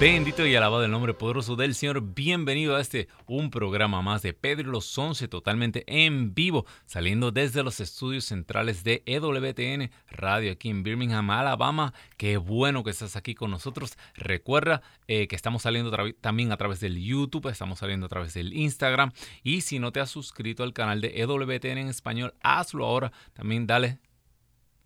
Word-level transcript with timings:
Bendito 0.00 0.44
y 0.44 0.56
alabado 0.56 0.84
el 0.84 0.90
nombre 0.90 1.14
poderoso 1.14 1.54
del 1.54 1.72
Señor. 1.76 2.02
Bienvenido 2.14 2.74
a 2.74 2.80
este, 2.80 3.06
un 3.26 3.48
programa 3.48 4.02
más 4.02 4.22
de 4.22 4.32
Pedro 4.32 4.68
y 4.68 4.72
los 4.72 4.98
Once, 4.98 5.28
totalmente 5.28 5.84
en 5.86 6.34
vivo, 6.34 6.66
saliendo 6.84 7.30
desde 7.30 7.62
los 7.62 7.78
estudios 7.78 8.24
centrales 8.24 8.82
de 8.82 9.04
EWTN 9.06 9.92
Radio 10.10 10.50
aquí 10.50 10.68
en 10.68 10.82
Birmingham, 10.82 11.30
Alabama. 11.30 11.94
Qué 12.16 12.38
bueno 12.38 12.82
que 12.82 12.90
estás 12.90 13.14
aquí 13.14 13.36
con 13.36 13.52
nosotros. 13.52 13.96
Recuerda 14.16 14.82
eh, 15.06 15.28
que 15.28 15.36
estamos 15.36 15.62
saliendo 15.62 15.96
también 16.20 16.50
a 16.50 16.56
través 16.56 16.80
del 16.80 17.00
YouTube, 17.00 17.46
estamos 17.46 17.78
saliendo 17.78 18.06
a 18.06 18.08
través 18.08 18.34
del 18.34 18.52
Instagram. 18.52 19.12
Y 19.44 19.60
si 19.60 19.78
no 19.78 19.92
te 19.92 20.00
has 20.00 20.10
suscrito 20.10 20.64
al 20.64 20.72
canal 20.72 21.00
de 21.00 21.20
EWTN 21.20 21.78
en 21.78 21.88
español, 21.88 22.34
hazlo 22.42 22.84
ahora. 22.84 23.12
También 23.32 23.68
dale 23.68 24.00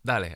dale 0.09 0.35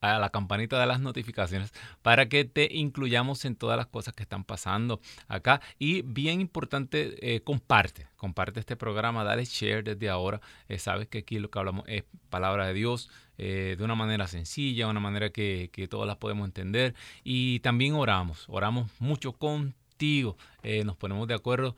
a 0.00 0.18
la 0.18 0.30
campanita 0.30 0.80
de 0.80 0.86
las 0.86 1.00
notificaciones 1.00 1.72
para 2.02 2.28
que 2.28 2.44
te 2.44 2.68
incluyamos 2.74 3.44
en 3.44 3.54
todas 3.54 3.76
las 3.76 3.86
cosas 3.86 4.14
que 4.14 4.24
están 4.24 4.42
pasando 4.42 5.00
acá. 5.28 5.60
Y 5.78 6.02
bien 6.02 6.40
importante, 6.40 7.14
eh, 7.22 7.40
comparte, 7.40 8.08
comparte 8.16 8.58
este 8.58 8.74
programa, 8.74 9.22
dale 9.22 9.44
share 9.44 9.84
desde 9.84 10.08
ahora. 10.10 10.40
Eh, 10.68 10.78
sabes 10.78 11.06
que 11.06 11.18
aquí 11.18 11.38
lo 11.38 11.50
que 11.50 11.58
hablamos 11.58 11.84
es 11.86 12.02
palabra 12.30 12.66
de 12.66 12.74
Dios. 12.74 13.10
Eh, 13.38 13.76
de 13.78 13.84
una 13.84 13.94
manera 13.94 14.26
sencilla, 14.26 14.88
una 14.88 15.00
manera 15.00 15.30
que, 15.30 15.70
que 15.72 15.88
todas 15.88 16.06
las 16.06 16.16
podemos 16.16 16.44
entender. 16.46 16.94
Y 17.22 17.60
también 17.60 17.94
oramos, 17.94 18.44
oramos 18.48 18.90
mucho 18.98 19.32
contigo. 19.32 20.36
nos 20.84 20.96
ponemos 20.96 21.28
de 21.28 21.34
acuerdo 21.34 21.76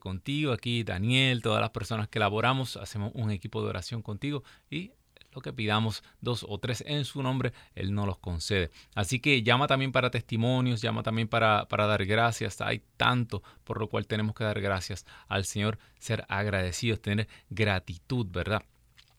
contigo, 0.00 0.52
aquí 0.52 0.84
Daniel, 0.84 1.40
todas 1.40 1.62
las 1.62 1.70
personas 1.70 2.06
que 2.08 2.18
elaboramos, 2.18 2.76
hacemos 2.76 3.12
un 3.14 3.30
equipo 3.30 3.62
de 3.62 3.68
oración 3.70 4.02
contigo 4.02 4.42
y 4.70 4.92
lo 5.36 5.42
que 5.42 5.52
pidamos 5.52 6.02
dos 6.20 6.44
o 6.48 6.58
tres 6.58 6.82
en 6.86 7.04
su 7.04 7.22
nombre, 7.22 7.52
Él 7.74 7.94
no 7.94 8.06
los 8.06 8.18
concede. 8.18 8.70
Así 8.94 9.20
que 9.20 9.42
llama 9.42 9.68
también 9.68 9.92
para 9.92 10.10
testimonios, 10.10 10.80
llama 10.80 11.02
también 11.02 11.28
para, 11.28 11.66
para 11.68 11.86
dar 11.86 12.04
gracias. 12.06 12.60
Hay 12.60 12.82
tanto 12.96 13.42
por 13.62 13.78
lo 13.78 13.88
cual 13.88 14.06
tenemos 14.06 14.34
que 14.34 14.44
dar 14.44 14.60
gracias 14.60 15.04
al 15.28 15.44
Señor, 15.44 15.78
ser 15.98 16.24
agradecidos, 16.28 17.00
tener 17.00 17.28
gratitud, 17.50 18.26
¿verdad? 18.30 18.64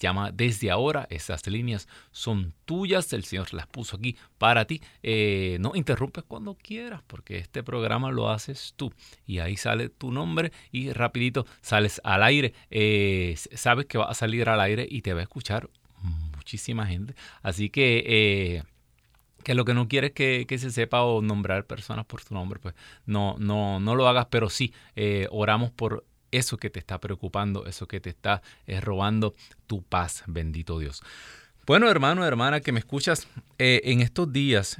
Llama 0.00 0.32
desde 0.32 0.70
ahora, 0.70 1.06
esas 1.10 1.46
líneas 1.46 1.86
son 2.10 2.54
tuyas, 2.64 3.12
el 3.12 3.24
Señor 3.24 3.52
las 3.52 3.66
puso 3.66 3.96
aquí 3.96 4.16
para 4.38 4.64
ti. 4.64 4.80
Eh, 5.02 5.58
no 5.60 5.72
interrumpes 5.74 6.24
cuando 6.24 6.54
quieras, 6.54 7.02
porque 7.06 7.38
este 7.38 7.62
programa 7.62 8.10
lo 8.10 8.30
haces 8.30 8.72
tú. 8.76 8.92
Y 9.26 9.40
ahí 9.40 9.56
sale 9.56 9.90
tu 9.90 10.10
nombre 10.10 10.52
y 10.70 10.92
rapidito 10.92 11.46
sales 11.60 12.00
al 12.02 12.22
aire. 12.22 12.54
Eh, 12.70 13.36
sabes 13.54 13.86
que 13.86 13.98
va 13.98 14.06
a 14.06 14.14
salir 14.14 14.48
al 14.48 14.60
aire 14.60 14.86
y 14.88 15.02
te 15.02 15.12
va 15.12 15.20
a 15.20 15.24
escuchar 15.24 15.68
muchísima 16.36 16.86
gente. 16.86 17.14
Así 17.42 17.70
que... 17.70 18.04
Eh, 18.06 18.62
que 19.44 19.56
lo 19.56 19.64
que 19.64 19.74
no 19.74 19.88
quieres 19.88 20.12
que, 20.12 20.44
que, 20.46 20.56
se 20.56 20.70
sepa 20.70 21.02
o 21.02 21.20
nombrar 21.20 21.66
personas 21.66 22.06
por 22.06 22.22
tu 22.22 22.32
nombre, 22.32 22.60
pues 22.60 22.76
no, 23.06 23.34
no, 23.40 23.80
no 23.80 23.96
lo 23.96 24.06
hagas, 24.06 24.26
pero 24.30 24.48
sí, 24.48 24.72
oramos 25.32 25.72
por 25.72 26.04
eso 26.32 26.56
que 26.56 26.70
te 26.70 26.80
está 26.80 26.98
preocupando, 26.98 27.66
eso 27.66 27.86
que 27.86 28.00
te 28.00 28.10
está 28.10 28.42
eh, 28.66 28.80
robando 28.80 29.34
tu 29.66 29.82
paz, 29.82 30.24
bendito 30.26 30.78
Dios. 30.78 31.02
Bueno, 31.64 31.88
hermano, 31.88 32.26
hermana, 32.26 32.60
que 32.60 32.72
me 32.72 32.80
escuchas, 32.80 33.28
eh, 33.58 33.82
en 33.84 34.00
estos 34.00 34.32
días 34.32 34.78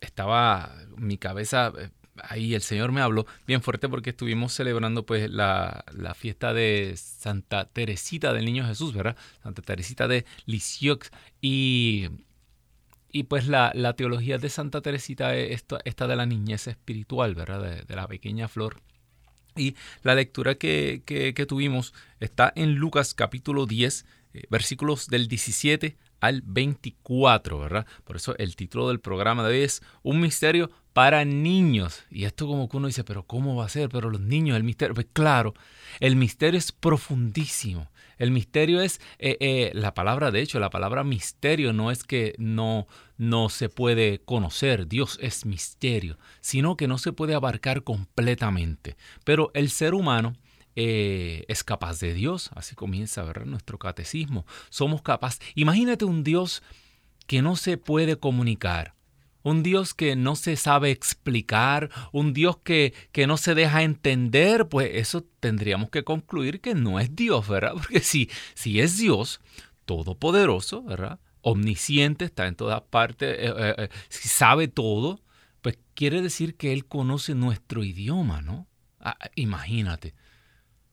estaba 0.00 0.76
mi 0.96 1.16
cabeza 1.16 1.72
eh, 1.78 1.88
ahí, 2.16 2.54
el 2.54 2.60
Señor 2.60 2.92
me 2.92 3.00
habló 3.00 3.24
bien 3.46 3.62
fuerte 3.62 3.88
porque 3.88 4.10
estuvimos 4.10 4.52
celebrando 4.52 5.06
pues 5.06 5.30
la, 5.30 5.84
fiesta 6.14 6.52
de 6.52 6.94
Santa 6.96 7.64
Teresita 7.64 8.34
del 8.34 8.44
Niño 8.44 8.66
Jesús, 8.66 8.92
¿verdad? 8.92 9.16
Santa 9.42 9.62
Teresita 9.62 10.08
de 10.08 10.26
Lisieux 10.46 11.10
y... 11.40 12.08
Y 13.14 13.24
pues 13.24 13.46
la, 13.46 13.72
teología 13.94 14.38
de 14.38 14.48
Santa 14.48 14.80
Teresita 14.80 15.36
es 15.36 15.66
esta, 15.84 16.06
de 16.06 16.16
la 16.16 16.24
niñez 16.24 16.66
espiritual, 16.66 17.34
¿verdad? 17.34 17.84
de 17.84 17.94
la 17.94 18.08
pequeña 18.08 18.48
flor 18.48 18.80
y 19.56 19.76
la 20.02 20.14
lectura 20.14 20.54
que, 20.54 21.02
tuvimos 21.48 21.94
está 22.20 22.52
en 22.56 22.74
Lucas 22.74 23.14
capítulo 23.14 23.66
10, 23.66 24.06
eh, 24.34 24.42
versículos 24.50 25.08
del 25.08 25.28
17 25.28 25.96
al 26.20 26.42
24, 26.42 27.58
¿verdad? 27.58 27.86
Por 28.04 28.16
eso 28.16 28.36
el 28.38 28.54
título 28.56 28.88
del 28.88 29.00
programa 29.00 29.42
de 29.46 29.54
hoy 29.54 29.64
es 29.64 29.82
Un 30.02 30.20
misterio 30.20 30.70
para 30.92 31.24
niños. 31.24 32.04
Y 32.10 32.24
esto 32.24 32.46
como 32.46 32.68
que 32.68 32.76
uno 32.76 32.86
dice, 32.86 33.04
pero 33.04 33.24
¿cómo 33.24 33.56
va 33.56 33.66
a 33.66 33.68
ser? 33.68 33.88
Pero 33.88 34.10
los 34.10 34.20
niños, 34.20 34.56
el 34.56 34.62
misterio. 34.62 34.94
Pues 34.94 35.08
claro, 35.12 35.54
el 36.00 36.16
misterio 36.16 36.58
es 36.58 36.72
profundísimo. 36.72 37.90
El 38.22 38.30
misterio 38.30 38.80
es, 38.80 39.00
eh, 39.18 39.36
eh, 39.40 39.72
la 39.74 39.94
palabra, 39.94 40.30
de 40.30 40.42
hecho, 40.42 40.60
la 40.60 40.70
palabra 40.70 41.02
misterio 41.02 41.72
no 41.72 41.90
es 41.90 42.04
que 42.04 42.36
no, 42.38 42.86
no 43.16 43.48
se 43.48 43.68
puede 43.68 44.20
conocer, 44.20 44.86
Dios 44.86 45.18
es 45.20 45.44
misterio, 45.44 46.18
sino 46.40 46.76
que 46.76 46.86
no 46.86 46.98
se 46.98 47.12
puede 47.12 47.34
abarcar 47.34 47.82
completamente. 47.82 48.96
Pero 49.24 49.50
el 49.54 49.70
ser 49.70 49.92
humano 49.92 50.36
eh, 50.76 51.44
es 51.48 51.64
capaz 51.64 51.98
de 51.98 52.14
Dios, 52.14 52.50
así 52.54 52.76
comienza 52.76 53.24
ver 53.24 53.44
nuestro 53.44 53.80
catecismo. 53.80 54.46
Somos 54.70 55.02
capaces, 55.02 55.40
imagínate 55.56 56.04
un 56.04 56.22
Dios 56.22 56.62
que 57.26 57.42
no 57.42 57.56
se 57.56 57.76
puede 57.76 58.14
comunicar, 58.14 58.94
un 59.42 59.62
Dios 59.62 59.94
que 59.94 60.16
no 60.16 60.36
se 60.36 60.56
sabe 60.56 60.90
explicar, 60.90 61.90
un 62.12 62.32
Dios 62.32 62.58
que, 62.58 62.94
que, 63.12 63.26
no 63.26 63.36
se 63.36 63.54
deja 63.54 63.82
entender, 63.82 64.68
pues 64.68 64.90
eso 64.94 65.24
tendríamos 65.40 65.90
que 65.90 66.04
concluir 66.04 66.60
que 66.60 66.74
no 66.74 67.00
es 67.00 67.14
Dios, 67.14 67.48
¿verdad? 67.48 67.72
Porque 67.74 68.00
si, 68.00 68.30
si 68.54 68.80
es 68.80 68.98
Dios 68.98 69.40
todopoderoso, 69.84 70.82
¿verdad? 70.82 71.20
Omnisciente, 71.40 72.24
está 72.24 72.46
en 72.46 72.54
todas 72.54 72.82
partes, 72.82 73.36
eh, 73.38 73.52
eh, 73.56 73.74
eh, 73.78 73.88
sabe 74.08 74.68
todo, 74.68 75.20
pues 75.60 75.78
quiere 75.94 76.22
decir 76.22 76.56
que 76.56 76.72
Él 76.72 76.86
conoce 76.86 77.34
nuestro 77.34 77.82
idioma, 77.82 78.42
¿no? 78.42 78.68
Ah, 79.00 79.18
imagínate. 79.34 80.14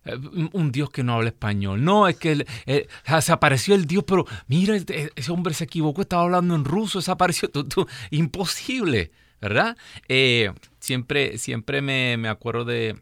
Eh, 0.06 0.18
un 0.54 0.72
Dios 0.72 0.90
que 0.90 1.04
no 1.04 1.14
habla 1.14 1.30
español. 1.30 1.84
No, 1.84 2.08
es 2.08 2.18
que 2.18 2.46
eh, 2.66 2.88
se 3.22 3.32
apareció 3.32 3.76
el 3.76 3.86
Dios, 3.86 4.04
pero 4.08 4.26
mira, 4.48 4.76
este, 4.76 5.12
ese 5.16 5.32
hombre 5.32 5.54
se 5.54 5.66
equivocó, 5.66 6.02
estaba 6.02 6.24
hablando 6.24 6.56
en 6.56 6.66
ruso, 6.66 7.00
desapareció. 7.00 7.50
imposible, 8.12 9.12
¿verdad? 9.42 9.78
Eh, 10.08 10.52
siempre 10.80 11.38
siempre 11.38 11.82
me, 11.82 12.30
acuerdo 12.30 12.66
de 12.66 13.00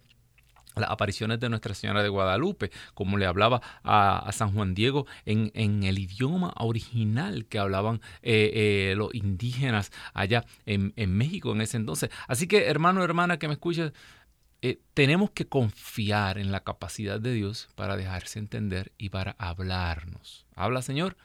las 0.75 0.89
apariciones 0.91 1.39
de 1.39 1.49
Nuestra 1.49 1.73
Señora 1.73 2.03
de 2.03 2.09
Guadalupe, 2.09 2.71
como 2.93 3.17
le 3.17 3.25
hablaba 3.25 3.61
a, 3.83 4.29
San 4.31 4.53
Juan 4.53 4.75
Diego 4.75 5.07
en, 5.25 5.51
el 5.83 5.97
idioma 5.97 6.53
original 6.57 7.45
que 7.45 7.57
hablaban 7.57 7.99
los 8.21 9.13
indígenas 9.15 9.91
allá 10.13 10.45
en, 10.67 10.93
en, 10.95 11.17
México 11.17 11.51
en 11.51 11.61
ese 11.61 11.77
entonces. 11.77 12.11
Así 12.27 12.47
que 12.47 12.65
hermano, 12.65 13.03
hermana 13.03 13.39
que 13.39 13.47
me 13.47 13.55
escuches, 13.55 13.91
eh, 14.69 14.79
tenemos 14.93 15.31
que 15.31 15.47
confiar 15.47 16.37
en 16.37 16.51
la 16.51 16.61
capacidad 16.61 17.19
de 17.19 17.33
Dios 17.33 17.69
para 17.75 17.95
dejarse 17.95 18.39
entender 18.39 18.91
y 18.97 19.09
para 19.09 19.35
hablarnos. 19.37 20.45
Habla, 20.55 20.81
Señor, 20.81 21.15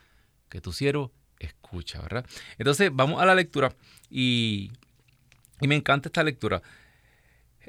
que 0.49 0.61
tu 0.61 0.71
siervo 0.71 1.11
escucha, 1.39 2.01
¿verdad? 2.01 2.25
Entonces, 2.57 2.89
vamos 2.93 3.21
a 3.21 3.25
la 3.25 3.35
lectura 3.35 3.75
y, 4.09 4.71
me 5.59 5.75
encanta 5.75 6.09
esta 6.09 6.23
lectura. 6.23 6.61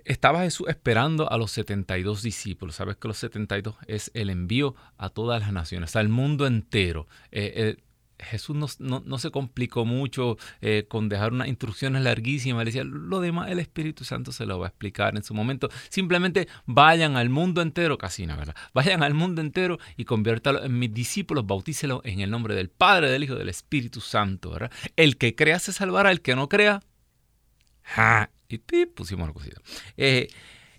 Estaba 0.05 0.43
Jesús 0.43 0.69
esperando 0.69 1.31
a 1.31 1.39
los 1.39 1.51
72 1.53 2.23
discípulos. 2.23 2.77
Sabes 2.77 2.97
que 2.97 3.09
los 3.09 3.19
72 3.19 3.77
es 3.87 4.11
el 4.15 4.31
envío 4.31 4.75
a 4.97 5.09
todas 5.09 5.41
las 5.41 5.53
naciones, 5.53 5.97
al 5.97 6.09
mundo 6.09 6.47
entero. 6.47 7.07
Eh, 7.31 7.53
eh, 7.57 7.77
Jesús 8.19 8.79
no, 8.81 9.19
se 9.19 9.31
complicó 9.31 9.85
mucho 9.85 10.37
eh, 10.61 10.87
con 10.89 11.09
dejar 11.09 11.33
unas 11.33 11.49
instrucciones 11.49 12.03
larguísimas. 12.03 12.65
Le 12.65 12.71
decía, 12.71 12.85
lo 12.85 13.21
demás 13.21 13.51
el 13.51 13.59
Espíritu 13.59 14.05
Santo 14.05 14.33
se 14.33 14.47
lo 14.47 14.59
va 14.59 14.67
a 14.67 14.69
explicar 14.69 15.17
en 15.17 15.23
su 15.23 15.35
momento. 15.35 15.69
Simplemente 15.89 16.49
vayan 16.67 17.17
al 17.17 17.29
mundo 17.29 17.63
entero, 17.63 17.99
casi 17.99 18.27
no, 18.27 18.37
¿verdad? 18.37 18.55
Vayan 18.73 19.03
al 19.03 19.15
mundo 19.15 19.41
entero 19.41 19.79
y 19.97 20.05
conviértalo 20.05 20.65
en 20.65 20.79
mis 20.79 20.93
discípulos, 20.93 21.47
bautícelo 21.47 22.01
en 22.05 22.21
el 22.21 22.31
nombre 22.31 22.55
del 22.55 22.69
Padre, 22.69 23.11
del 23.11 23.25
Hijo 23.25 23.35
del 23.35 23.49
Espíritu 23.49 24.01
Santo, 24.01 24.51
¿verdad? 24.51 24.71
El 24.97 25.17
que 25.17 25.35
crea 25.35 25.59
se 25.59 25.73
salvará, 25.73 26.11
el 26.11 26.21
que 26.21 26.37
no 26.37 26.49
crea, 26.49 26.83
ja, 27.83 28.31
y 28.49 28.87
pusimos 28.87 29.27
la 29.27 29.35
cosita. 29.35 29.61
Eh, 29.97 30.29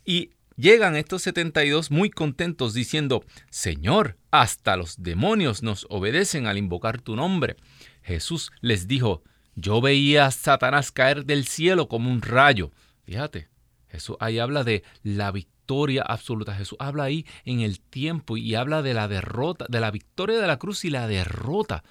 y 0.06 0.32
Llegan 0.58 0.96
estos 0.96 1.22
72 1.24 1.92
muy 1.92 2.10
contentos 2.10 2.74
diciendo, 2.74 3.26
Señor, 3.50 4.18
hasta 4.32 4.78
los 4.78 5.04
demonios 5.04 5.64
nos 5.64 5.86
obedecen 5.90 6.48
al 6.48 6.58
invocar 6.58 7.02
tu 7.02 7.18
nombre. 7.18 7.58
Jesús 8.04 8.54
les 8.62 8.88
dijo, 8.88 9.22
yo 9.56 9.82
veía 9.82 10.28
a 10.28 10.32
Satanás 10.32 10.94
caer 10.94 11.26
del 11.26 11.46
cielo 11.46 11.90
como 11.90 12.10
un 12.10 12.22
rayo. 12.22 12.72
Fíjate, 13.04 13.50
Jesús 13.90 14.16
ahí 14.22 14.40
habla 14.40 14.64
de 14.64 14.84
la 15.04 15.32
victoria 15.32 16.04
absoluta. 16.04 16.56
Jesús 16.56 16.78
habla 16.80 17.04
ahí 17.04 17.26
en 17.44 17.60
el 17.60 17.82
tiempo 17.82 18.38
y 18.38 18.56
habla 18.56 18.82
de 18.82 18.94
la 18.94 19.10
derrota, 19.10 19.66
de 19.68 19.82
la 19.82 19.92
victoria 19.92 20.40
de 20.40 20.48
la 20.48 20.58
cruz 20.58 20.86
y 20.86 20.90
la 20.90 21.06
derrota 21.06 21.84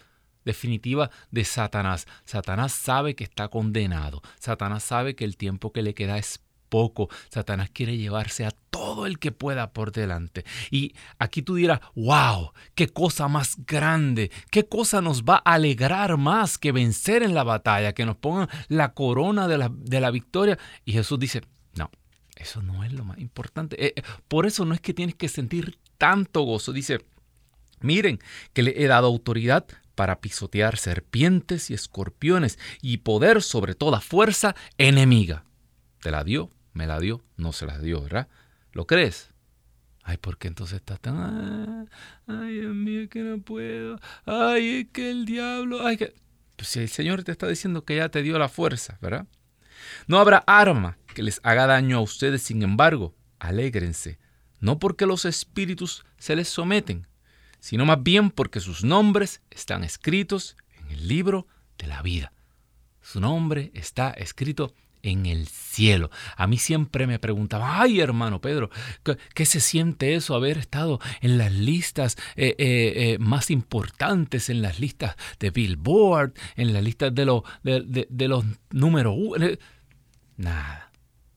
definitiva 0.46 1.10
de 1.30 1.44
Satanás. 1.44 2.06
Satanás 2.24 2.72
sabe 2.72 3.14
que 3.14 3.24
está 3.24 3.48
condenado. 3.48 4.22
Satanás 4.38 4.84
sabe 4.84 5.14
que 5.14 5.24
el 5.24 5.36
tiempo 5.36 5.70
que 5.70 5.82
le 5.82 5.92
queda 5.92 6.16
es 6.16 6.40
poco. 6.68 7.08
Satanás 7.28 7.70
quiere 7.72 7.96
llevarse 7.96 8.44
a 8.44 8.50
todo 8.70 9.06
el 9.06 9.18
que 9.18 9.32
pueda 9.32 9.72
por 9.72 9.92
delante. 9.92 10.44
Y 10.70 10.94
aquí 11.18 11.42
tú 11.42 11.54
dirás, 11.54 11.80
wow, 11.94 12.52
qué 12.74 12.88
cosa 12.88 13.28
más 13.28 13.56
grande, 13.66 14.30
qué 14.50 14.66
cosa 14.66 15.00
nos 15.00 15.22
va 15.22 15.36
a 15.44 15.54
alegrar 15.54 16.16
más 16.16 16.58
que 16.58 16.72
vencer 16.72 17.22
en 17.22 17.34
la 17.34 17.44
batalla, 17.44 17.92
que 17.92 18.06
nos 18.06 18.16
pongan 18.16 18.48
la 18.68 18.94
corona 18.94 19.48
de 19.48 19.58
la, 19.58 19.70
de 19.72 20.00
la 20.00 20.10
victoria. 20.10 20.58
Y 20.84 20.92
Jesús 20.92 21.18
dice, 21.18 21.42
no, 21.74 21.90
eso 22.36 22.62
no 22.62 22.84
es 22.84 22.92
lo 22.92 23.04
más 23.04 23.18
importante. 23.18 23.76
Eh, 23.84 24.02
por 24.28 24.46
eso 24.46 24.64
no 24.64 24.74
es 24.74 24.80
que 24.80 24.94
tienes 24.94 25.14
que 25.14 25.28
sentir 25.28 25.78
tanto 25.98 26.42
gozo. 26.42 26.72
Dice, 26.72 27.04
miren 27.80 28.18
que 28.52 28.62
le 28.62 28.82
he 28.82 28.86
dado 28.86 29.06
autoridad 29.06 29.66
para 29.94 30.20
pisotear 30.20 30.76
serpientes 30.76 31.70
y 31.70 31.74
escorpiones 31.74 32.58
y 32.82 32.98
poder 32.98 33.42
sobre 33.42 33.74
toda 33.74 34.00
fuerza 34.00 34.54
enemiga. 34.78 35.44
Te 36.04 36.10
la 36.10 36.22
dio 36.22 36.50
me 36.74 36.86
la 36.86 37.00
dio, 37.00 37.24
no 37.36 37.52
se 37.52 37.64
la 37.64 37.78
dio, 37.78 38.02
¿verdad? 38.02 38.28
¿Lo 38.72 38.86
crees? 38.86 39.30
Ay, 40.02 40.18
¿por 40.18 40.36
qué 40.36 40.48
entonces 40.48 40.76
estás 40.76 41.00
tan... 41.00 41.16
Ah, 41.16 41.86
ay, 42.26 42.60
Dios 42.60 42.74
mío, 42.74 43.08
que 43.08 43.20
no 43.20 43.40
puedo. 43.40 43.98
Ay, 44.26 44.80
es 44.80 44.88
que 44.92 45.10
el 45.10 45.24
diablo... 45.24 45.86
Ay, 45.86 45.96
que... 45.96 46.14
Pues 46.56 46.68
si 46.68 46.80
el 46.80 46.88
Señor 46.88 47.24
te 47.24 47.32
está 47.32 47.48
diciendo 47.48 47.84
que 47.84 47.96
ya 47.96 48.10
te 48.10 48.22
dio 48.22 48.38
la 48.38 48.48
fuerza, 48.50 48.98
¿verdad? 49.00 49.26
No 50.06 50.18
habrá 50.18 50.44
arma 50.46 50.98
que 51.14 51.22
les 51.22 51.40
haga 51.42 51.66
daño 51.66 51.96
a 51.96 52.02
ustedes, 52.02 52.42
sin 52.42 52.62
embargo, 52.62 53.14
alégrense, 53.38 54.18
no 54.60 54.78
porque 54.78 55.06
los 55.06 55.24
espíritus 55.24 56.04
se 56.18 56.36
les 56.36 56.48
someten, 56.48 57.06
sino 57.60 57.86
más 57.86 58.02
bien 58.02 58.30
porque 58.30 58.60
sus 58.60 58.84
nombres 58.84 59.40
están 59.50 59.84
escritos 59.84 60.56
en 60.76 60.90
el 60.90 61.08
libro 61.08 61.46
de 61.78 61.86
la 61.86 62.02
vida. 62.02 62.32
Su 63.00 63.20
nombre 63.20 63.70
está 63.74 64.10
escrito 64.10 64.74
en 65.04 65.26
el 65.26 65.46
cielo. 65.46 66.10
A 66.36 66.46
mí 66.46 66.56
siempre 66.56 67.06
me 67.06 67.18
preguntaba, 67.18 67.80
ay 67.80 68.00
hermano 68.00 68.40
Pedro, 68.40 68.70
¿qué, 69.34 69.46
se 69.46 69.60
siente 69.60 70.14
eso 70.14 70.34
haber 70.34 70.58
estado 70.58 70.98
en 71.20 71.38
las 71.38 71.52
listas 71.52 72.16
eh, 72.36 72.56
eh, 72.58 72.92
eh, 72.96 73.18
más 73.20 73.50
importantes, 73.50 74.48
en 74.48 74.62
las 74.62 74.80
listas 74.80 75.16
de 75.38 75.50
Billboard, 75.50 76.32
en 76.56 76.72
las 76.72 76.82
listas 76.82 77.14
de, 77.14 78.06
de, 78.08 78.28
los 78.28 78.44
números 78.70 79.14
uno? 79.16 79.46
Nada, 80.36 80.90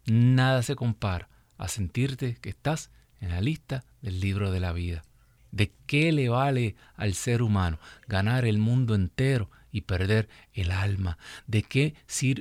nada 0.05 0.63
se 0.63 0.75
compara 0.75 1.29
a 1.57 1.67
sentirte 1.67 2.37
que 2.41 2.49
estás 2.49 2.89
en 3.19 3.29
la 3.29 3.41
lista 3.41 3.83
del 4.01 4.19
libro 4.21 4.51
de 4.51 4.59
la 4.61 4.71
vida. 4.71 5.03
¿De 5.51 5.71
qué 5.85 6.11
le 6.11 6.29
vale 6.29 6.75
al 6.95 7.13
ser 7.13 7.41
humano 7.41 7.79
ganar 8.07 8.45
el 8.45 8.57
mundo 8.57 8.95
entero 8.95 9.49
y 9.71 9.81
perder 9.81 10.27
el 10.53 10.71
alma. 10.71 11.17
¿De 11.45 11.61
qué, 11.61 11.93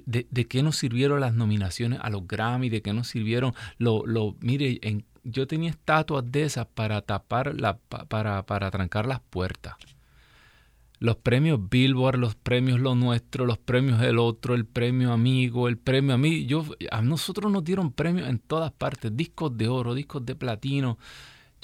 de, 0.07 0.27
de 0.31 0.47
qué 0.47 0.63
nos 0.63 0.77
sirvieron 0.77 1.21
las 1.21 1.35
nominaciones 1.35 1.99
a 2.03 2.09
los 2.09 2.27
Grammy? 2.27 2.71
¿De 2.71 2.83
qué 2.83 2.93
nos 2.93 3.09
sirvieron 3.09 3.53
lo, 3.79 4.07
lo 4.07 4.37
mire, 4.41 4.81
yo 5.25 5.47
tenía 5.47 5.71
estatuas 5.71 6.25
de 6.31 6.45
esas 6.45 6.67
para 6.67 7.03
tapar 7.03 7.59
la, 7.61 7.79
para, 7.79 8.47
para 8.47 8.71
trancar 8.71 9.07
las 9.07 9.21
puertas. 9.21 9.75
Los 10.99 11.17
premios 11.17 11.61
Billboard, 11.69 12.17
los 12.19 12.37
premios 12.37 12.81
Lo 12.81 12.95
Nuestro, 12.95 13.45
los 13.45 13.59
premios 13.59 14.01
El 14.01 14.19
Otro, 14.19 14.55
el 14.55 14.65
premio 14.65 15.13
Amigo, 15.13 15.69
el 15.69 15.77
premio 15.77 16.15
a 16.15 16.19
mí. 16.19 16.47
Yo, 16.47 16.65
a 16.91 17.03
nosotros 17.03 17.53
nos 17.53 17.65
dieron 17.65 17.93
premios 17.93 18.29
en 18.29 18.39
todas 18.39 18.73
partes, 18.73 19.15
discos 19.15 19.57
de 19.59 19.69
oro, 19.69 19.95
discos 19.95 20.25
de 20.25 20.37
platino. 20.37 20.97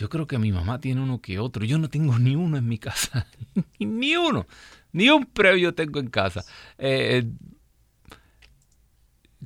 Yo 0.02 0.08
creo 0.08 0.26
que 0.26 0.37
mi 0.37 0.50
mamá 0.50 0.81
tiene 0.81 1.00
uno 1.00 1.20
que 1.20 1.38
otro. 1.38 1.64
Yo 1.64 1.78
no 1.78 1.88
tengo 1.88 2.19
ni 2.19 2.34
uno 2.34 2.56
en 2.56 2.66
mi 2.66 2.76
casa. 2.76 3.25
ni 3.78 4.16
uno. 4.16 4.49
Ni 4.90 5.08
un 5.08 5.26
premio 5.26 5.76
tengo 5.76 6.00
en 6.00 6.08
casa. 6.08 6.44
Eh, 6.76 7.25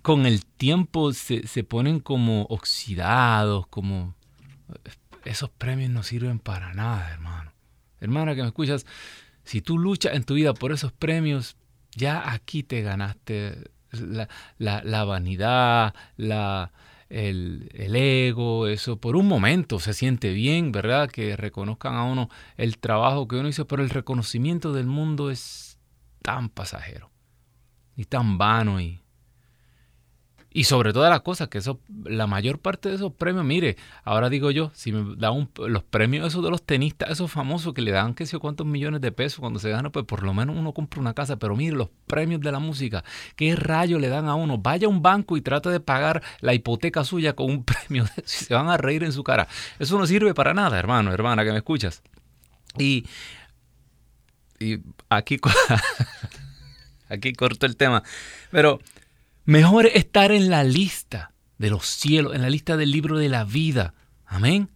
con 0.00 0.24
el 0.24 0.46
tiempo 0.46 1.12
se, 1.12 1.42
ponen 1.64 2.00
como 2.00 2.44
oxidados, 2.44 3.66
como... 3.66 4.14
Esos 5.26 5.50
premios 5.50 5.90
no 5.90 6.02
sirven 6.02 6.38
para 6.38 6.72
nada, 6.72 7.12
hermano. 7.12 7.52
Hermana 8.00 8.34
que 8.34 8.40
me 8.40 8.48
escuchas, 8.48 8.86
si 9.44 9.60
tú 9.60 9.76
luchas 9.76 10.14
en 10.14 10.24
tu 10.24 10.32
vida 10.32 10.54
por 10.54 10.72
esos 10.72 10.90
premios, 10.90 11.58
ya 11.94 12.32
aquí 12.32 12.62
te 12.62 12.80
ganaste 12.80 13.72
la 14.56 15.04
vanidad, 15.04 15.94
la, 16.16 16.72
el, 17.08 17.68
ego, 17.94 18.66
eso 18.66 19.00
por 19.00 19.16
un 19.16 19.26
momento 19.28 19.78
se 19.78 19.94
siente 19.94 20.32
bien, 20.32 20.72
¿verdad? 20.72 21.10
Que 21.10 21.36
reconozcan 21.36 21.94
a 21.94 22.04
uno 22.04 22.28
el 22.56 22.78
trabajo 22.78 23.28
que 23.28 23.36
uno 23.36 23.48
hizo, 23.48 23.66
pero 23.66 23.82
el 23.82 23.90
reconocimiento 23.90 24.72
del 24.72 24.86
mundo 24.86 25.30
es 25.30 25.78
tan 26.22 26.48
pasajero 26.48 27.10
y 27.96 28.04
tan 28.04 28.38
vano 28.38 28.80
y 28.80 29.00
y 30.56 30.64
sobre 30.64 30.94
todas 30.94 31.10
las 31.10 31.20
cosas, 31.20 31.48
que 31.48 31.58
eso, 31.58 31.80
la 32.04 32.26
mayor 32.26 32.60
parte 32.60 32.88
de 32.88 32.94
esos 32.94 33.12
premios, 33.12 33.44
mire, 33.44 33.76
ahora 34.04 34.30
digo 34.30 34.50
yo, 34.50 34.70
si 34.72 34.90
me 34.90 35.14
dan 35.18 35.50
los 35.54 35.82
premios 35.82 36.26
esos 36.28 36.42
de 36.42 36.48
los 36.48 36.62
tenistas, 36.62 37.10
esos 37.10 37.30
famosos 37.30 37.74
que 37.74 37.82
le 37.82 37.90
dan 37.90 38.14
qué 38.14 38.24
sé 38.24 38.38
cuántos 38.38 38.66
millones 38.66 39.02
de 39.02 39.12
pesos 39.12 39.40
cuando 39.40 39.58
se 39.58 39.68
gana, 39.68 39.90
pues 39.90 40.06
por 40.06 40.22
lo 40.22 40.32
menos 40.32 40.56
uno 40.56 40.72
compra 40.72 40.98
una 40.98 41.12
casa, 41.12 41.36
pero 41.36 41.56
mire, 41.56 41.76
los 41.76 41.90
premios 42.06 42.40
de 42.40 42.52
la 42.52 42.58
música, 42.58 43.04
¿qué 43.36 43.54
rayo 43.54 43.98
le 43.98 44.08
dan 44.08 44.28
a 44.28 44.34
uno? 44.34 44.56
Vaya 44.56 44.86
a 44.86 44.88
un 44.88 45.02
banco 45.02 45.36
y 45.36 45.42
trata 45.42 45.68
de 45.68 45.78
pagar 45.78 46.22
la 46.40 46.54
hipoteca 46.54 47.04
suya 47.04 47.34
con 47.34 47.50
un 47.50 47.62
premio, 47.66 48.06
si 48.24 48.46
se 48.46 48.54
van 48.54 48.70
a 48.70 48.78
reír 48.78 49.04
en 49.04 49.12
su 49.12 49.22
cara. 49.22 49.48
Eso 49.78 49.98
no 49.98 50.06
sirve 50.06 50.32
para 50.32 50.54
nada, 50.54 50.78
hermano, 50.78 51.12
hermana, 51.12 51.44
que 51.44 51.50
me 51.50 51.58
escuchas. 51.58 52.02
Y, 52.78 53.04
y 54.58 54.78
aquí, 55.10 55.38
aquí 57.10 57.34
corto 57.34 57.66
el 57.66 57.76
tema, 57.76 58.02
pero 58.50 58.80
Mejor 59.46 59.86
estar 59.86 60.32
en 60.32 60.50
la 60.50 60.64
lista 60.64 61.32
de 61.56 61.70
los 61.70 61.86
cielos, 61.86 62.34
en 62.34 62.42
la 62.42 62.50
lista 62.50 62.76
del 62.76 62.90
libro 62.90 63.16
de 63.16 63.28
la 63.28 63.44
vida. 63.44 63.94
Amén. 64.24 64.70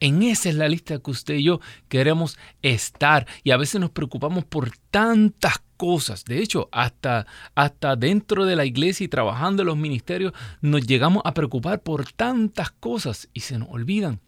En 0.00 0.24
esa 0.24 0.48
es 0.48 0.56
la 0.56 0.68
lista 0.68 0.98
que 0.98 1.10
usted 1.12 1.34
y 1.34 1.44
yo 1.44 1.60
queremos 1.88 2.36
estar. 2.62 3.28
Y 3.44 3.52
a 3.52 3.56
veces 3.56 3.80
nos 3.80 3.90
preocupamos 3.90 4.44
por 4.44 4.72
tantas 4.90 5.62
cosas. 5.76 6.24
De 6.24 6.42
hecho, 6.42 6.68
hasta, 6.72 7.28
hasta 7.54 7.94
dentro 7.94 8.44
de 8.44 8.56
la 8.56 8.64
iglesia 8.64 9.04
y 9.04 9.08
trabajando 9.08 9.62
en 9.62 9.68
los 9.68 9.76
ministerios, 9.76 10.32
nos 10.60 10.84
llegamos 10.84 11.22
a 11.24 11.32
preocupar 11.32 11.80
por 11.84 12.10
tantas 12.10 12.72
cosas 12.72 13.28
y 13.32 13.40
se 13.40 13.56
nos 13.56 13.68
olvidan 13.70 14.18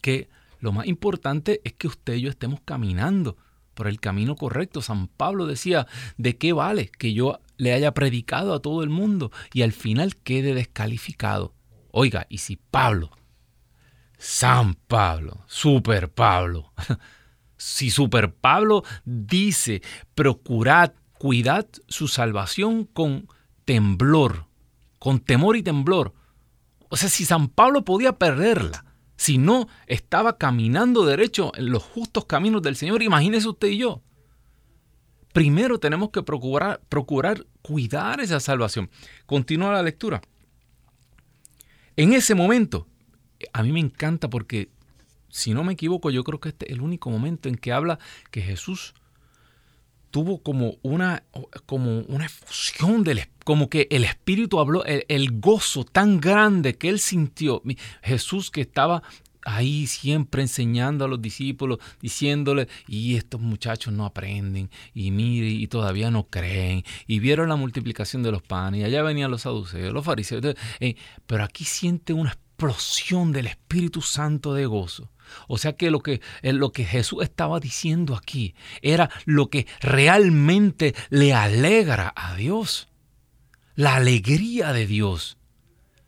que 0.00 0.30
lo 0.58 0.72
más 0.72 0.86
importante 0.86 1.60
es 1.64 1.74
que 1.74 1.86
usted 1.86 2.14
y 2.14 2.22
yo 2.22 2.30
estemos 2.30 2.60
caminando 2.64 3.36
por 3.74 3.88
el 3.88 4.00
camino 4.00 4.36
correcto. 4.36 4.80
San 4.80 5.08
Pablo 5.08 5.46
decía, 5.46 5.86
¿de 6.16 6.38
qué 6.38 6.54
vale 6.54 6.90
que 6.98 7.12
yo 7.12 7.40
le 7.60 7.74
haya 7.74 7.92
predicado 7.92 8.54
a 8.54 8.62
todo 8.62 8.82
el 8.82 8.88
mundo 8.88 9.30
y 9.52 9.62
al 9.62 9.72
final 9.72 10.16
quede 10.16 10.54
descalificado? 10.54 11.54
Oiga, 11.90 12.26
y 12.30 12.38
si 12.38 12.56
Pablo, 12.56 13.10
San 14.16 14.74
Pablo, 14.74 15.44
Super 15.46 16.10
Pablo, 16.10 16.72
si 17.58 17.90
Super 17.90 18.32
Pablo 18.32 18.82
dice, 19.04 19.82
procurad, 20.14 20.92
cuidad 21.18 21.68
su 21.86 22.08
salvación 22.08 22.86
con 22.86 23.28
temblor, 23.66 24.46
con 24.98 25.20
temor 25.20 25.56
y 25.56 25.62
temblor. 25.62 26.14
O 26.88 26.96
sea, 26.96 27.10
si 27.10 27.26
San 27.26 27.48
Pablo 27.48 27.84
podía 27.84 28.12
perderla, 28.12 28.86
si 29.16 29.36
no 29.36 29.68
estaba 29.86 30.38
caminando 30.38 31.04
derecho 31.04 31.52
en 31.56 31.70
los 31.70 31.82
justos 31.82 32.24
caminos 32.24 32.62
del 32.62 32.76
Señor, 32.76 33.02
imagínese 33.02 33.48
usted 33.48 33.68
y 33.68 33.76
yo. 33.76 34.02
Primero 35.32 35.78
tenemos 35.78 36.10
que 36.10 36.22
procurar, 36.22 36.80
procurar 36.88 37.46
cuidar 37.62 38.20
esa 38.20 38.40
salvación. 38.40 38.90
Continúa 39.26 39.72
la 39.72 39.82
lectura. 39.82 40.20
En 41.96 42.12
ese 42.12 42.34
momento, 42.34 42.86
a 43.52 43.62
mí 43.62 43.72
me 43.72 43.80
encanta 43.80 44.28
porque, 44.28 44.70
si 45.28 45.54
no 45.54 45.64
me 45.64 45.74
equivoco, 45.74 46.10
yo 46.10 46.24
creo 46.24 46.40
que 46.40 46.48
este 46.50 46.66
es 46.66 46.72
el 46.72 46.80
único 46.80 47.10
momento 47.10 47.48
en 47.48 47.56
que 47.56 47.72
habla 47.72 47.98
que 48.30 48.42
Jesús 48.42 48.94
tuvo 50.10 50.42
como 50.42 50.76
una, 50.82 51.22
como 51.66 52.00
una 52.00 52.26
efusión 52.26 53.04
del 53.04 53.28
como 53.44 53.68
que 53.68 53.88
el 53.90 54.04
Espíritu 54.04 54.60
habló, 54.60 54.84
el, 54.84 55.40
gozo 55.40 55.84
tan 55.84 56.20
grande 56.20 56.76
que 56.76 56.88
él 56.88 57.00
sintió. 57.00 57.62
Jesús 58.02 58.50
que 58.50 58.60
estaba 58.60 59.02
ahí 59.44 59.86
siempre 59.86 60.42
enseñando 60.42 61.04
a 61.04 61.08
los 61.08 61.20
discípulos, 61.20 61.78
diciéndole, 62.00 62.68
y 62.86 63.16
estos 63.16 63.40
muchachos 63.40 63.92
no 63.92 64.04
aprenden, 64.04 64.70
y 64.94 65.10
mire, 65.10 65.48
y 65.48 65.66
todavía 65.66 66.10
no 66.10 66.28
creen, 66.28 66.84
y 67.06 67.18
vieron 67.18 67.48
la 67.48 67.56
multiplicación 67.56 68.22
de 68.22 68.32
los 68.32 68.42
panes, 68.42 68.80
y 68.80 68.84
allá 68.84 69.02
venían 69.02 69.30
los 69.30 69.42
saduceos, 69.42 69.92
los 69.92 70.04
fariseos, 70.04 70.56
eh, 70.80 70.96
pero 71.26 71.44
aquí 71.44 71.64
siente 71.64 72.12
una 72.12 72.30
explosión 72.30 73.32
del 73.32 73.46
Espíritu 73.46 74.02
Santo 74.02 74.52
de 74.52 74.66
gozo. 74.66 75.10
O 75.48 75.58
sea 75.58 75.74
que 75.74 75.90
lo 75.90 76.00
que, 76.00 76.20
eh, 76.42 76.52
lo 76.52 76.72
que 76.72 76.84
Jesús 76.84 77.22
estaba 77.22 77.60
diciendo 77.60 78.14
aquí 78.14 78.54
era 78.82 79.10
lo 79.24 79.48
que 79.48 79.66
realmente 79.80 80.94
le 81.08 81.32
alegra 81.32 82.12
a 82.14 82.34
Dios. 82.34 82.88
La 83.76 83.96
alegría 83.96 84.72
de 84.72 84.86
Dios. 84.86 85.38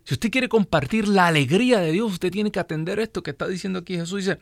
Si 0.04 0.14
usted 0.14 0.30
quiere 0.30 0.48
compartir 0.48 1.06
la 1.06 1.28
alegría 1.28 1.80
de 1.80 1.92
Dios, 1.92 2.12
usted 2.12 2.30
tiene 2.30 2.50
que 2.50 2.60
atender 2.60 2.98
esto 2.98 3.22
que 3.22 3.30
está 3.30 3.46
diciendo 3.46 3.80
aquí 3.80 3.96
Jesús. 3.96 4.24
Dice, 4.24 4.38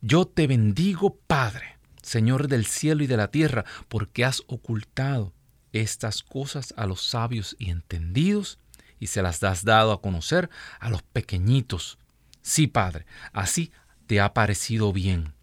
yo 0.00 0.26
te 0.26 0.46
bendigo, 0.46 1.18
Padre, 1.26 1.78
Señor 2.02 2.48
del 2.48 2.64
cielo 2.64 3.02
y 3.02 3.06
de 3.06 3.18
la 3.18 3.30
tierra, 3.30 3.64
porque 3.88 4.24
has 4.24 4.42
ocultado 4.46 5.34
estas 5.72 6.22
cosas 6.22 6.72
a 6.76 6.86
los 6.86 7.02
sabios 7.02 7.54
y 7.58 7.70
entendidos 7.70 8.58
y 8.98 9.08
se 9.08 9.22
las 9.22 9.42
has 9.42 9.64
dado 9.64 9.92
a 9.92 10.00
conocer 10.00 10.50
a 10.78 10.90
los 10.90 11.02
pequeñitos. 11.02 11.98
Sí, 12.42 12.66
Padre, 12.66 13.06
así 13.32 13.72
te 14.06 14.20
ha 14.20 14.32
parecido 14.32 14.92
bien. 14.92 15.34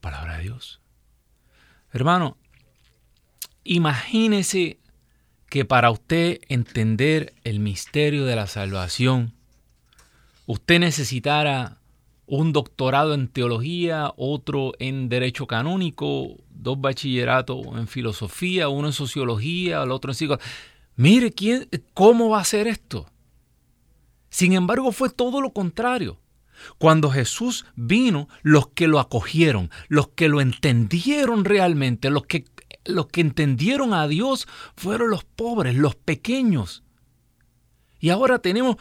Palabra 0.00 0.38
de 0.38 0.44
Dios. 0.44 0.80
Hermano, 1.92 2.38
imagínese 3.64 4.78
que 5.50 5.64
para 5.64 5.90
usted 5.90 6.40
entender 6.48 7.34
el 7.44 7.58
misterio 7.58 8.24
de 8.24 8.36
la 8.36 8.46
salvación, 8.46 9.34
usted 10.46 10.78
necesitara 10.78 11.78
un 12.26 12.52
doctorado 12.52 13.14
en 13.14 13.26
teología, 13.26 14.12
otro 14.16 14.72
en 14.78 15.08
derecho 15.08 15.48
canónico, 15.48 16.36
dos 16.50 16.80
bachilleratos 16.80 17.66
en 17.76 17.88
filosofía, 17.88 18.68
uno 18.68 18.86
en 18.86 18.92
sociología, 18.92 19.82
el 19.82 19.90
otro 19.90 20.12
en 20.12 20.14
psicología. 20.14 20.46
Mire, 20.94 21.32
¿quién, 21.32 21.68
¿cómo 21.94 22.28
va 22.28 22.40
a 22.40 22.44
ser 22.44 22.68
esto? 22.68 23.10
Sin 24.28 24.52
embargo, 24.52 24.92
fue 24.92 25.10
todo 25.10 25.40
lo 25.40 25.52
contrario. 25.52 26.20
Cuando 26.78 27.10
Jesús 27.10 27.64
vino, 27.74 28.28
los 28.42 28.68
que 28.68 28.86
lo 28.86 29.00
acogieron, 29.00 29.70
los 29.88 30.08
que 30.08 30.28
lo 30.28 30.40
entendieron 30.40 31.44
realmente, 31.44 32.10
los 32.10 32.26
que, 32.26 32.44
los 32.84 33.08
que 33.08 33.20
entendieron 33.20 33.94
a 33.94 34.08
Dios 34.08 34.48
fueron 34.76 35.10
los 35.10 35.24
pobres, 35.24 35.74
los 35.74 35.94
pequeños. 35.94 36.82
Y 37.98 38.10
ahora 38.10 38.38
tenemos 38.38 38.76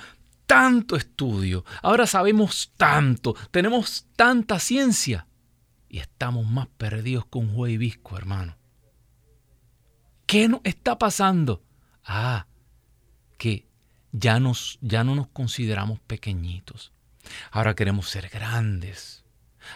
tanto 0.45 0.95
estudio, 0.95 1.63
ahora 1.83 2.07
sabemos 2.07 2.73
tanto, 2.75 3.35
tenemos 3.51 4.07
tanta 4.15 4.59
ciencia 4.59 5.27
y 5.89 5.99
estamos 5.99 6.47
más 6.47 6.67
perdidos 6.67 7.25
que 7.25 7.37
un 7.37 7.53
juez 7.53 7.77
visco, 7.77 8.17
hermano. 8.17 8.57
¿Qué 10.25 10.47
nos 10.47 10.61
está 10.63 10.97
pasando? 10.97 11.63
Ah, 12.03 12.45
que 13.37 13.67
ya, 14.11 14.39
nos, 14.39 14.77
ya 14.81 15.03
no 15.03 15.15
nos 15.15 15.27
consideramos 15.27 15.99
pequeñitos. 15.99 16.93
Ahora 17.51 17.75
queremos 17.75 18.09
ser 18.09 18.29
grandes. 18.29 19.18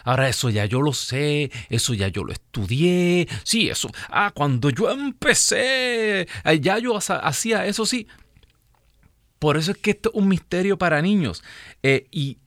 Ahora 0.02 0.28
eso 0.28 0.50
ya 0.50 0.64
yo 0.66 0.80
lo 0.80 0.92
sé, 0.92 1.50
eso 1.68 1.94
ya 1.94 2.08
yo 2.08 2.24
lo 2.24 2.32
estudié. 2.32 3.28
Sí, 3.44 3.68
eso. 3.68 3.88
Ah, 4.08 4.32
cuando 4.34 4.70
yo 4.70 4.90
empecé, 4.90 6.26
ya 6.60 6.78
yo 6.78 6.96
hacía 6.96 7.66
eso, 7.66 7.86
sí. 7.86 8.06
Por 9.38 9.56
eso 9.56 9.72
es 9.72 9.78
que 9.78 9.92
esto 9.92 10.10
es 10.10 10.14
un 10.14 10.28
misterio 10.28 10.78
para 10.78 11.02
niños. 11.02 11.44
Eh, 11.82 12.06
y 12.10 12.38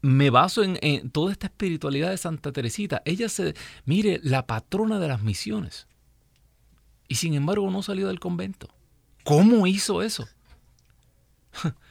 me 0.00 0.30
baso 0.30 0.62
en, 0.62 0.78
en, 0.80 1.10
toda 1.10 1.32
esta 1.32 1.46
espiritualidad 1.46 2.10
de 2.10 2.16
Santa 2.16 2.52
Teresita. 2.52 3.02
Ella 3.04 3.28
se, 3.28 3.54
mire, 3.84 4.20
la 4.22 4.46
patrona 4.46 4.98
de 4.98 5.08
las 5.08 5.22
misiones. 5.22 5.86
Y 7.08 7.16
sin 7.16 7.34
embargo 7.34 7.70
no 7.70 7.82
salió 7.82 8.08
del 8.08 8.20
convento. 8.20 8.68
¿Cómo 9.24 9.66
hizo 9.66 10.02
eso? 10.02 10.28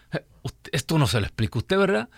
Esto 0.72 0.98
no 0.98 1.08
se 1.08 1.20
lo 1.20 1.25
explica 1.25 1.60
usted, 1.60 1.77
¿verdad? 1.77 2.10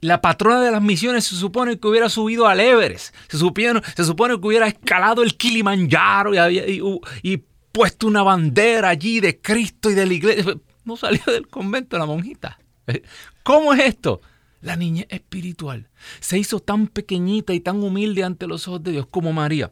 La 0.00 0.20
patrona 0.20 0.62
de 0.62 0.70
las 0.70 0.82
misiones 0.82 1.24
se 1.24 1.36
supone 1.36 1.78
que 1.78 1.88
hubiera 1.88 2.08
subido 2.08 2.46
al 2.46 2.60
Everest, 2.60 3.14
se, 3.28 3.38
se 3.38 4.04
supone 4.04 4.40
que 4.40 4.46
hubiera 4.46 4.66
escalado 4.66 5.22
el 5.22 5.36
Kilimanjaro 5.36 6.34
y, 6.34 6.82
y, 7.22 7.42
puesto 7.72 8.06
una 8.06 8.22
bandera 8.22 8.88
allí 8.88 9.20
de 9.20 9.40
Cristo 9.40 9.90
y 9.90 9.94
de 9.94 10.06
la 10.06 10.14
iglesia. 10.14 10.56
No 10.84 10.96
salió 10.96 11.20
del 11.26 11.48
convento 11.48 11.98
la 11.98 12.06
monjita. 12.06 12.58
¿Cómo 13.42 13.74
es 13.74 13.80
esto? 13.80 14.20
La 14.62 14.76
niña 14.76 15.04
espiritual 15.08 15.88
se 16.20 16.38
hizo 16.38 16.60
tan 16.60 16.86
pequeñita 16.86 17.52
y 17.52 17.60
tan 17.60 17.82
humilde 17.82 18.24
ante 18.24 18.46
los 18.46 18.66
ojos 18.66 18.82
de 18.82 18.92
Dios 18.92 19.06
como 19.06 19.32
María. 19.32 19.70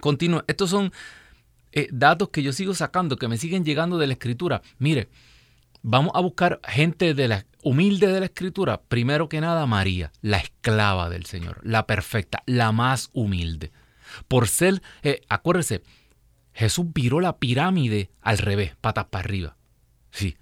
Continúa. 0.00 0.44
Estos 0.46 0.70
son 0.70 0.92
eh, 1.72 1.88
datos 1.92 2.30
que 2.30 2.42
yo 2.42 2.52
sigo 2.52 2.74
sacando, 2.74 3.16
que 3.16 3.28
me 3.28 3.36
siguen 3.36 3.64
llegando 3.64 3.98
de 3.98 4.06
la 4.06 4.14
escritura. 4.14 4.62
Mire, 4.78 5.08
Vamos 5.82 6.12
a 6.14 6.20
buscar 6.20 6.60
gente 6.64 7.14
de 7.14 7.28
la, 7.28 7.46
humilde 7.62 8.08
de 8.08 8.20
la 8.20 8.26
escritura. 8.26 8.80
Primero 8.80 9.28
que 9.28 9.40
nada, 9.40 9.66
María, 9.66 10.12
la 10.22 10.38
esclava 10.38 11.08
del 11.08 11.26
Señor, 11.26 11.60
la 11.62 11.86
perfecta, 11.86 12.42
la 12.46 12.72
más 12.72 13.10
humilde. 13.12 13.72
Por 14.26 14.48
ser, 14.48 14.82
eh, 15.02 15.20
acuérdese, 15.28 15.82
Jesús 16.52 16.86
viró 16.92 17.20
la 17.20 17.38
pirámide 17.38 18.10
al 18.20 18.38
revés, 18.38 18.74
patas 18.80 19.06
para 19.06 19.24
arriba. 19.24 19.56
Sí, 20.10 20.36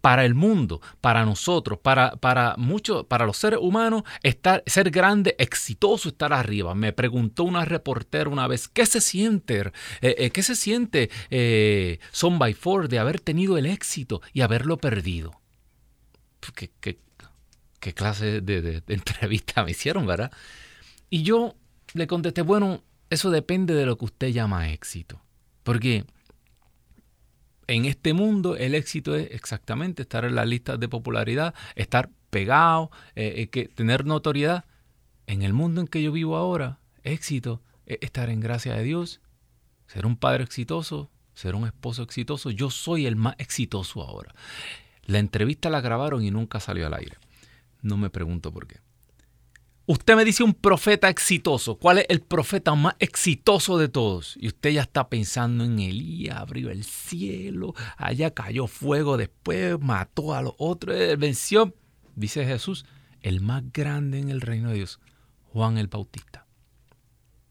para 0.00 0.24
el 0.24 0.34
mundo, 0.34 0.80
para 1.00 1.24
nosotros, 1.24 1.78
para, 1.78 2.12
para 2.16 2.54
muchos, 2.56 3.06
para 3.06 3.26
los 3.26 3.36
seres 3.36 3.58
humanos, 3.62 4.02
estar, 4.22 4.62
ser 4.66 4.90
grande, 4.90 5.34
exitoso, 5.38 6.08
estar 6.08 6.32
arriba. 6.32 6.74
Me 6.74 6.92
preguntó 6.92 7.44
una 7.44 7.64
reportera 7.64 8.28
una 8.30 8.46
vez, 8.46 8.68
¿qué 8.68 8.86
se 8.86 9.00
siente? 9.00 9.60
Eh, 10.00 10.14
eh, 10.18 10.30
¿Qué 10.30 10.42
se 10.42 10.56
siente 10.56 11.10
Son 12.10 12.38
by 12.38 12.56
de 12.88 12.98
haber 12.98 13.20
tenido 13.20 13.58
el 13.58 13.66
éxito 13.66 14.20
y 14.32 14.40
haberlo 14.40 14.78
perdido? 14.78 15.40
¿Qué, 16.54 16.70
qué, 16.80 16.98
clase 17.94 18.40
de, 18.40 18.62
de 18.62 18.82
entrevista 18.88 19.62
me 19.64 19.72
hicieron, 19.72 20.06
verdad? 20.06 20.32
Y 21.10 21.22
yo 21.22 21.54
le 21.92 22.06
contesté, 22.06 22.42
bueno, 22.42 22.82
eso 23.10 23.30
depende 23.30 23.74
de 23.74 23.86
lo 23.86 23.96
que 23.96 24.06
usted 24.06 24.28
llama 24.28 24.70
éxito. 24.70 25.20
Porque 25.62 26.04
en 27.66 27.84
este 27.84 28.12
mundo 28.12 28.56
el 28.56 28.74
éxito 28.74 29.14
es 29.14 29.30
exactamente 29.30 30.02
estar 30.02 30.24
en 30.24 30.34
las 30.34 30.46
listas 30.46 30.78
de 30.78 30.88
popularidad, 30.88 31.54
estar 31.76 32.10
pegado, 32.30 32.90
eh, 33.14 33.34
eh, 33.36 33.46
que 33.48 33.68
tener 33.68 34.04
notoriedad. 34.06 34.64
En 35.26 35.42
el 35.42 35.52
mundo 35.52 35.80
en 35.80 35.86
que 35.86 36.02
yo 36.02 36.12
vivo 36.12 36.36
ahora, 36.36 36.80
éxito 37.02 37.62
es 37.86 37.98
estar 38.02 38.28
en 38.28 38.40
gracia 38.40 38.74
de 38.74 38.82
Dios, 38.82 39.20
ser 39.86 40.06
un 40.06 40.16
padre 40.16 40.44
exitoso, 40.44 41.10
ser 41.34 41.54
un 41.54 41.66
esposo 41.66 42.02
exitoso. 42.02 42.50
Yo 42.50 42.70
soy 42.70 43.06
el 43.06 43.16
más 43.16 43.34
exitoso 43.38 44.02
ahora. 44.02 44.34
La 45.06 45.18
entrevista 45.18 45.70
la 45.70 45.80
grabaron 45.80 46.24
y 46.24 46.30
nunca 46.30 46.60
salió 46.60 46.86
al 46.86 46.94
aire. 46.94 47.16
No 47.82 47.96
me 47.96 48.10
pregunto 48.10 48.52
por 48.52 48.66
qué. 48.66 48.83
Usted 49.86 50.16
me 50.16 50.24
dice 50.24 50.42
un 50.42 50.54
profeta 50.54 51.10
exitoso. 51.10 51.76
¿Cuál 51.76 51.98
es 51.98 52.06
el 52.08 52.22
profeta 52.22 52.74
más 52.74 52.94
exitoso 53.00 53.76
de 53.76 53.88
todos? 53.88 54.34
Y 54.40 54.48
usted 54.48 54.70
ya 54.70 54.82
está 54.82 55.10
pensando 55.10 55.62
en 55.64 55.78
Elías, 55.78 56.38
abrió 56.38 56.70
el 56.70 56.84
cielo, 56.84 57.74
allá 57.98 58.32
cayó 58.32 58.66
fuego, 58.66 59.18
después 59.18 59.78
mató 59.80 60.34
a 60.34 60.40
los 60.40 60.54
otros, 60.56 60.96
venció. 61.18 61.74
Dice 62.16 62.46
Jesús, 62.46 62.86
el 63.20 63.42
más 63.42 63.62
grande 63.72 64.20
en 64.20 64.30
el 64.30 64.40
reino 64.40 64.70
de 64.70 64.76
Dios, 64.76 65.00
Juan 65.52 65.76
el 65.76 65.88
Bautista. 65.88 66.46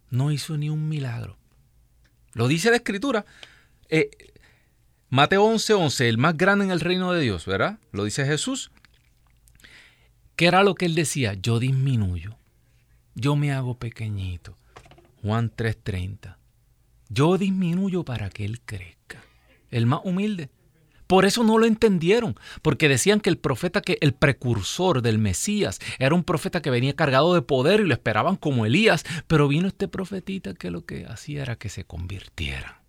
No 0.10 0.32
hizo 0.32 0.58
ni 0.58 0.70
un 0.70 0.90
milagro. 0.90 1.38
Lo 2.34 2.48
dice 2.48 2.72
la 2.72 2.78
escritura. 2.78 3.26
Eh, 3.90 4.10
Mateo 5.10 5.44
11:11, 5.44 5.74
11, 5.76 6.10
el 6.10 6.18
más 6.18 6.36
grande 6.36 6.66
en 6.66 6.72
el 6.72 6.80
reino 6.80 7.14
de 7.14 7.22
Dios, 7.22 7.46
¿verdad? 7.46 7.78
Lo 7.92 8.04
dice 8.04 8.26
Jesús. 8.26 8.72
¿Qué 10.36 10.48
era 10.48 10.64
lo 10.64 10.76
que 10.76 10.86
él 10.86 10.96
decía? 10.96 11.34
Yo 11.34 11.60
disminuyo. 11.60 12.38
Yo 13.16 13.36
me 13.36 13.52
hago 13.52 13.78
pequeñito. 13.78 14.58
Juan 15.22 15.52
3:30. 15.56 16.38
Yo 17.10 17.38
disminuyo 17.38 18.04
para 18.04 18.30
que 18.30 18.44
él 18.44 18.60
crezca. 18.62 19.24
El 19.70 19.86
más 19.86 20.02
humilde. 20.04 20.50
Por 21.06 21.26
eso 21.26 21.44
no 21.44 21.60
lo 21.60 21.68
entendieron, 21.68 22.36
porque 22.64 22.90
decían 22.90 23.20
que 23.20 23.30
el 23.30 23.38
profeta, 23.38 23.82
que 23.82 24.00
el 24.02 24.14
precursor 24.14 25.04
del 25.04 25.20
Mesías, 25.20 25.80
era 26.00 26.16
un 26.16 26.24
profeta 26.24 26.62
que 26.62 26.72
venía 26.72 26.96
cargado 26.96 27.36
de 27.36 27.44
poder 27.44 27.82
y 27.82 27.86
lo 27.86 27.94
esperaban 27.94 28.36
como 28.36 28.66
Elías, 28.66 29.06
pero 29.28 29.48
vino 29.48 29.68
este 29.68 29.88
profetita 29.88 30.56
que 30.56 30.72
lo 30.72 30.86
que 30.86 31.06
hacía 31.06 31.44
era 31.44 31.56
que 31.56 31.70
se 31.70 31.84
convirtiera. 31.84 32.82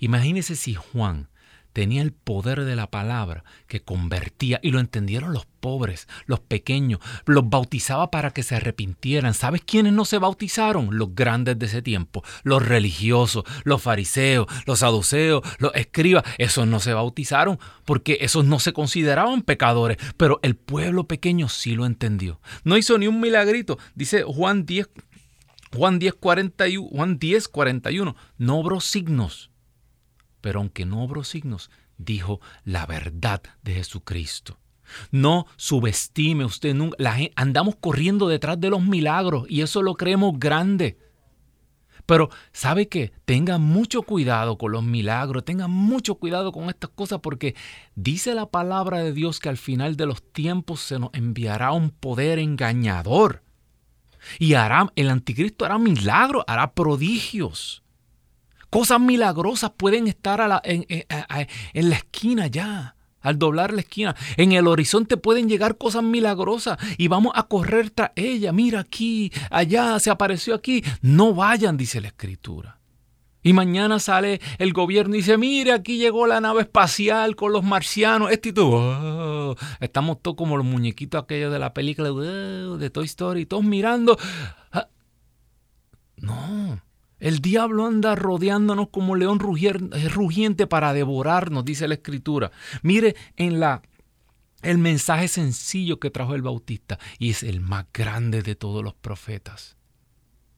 Imagínese 0.00 0.56
si 0.56 0.74
Juan 0.74 1.29
tenía 1.72 2.02
el 2.02 2.12
poder 2.12 2.64
de 2.64 2.76
la 2.76 2.90
palabra 2.90 3.44
que 3.66 3.82
convertía 3.82 4.60
y 4.62 4.70
lo 4.70 4.80
entendieron 4.80 5.32
los 5.32 5.46
pobres, 5.46 6.08
los 6.26 6.40
pequeños, 6.40 7.00
los 7.26 7.48
bautizaba 7.48 8.10
para 8.10 8.30
que 8.30 8.42
se 8.42 8.56
arrepintieran. 8.56 9.34
¿Sabes 9.34 9.62
quiénes 9.64 9.92
no 9.92 10.04
se 10.04 10.18
bautizaron? 10.18 10.96
Los 10.98 11.14
grandes 11.14 11.58
de 11.58 11.66
ese 11.66 11.82
tiempo, 11.82 12.24
los 12.42 12.66
religiosos, 12.66 13.44
los 13.64 13.82
fariseos, 13.82 14.46
los 14.66 14.80
saduceos, 14.80 15.42
los 15.58 15.74
escribas, 15.74 16.24
esos 16.38 16.66
no 16.66 16.80
se 16.80 16.94
bautizaron 16.94 17.58
porque 17.84 18.18
esos 18.20 18.44
no 18.44 18.58
se 18.58 18.72
consideraban 18.72 19.42
pecadores, 19.42 19.98
pero 20.16 20.40
el 20.42 20.56
pueblo 20.56 21.04
pequeño 21.04 21.48
sí 21.48 21.74
lo 21.74 21.86
entendió. 21.86 22.40
No 22.64 22.76
hizo 22.76 22.98
ni 22.98 23.06
un 23.06 23.20
milagrito, 23.20 23.78
dice 23.94 24.22
Juan 24.22 24.66
10 24.66 24.88
Juan 25.72 26.00
10, 26.00 26.14
41, 26.14 26.88
Juan 26.88 27.18
10, 27.18 27.48
41, 27.48 28.16
no 28.38 28.58
obró 28.58 28.80
signos, 28.80 29.49
pero 30.40 30.60
aunque 30.60 30.86
no 30.86 31.02
obró 31.02 31.24
signos, 31.24 31.70
dijo 31.98 32.40
la 32.64 32.86
verdad 32.86 33.42
de 33.62 33.74
Jesucristo. 33.74 34.58
No 35.10 35.46
subestime 35.56 36.44
usted 36.44 36.74
nunca. 36.74 36.96
andamos 37.36 37.76
corriendo 37.76 38.28
detrás 38.28 38.60
de 38.60 38.70
los 38.70 38.82
milagros 38.82 39.46
y 39.48 39.62
eso 39.62 39.82
lo 39.82 39.94
creemos 39.94 40.38
grande. 40.38 40.98
Pero, 42.06 42.28
¿sabe 42.52 42.88
qué? 42.88 43.12
Tenga 43.24 43.58
mucho 43.58 44.02
cuidado 44.02 44.58
con 44.58 44.72
los 44.72 44.82
milagros, 44.82 45.44
tenga 45.44 45.68
mucho 45.68 46.16
cuidado 46.16 46.50
con 46.50 46.68
estas 46.68 46.90
cosas 46.90 47.20
porque 47.20 47.54
dice 47.94 48.34
la 48.34 48.46
palabra 48.46 48.98
de 48.98 49.12
Dios 49.12 49.38
que 49.38 49.48
al 49.48 49.56
final 49.56 49.96
de 49.96 50.06
los 50.06 50.22
tiempos 50.32 50.80
se 50.80 50.98
nos 50.98 51.10
enviará 51.12 51.70
un 51.70 51.90
poder 51.90 52.40
engañador. 52.40 53.44
Y 54.38 54.54
hará, 54.54 54.92
el 54.96 55.08
anticristo 55.08 55.64
hará 55.64 55.78
milagros, 55.78 56.44
hará 56.48 56.72
prodigios. 56.72 57.84
Cosas 58.70 59.00
milagrosas 59.00 59.72
pueden 59.76 60.06
estar 60.06 60.62
en, 60.64 60.86
la 61.74 61.96
esquina 61.96 62.46
ya 62.46 62.94
al 63.20 63.38
doblar 63.38 63.72
la 63.72 63.80
esquina. 63.80 64.16
En 64.36 64.52
el 64.52 64.66
horizonte 64.66 65.16
pueden 65.16 65.48
llegar 65.48 65.76
cosas 65.76 66.02
milagrosas 66.02 66.78
y 66.96 67.08
vamos 67.08 67.32
a 67.34 67.42
correr 67.42 67.90
tras 67.90 68.12
ella. 68.14 68.52
Mira 68.52 68.80
aquí, 68.80 69.32
allá, 69.50 69.98
se 69.98 70.10
apareció 70.10 70.54
aquí. 70.54 70.82
No 71.02 71.34
vayan, 71.34 71.76
dice 71.76 72.00
la 72.00 72.08
escritura. 72.08 72.78
Y 73.42 73.54
mañana 73.54 73.98
sale 73.98 74.40
el 74.58 74.72
gobierno 74.72 75.14
y 75.14 75.18
dice, 75.18 75.38
mire, 75.38 75.72
aquí 75.72 75.96
llegó 75.96 76.26
la 76.26 76.40
nave 76.40 76.62
espacial 76.62 77.36
con 77.36 77.52
los 77.52 77.64
marcianos. 77.64 78.30
Este 78.30 78.50
y 78.50 78.52
tú, 78.52 79.56
estamos 79.80 80.20
todos 80.20 80.36
como 80.36 80.56
los 80.56 80.66
muñequitos 80.66 81.22
aquellos 81.22 81.52
de 81.52 81.58
la 81.58 81.72
película 81.72 82.10
de 82.10 82.90
Toy 82.90 83.06
Story, 83.06 83.46
todos 83.46 83.64
mirando. 83.64 84.18
Ah, 84.72 84.88
no, 86.18 86.82
el 87.20 87.40
diablo 87.40 87.86
anda 87.86 88.14
rodeándonos 88.14 88.88
como 88.88 89.14
león 89.14 89.38
rugiente 89.38 90.66
para 90.66 90.92
devorarnos, 90.92 91.64
dice 91.64 91.86
la 91.86 91.94
escritura. 91.94 92.50
Mire 92.82 93.14
en 93.36 93.60
la 93.60 93.82
el 94.62 94.76
mensaje 94.78 95.28
sencillo 95.28 95.98
que 95.98 96.10
trajo 96.10 96.34
el 96.34 96.42
Bautista 96.42 96.98
y 97.18 97.30
es 97.30 97.42
el 97.42 97.60
más 97.60 97.86
grande 97.94 98.42
de 98.42 98.54
todos 98.54 98.84
los 98.84 98.94
profetas. 98.94 99.76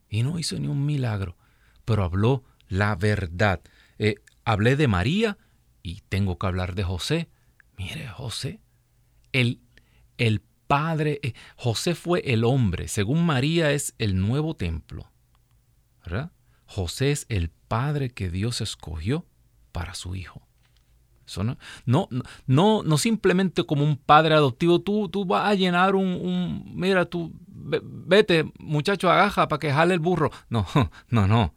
Y 0.09 0.23
no 0.23 0.39
hizo 0.39 0.59
ni 0.59 0.67
un 0.67 0.85
milagro, 0.85 1.37
pero 1.85 2.05
habló 2.05 2.45
la 2.69 2.97
verdad. 2.97 3.61
Eh, 3.99 4.17
hablé 4.45 4.77
de 4.77 4.89
María 4.89 5.39
y 5.83 6.03
tengo 6.09 6.39
que 6.39 6.47
hablar 6.47 6.75
de 6.75 6.83
José. 6.83 7.29
Mire, 7.79 8.09
José, 8.09 8.61
el, 9.33 9.61
el 10.19 10.43
padre, 10.67 11.21
eh, 11.23 11.35
José 11.57 11.95
fue 11.95 12.21
el 12.33 12.45
hombre, 12.45 12.89
según 12.89 13.25
María 13.25 13.71
es 13.73 13.95
el 13.99 14.19
nuevo 14.19 14.55
templo. 14.57 15.13
¿verdad? 16.05 16.33
José 16.75 17.11
es 17.11 17.27
el 17.29 17.51
padre 17.51 18.09
que 18.09 18.31
Dios 18.31 18.63
escogió 18.63 19.27
para 19.73 19.93
su 19.93 20.15
hijo. 20.15 20.41
no, 21.37 21.59
no, 21.85 22.09
no, 22.47 22.83
no, 22.83 22.99
simplemente 22.99 23.65
como 23.65 23.85
un 23.85 23.99
padre 23.99 24.35
adoptivo, 24.35 24.81
tú, 24.81 25.11
tú 25.11 25.27
vas 25.27 25.51
a 25.51 25.55
llenar 25.55 25.95
un, 25.95 26.07
un 26.07 26.73
mira, 26.75 27.05
tú 27.05 27.31
vete, 27.47 28.51
muchacho, 28.59 29.11
agaja 29.11 29.49
para 29.49 29.61
que 29.61 29.71
jale 29.71 29.93
el 29.93 30.01
burro. 30.01 30.31
No, 30.49 30.67
no, 31.09 31.29
no. 31.29 31.55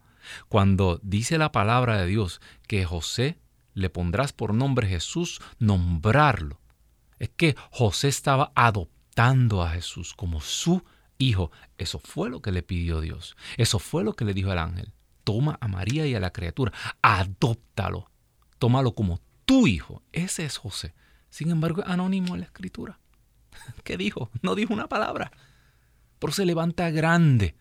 Cuando 0.48 1.00
dice 1.02 1.38
la 1.38 1.50
palabra 1.50 1.96
de 1.96 2.06
Dios 2.06 2.42
que 2.68 2.84
José 2.84 3.38
le 3.72 3.88
pondrás 3.88 4.34
por 4.34 4.52
nombre 4.52 4.86
Jesús, 4.86 5.40
nombrarlo, 5.58 6.60
es 7.18 7.30
que 7.30 7.56
José 7.70 8.08
estaba 8.08 8.52
adoptando 8.54 9.62
a 9.62 9.70
Jesús 9.70 10.12
como 10.12 10.42
su 10.42 10.84
hijo. 11.16 11.50
Eso 11.78 12.00
fue 12.00 12.28
lo 12.28 12.42
que 12.42 12.52
le 12.52 12.62
pidió 12.62 13.00
Dios. 13.00 13.34
Eso 13.56 13.78
fue 13.78 14.04
lo 14.04 14.12
que 14.12 14.26
le 14.26 14.34
dijo 14.34 14.52
el 14.52 14.58
ángel. 14.58 14.92
Toma 15.26 15.58
a 15.60 15.66
María 15.66 16.06
y 16.06 16.14
a 16.14 16.20
la 16.20 16.32
criatura, 16.32 16.72
adóptalo, 17.02 18.08
tómalo 18.60 18.94
como 18.94 19.20
tu 19.44 19.66
hijo. 19.66 20.04
Ese 20.12 20.44
es 20.44 20.56
José. 20.56 20.94
Sin 21.30 21.50
embargo, 21.50 21.82
es 21.82 21.88
anónimo 21.88 22.34
en 22.34 22.42
la 22.42 22.46
escritura. 22.46 23.00
¿Qué 23.82 23.96
dijo? 23.96 24.30
No 24.40 24.54
dijo 24.54 24.72
una 24.72 24.86
palabra. 24.86 25.32
Pero 26.20 26.32
se 26.32 26.46
levanta 26.46 26.92
grande 26.92 27.56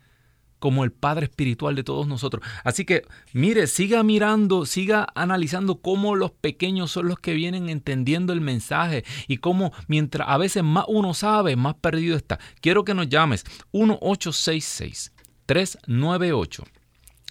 como 0.60 0.84
el 0.84 0.91
Padre 0.91 1.25
Espiritual 1.25 1.73
de 1.73 1.84
todos 1.84 2.06
nosotros. 2.06 2.45
Así 2.63 2.86
que, 2.86 3.01
mire, 3.34 3.65
siga 3.65 4.04
mirando, 4.04 4.67
siga 4.67 5.08
analizando 5.15 5.82
cómo 5.82 6.15
los 6.15 6.34
pequeños 6.34 6.91
son 6.91 7.08
los 7.08 7.17
que 7.17 7.34
vienen 7.34 7.69
entendiendo 7.69 8.32
el 8.32 8.41
mensaje 8.41 9.04
y 9.28 9.38
cómo 9.38 9.73
mientras 9.88 10.30
a 10.30 10.38
veces 10.38 10.62
más 10.62 10.86
uno 10.88 11.15
sabe, 11.15 11.56
más 11.56 11.73
perdido 11.73 12.15
está. 12.15 12.38
Quiero 12.62 12.86
que 12.86 12.93
nos 12.93 13.10
llames 13.10 13.43
1866 13.73 15.13
398 15.47 16.63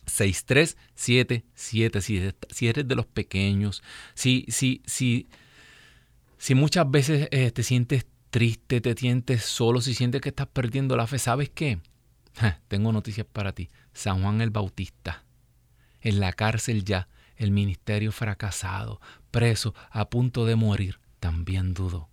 6377 0.07 2.01
si, 2.01 2.67
eres 2.69 2.89
de 2.89 2.95
los 2.95 3.07
pequeños, 3.07 3.83
si, 4.15 4.45
si, 4.49 4.83
si, 4.87 5.29
si 6.39 6.55
muchas 6.55 6.91
veces 6.91 7.29
eh, 7.31 7.51
te 7.51 7.63
sientes 7.63 8.07
triste, 8.31 8.81
te 8.81 8.95
sientes 8.95 9.45
solo, 9.45 9.81
si 9.81 9.95
sientes 9.95 10.21
que 10.21 10.31
estás 10.31 10.49
perdiendo 10.49 10.97
la 10.97 11.07
fe, 11.07 11.19
¿sabes 11.19 11.51
qué? 11.51 11.81
tengo 12.69 12.93
noticias 12.93 13.27
para 13.31 13.53
ti. 13.53 13.71
San 13.93 14.23
Juan 14.23 14.41
el 14.41 14.51
Bautista, 14.51 15.25
en 16.01 16.21
la 16.21 16.33
cárcel 16.33 16.85
ya, 16.85 17.09
el 17.37 17.51
ministerio 17.51 18.13
fracasado, 18.13 19.01
preso, 19.31 19.75
a 19.91 20.09
punto 20.11 20.45
de 20.47 20.57
morir, 20.57 21.01
también 21.21 21.75
dudó. 21.75 22.09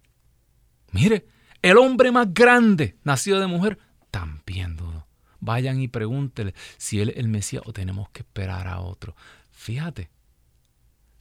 Mire, 0.92 1.28
el 1.62 1.78
hombre 1.78 2.12
más 2.12 2.34
grande, 2.34 2.98
nacido 3.04 3.40
de 3.40 3.48
mujer, 3.48 3.78
también 4.10 4.76
dudó. 4.76 5.01
Vayan 5.42 5.82
y 5.82 5.90
pregúntele 5.90 6.54
si 6.78 7.02
él 7.02 7.10
es 7.10 7.18
el 7.18 7.28
Mesías 7.28 7.64
o 7.66 7.74
tenemos 7.74 8.10
que 8.10 8.22
esperar 8.22 8.68
a 8.68 8.80
otro. 8.80 9.16
Fíjate, 9.52 10.10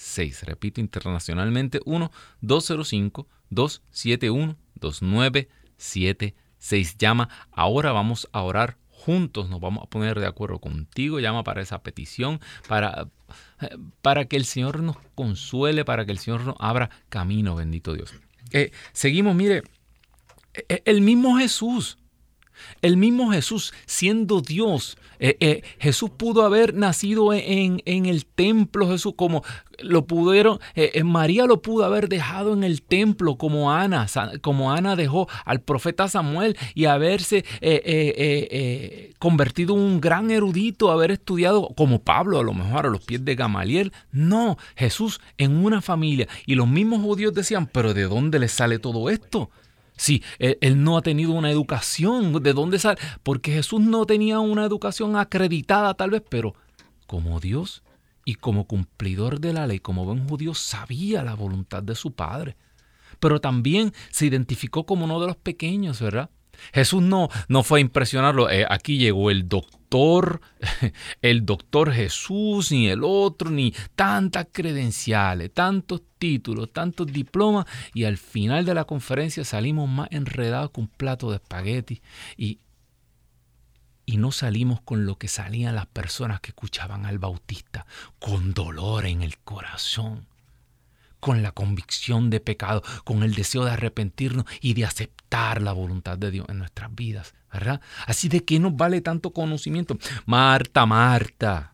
2976. 0.00 0.42
Repito, 0.44 0.80
internacionalmente 0.80 1.80
1 1.84 2.10
205 2.40 3.28
271 3.50 4.56
2976. 4.74 6.98
Llama, 6.98 7.28
ahora 7.52 7.92
vamos 7.92 8.28
a 8.32 8.42
orar 8.42 8.78
juntos, 8.88 9.48
nos 9.48 9.60
vamos 9.60 9.84
a 9.84 9.86
poner 9.86 10.18
de 10.18 10.26
acuerdo 10.26 10.58
contigo. 10.58 11.20
Llama 11.20 11.44
para 11.44 11.62
esa 11.62 11.82
petición, 11.82 12.40
para 12.68 13.08
para 14.02 14.24
que 14.24 14.36
el 14.36 14.44
Señor 14.44 14.82
nos 14.82 14.96
consuele, 15.14 15.84
para 15.84 16.04
que 16.04 16.10
el 16.12 16.18
Señor 16.18 16.44
nos 16.44 16.56
abra 16.58 16.90
camino, 17.08 17.54
bendito 17.54 17.94
Dios. 17.94 18.12
Eh, 18.52 18.72
seguimos, 18.92 19.36
mire, 19.36 19.62
e, 20.54 20.64
e, 20.68 20.82
el 20.86 21.00
mismo 21.00 21.38
Jesús, 21.38 21.98
el 22.82 22.96
mismo 22.96 23.32
Jesús, 23.32 23.72
siendo 23.86 24.40
Dios, 24.40 24.96
eh, 25.20 25.36
eh, 25.40 25.62
Jesús 25.78 26.10
pudo 26.10 26.44
haber 26.44 26.74
nacido 26.74 27.32
en, 27.34 27.82
el 27.84 28.24
templo, 28.24 28.88
Jesús, 28.88 29.12
como 29.16 29.44
lo 29.78 30.06
pudieron, 30.06 30.60
eh, 30.74 31.02
María 31.04 31.44
lo 31.44 31.60
pudo 31.60 31.84
haber 31.84 32.08
dejado 32.08 32.54
en 32.54 32.64
el 32.64 32.82
templo, 32.82 33.36
como 33.36 33.72
Ana, 33.72 34.06
como 34.40 34.72
Ana 34.72 34.96
dejó 34.96 35.28
al 35.44 35.60
profeta 35.60 36.08
Samuel 36.08 36.56
y 36.74 36.86
haberse 36.86 37.44
convertido 39.18 39.74
en 39.74 39.80
un 39.80 40.00
gran 40.00 40.30
erudito, 40.30 40.90
haber 40.90 41.10
estudiado 41.10 41.68
como 41.76 42.02
Pablo, 42.02 42.38
a 42.38 42.42
lo 42.42 42.54
mejor 42.54 42.86
a 42.86 42.90
los 42.90 43.04
pies 43.04 43.24
de 43.24 43.34
Gamaliel. 43.34 43.92
No, 44.10 44.56
Jesús 44.76 45.20
en 45.36 45.62
una 45.62 45.82
familia. 45.82 46.28
Y 46.46 46.54
los 46.54 46.68
mismos 46.68 47.02
judíos 47.02 47.34
decían, 47.34 47.66
pero 47.66 47.94
¿de 47.94 48.04
dónde 48.04 48.38
le 48.38 48.48
sale 48.48 48.78
todo 48.78 49.10
esto? 49.10 49.50
Sí, 50.00 50.22
él, 50.38 50.82
no 50.82 50.96
ha 50.96 51.02
tenido 51.02 51.32
una 51.32 51.50
educación. 51.50 52.42
¿De 52.42 52.54
dónde 52.54 52.78
sale? 52.78 52.98
Porque 53.22 53.52
Jesús 53.52 53.82
no 53.82 54.06
tenía 54.06 54.40
una 54.40 54.64
educación 54.64 55.14
acreditada 55.14 55.92
tal 55.92 56.08
vez, 56.08 56.22
pero 56.26 56.54
como 57.06 57.38
Dios 57.38 57.82
y 58.24 58.36
como 58.36 58.66
cumplidor 58.66 59.40
de 59.40 59.52
la 59.52 59.66
ley, 59.66 59.78
como 59.78 60.06
buen 60.06 60.26
judío, 60.26 60.54
sabía 60.54 61.22
la 61.22 61.34
voluntad 61.34 61.82
de 61.82 61.94
su 61.94 62.12
Padre. 62.12 62.56
Pero 63.18 63.42
también 63.42 63.92
se 64.08 64.24
identificó 64.24 64.86
como 64.86 65.04
uno 65.04 65.20
de 65.20 65.26
los 65.26 65.36
pequeños, 65.36 66.00
¿verdad? 66.00 66.30
Jesús 66.72 67.02
no, 67.02 67.28
no 67.48 67.62
fue 67.62 67.80
a 67.80 67.82
impresionarlo. 67.82 68.48
Eh, 68.48 68.64
aquí 68.70 68.96
llegó 68.96 69.30
el 69.30 69.50
doctor, 69.50 69.79
el 71.22 71.44
doctor 71.44 71.92
Jesús, 71.92 72.70
ni 72.72 72.88
el 72.88 73.02
otro, 73.04 73.50
ni 73.50 73.74
tantas 73.94 74.46
credenciales, 74.52 75.52
tantos 75.52 76.02
títulos, 76.18 76.72
tantos 76.72 77.08
diplomas. 77.08 77.66
Y 77.92 78.04
al 78.04 78.16
final 78.16 78.64
de 78.64 78.74
la 78.74 78.84
conferencia 78.84 79.44
salimos 79.44 79.88
más 79.88 80.08
enredados 80.12 80.70
con 80.70 80.84
un 80.84 80.90
plato 80.90 81.30
de 81.30 81.36
espagueti. 81.36 82.00
Y, 82.36 82.60
y 84.06 84.16
no 84.16 84.32
salimos 84.32 84.80
con 84.80 85.04
lo 85.06 85.18
que 85.18 85.28
salían 85.28 85.74
las 85.74 85.86
personas 85.86 86.40
que 86.40 86.50
escuchaban 86.50 87.04
al 87.04 87.18
Bautista, 87.18 87.86
con 88.18 88.54
dolor 88.54 89.06
en 89.06 89.22
el 89.22 89.38
corazón 89.38 90.30
con 91.20 91.42
la 91.42 91.52
convicción 91.52 92.30
de 92.30 92.40
pecado, 92.40 92.82
con 93.04 93.22
el 93.22 93.34
deseo 93.34 93.66
de 93.66 93.72
arrepentirnos 93.72 94.46
y 94.62 94.72
de 94.72 94.86
aceptar 94.86 95.19
la 95.30 95.72
voluntad 95.72 96.18
de 96.18 96.30
Dios 96.30 96.46
en 96.48 96.58
nuestras 96.58 96.94
vidas, 96.94 97.34
¿verdad? 97.52 97.80
Así 98.06 98.28
de 98.28 98.44
que 98.44 98.58
nos 98.58 98.76
vale 98.76 99.00
tanto 99.00 99.30
conocimiento. 99.30 99.96
Marta, 100.26 100.86
Marta. 100.86 101.72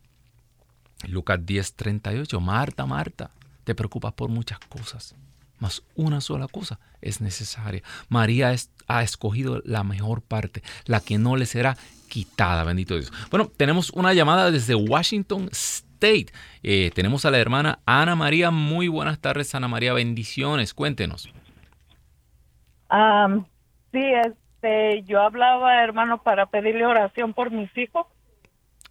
Lucas 1.09 1.45
10, 1.45 1.75
38. 1.75 2.41
Marta, 2.41 2.87
Marta, 2.87 3.31
te 3.65 3.75
preocupas 3.75 4.13
por 4.13 4.29
muchas 4.29 4.59
cosas, 4.59 5.15
mas 5.59 5.83
una 5.95 6.21
sola 6.21 6.49
cosa 6.49 6.79
es 7.01 7.21
necesaria. 7.21 7.83
María 8.09 8.55
ha 8.89 9.03
escogido 9.03 9.63
la 9.65 9.85
mejor 9.85 10.23
parte, 10.23 10.63
la 10.85 11.01
que 11.01 11.19
no 11.19 11.37
le 11.37 11.47
será 11.47 11.77
quitada, 12.09 12.65
bendito 12.65 12.95
Dios. 12.95 13.13
Bueno, 13.31 13.51
tenemos 13.57 13.91
una 13.91 14.13
llamada 14.13 14.51
desde 14.51 14.75
Washington 14.75 15.49
State. 15.53 16.27
Eh, 16.63 16.91
tenemos 16.95 17.25
a 17.25 17.31
la 17.31 17.39
hermana 17.39 17.79
Ana 17.87 18.17
María. 18.17 18.51
Muy 18.51 18.89
buenas 18.89 19.19
tardes, 19.19 19.55
Ana 19.55 19.69
María. 19.69 19.93
Bendiciones. 19.93 20.75
Cuéntenos. 20.75 21.31
Sí, 23.93 24.13
este, 24.25 25.03
yo 25.05 25.23
hablaba, 25.23 25.83
hermano, 25.83 26.23
para 26.23 26.47
pedirle 26.47 26.87
oración 26.87 27.35
por 27.35 27.51
mis 27.51 27.77
hijos. 27.77 28.07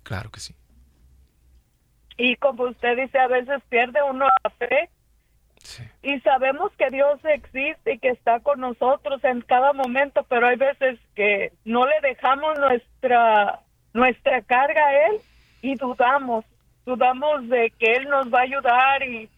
Claro 0.04 0.30
que 0.30 0.40
sí. 0.40 0.56
Y 2.18 2.36
como 2.38 2.64
usted 2.64 2.96
dice, 2.98 3.20
a 3.20 3.28
veces 3.28 3.62
pierde 3.70 4.00
uno 4.04 4.28
la 4.44 4.50
fe. 4.52 4.90
Y 6.04 6.20
sabemos 6.20 6.72
que 6.78 6.92
Dios 6.92 7.20
existe 7.24 7.94
y 7.94 8.00
que 8.00 8.10
está 8.10 8.40
con 8.40 8.60
nosotros 8.60 9.24
en 9.24 9.42
cada 9.42 9.74
momento, 9.74 10.24
pero 10.30 10.48
hay 10.48 10.58
veces 10.58 11.00
que 11.16 11.54
no 11.64 11.88
le 11.88 11.96
dejamos 12.02 12.60
nuestra 12.60 13.62
nuestra 13.92 14.42
carga 14.44 14.86
a 14.86 15.08
él 15.08 15.22
y 15.64 15.74
dudamos 15.76 16.46
dudamos 16.86 17.48
de 17.50 17.72
que 17.78 17.94
Él 17.94 18.08
nos 18.10 18.32
va 18.32 18.40
a 18.40 18.44
ayudar 18.44 19.04
y, 19.04 19.30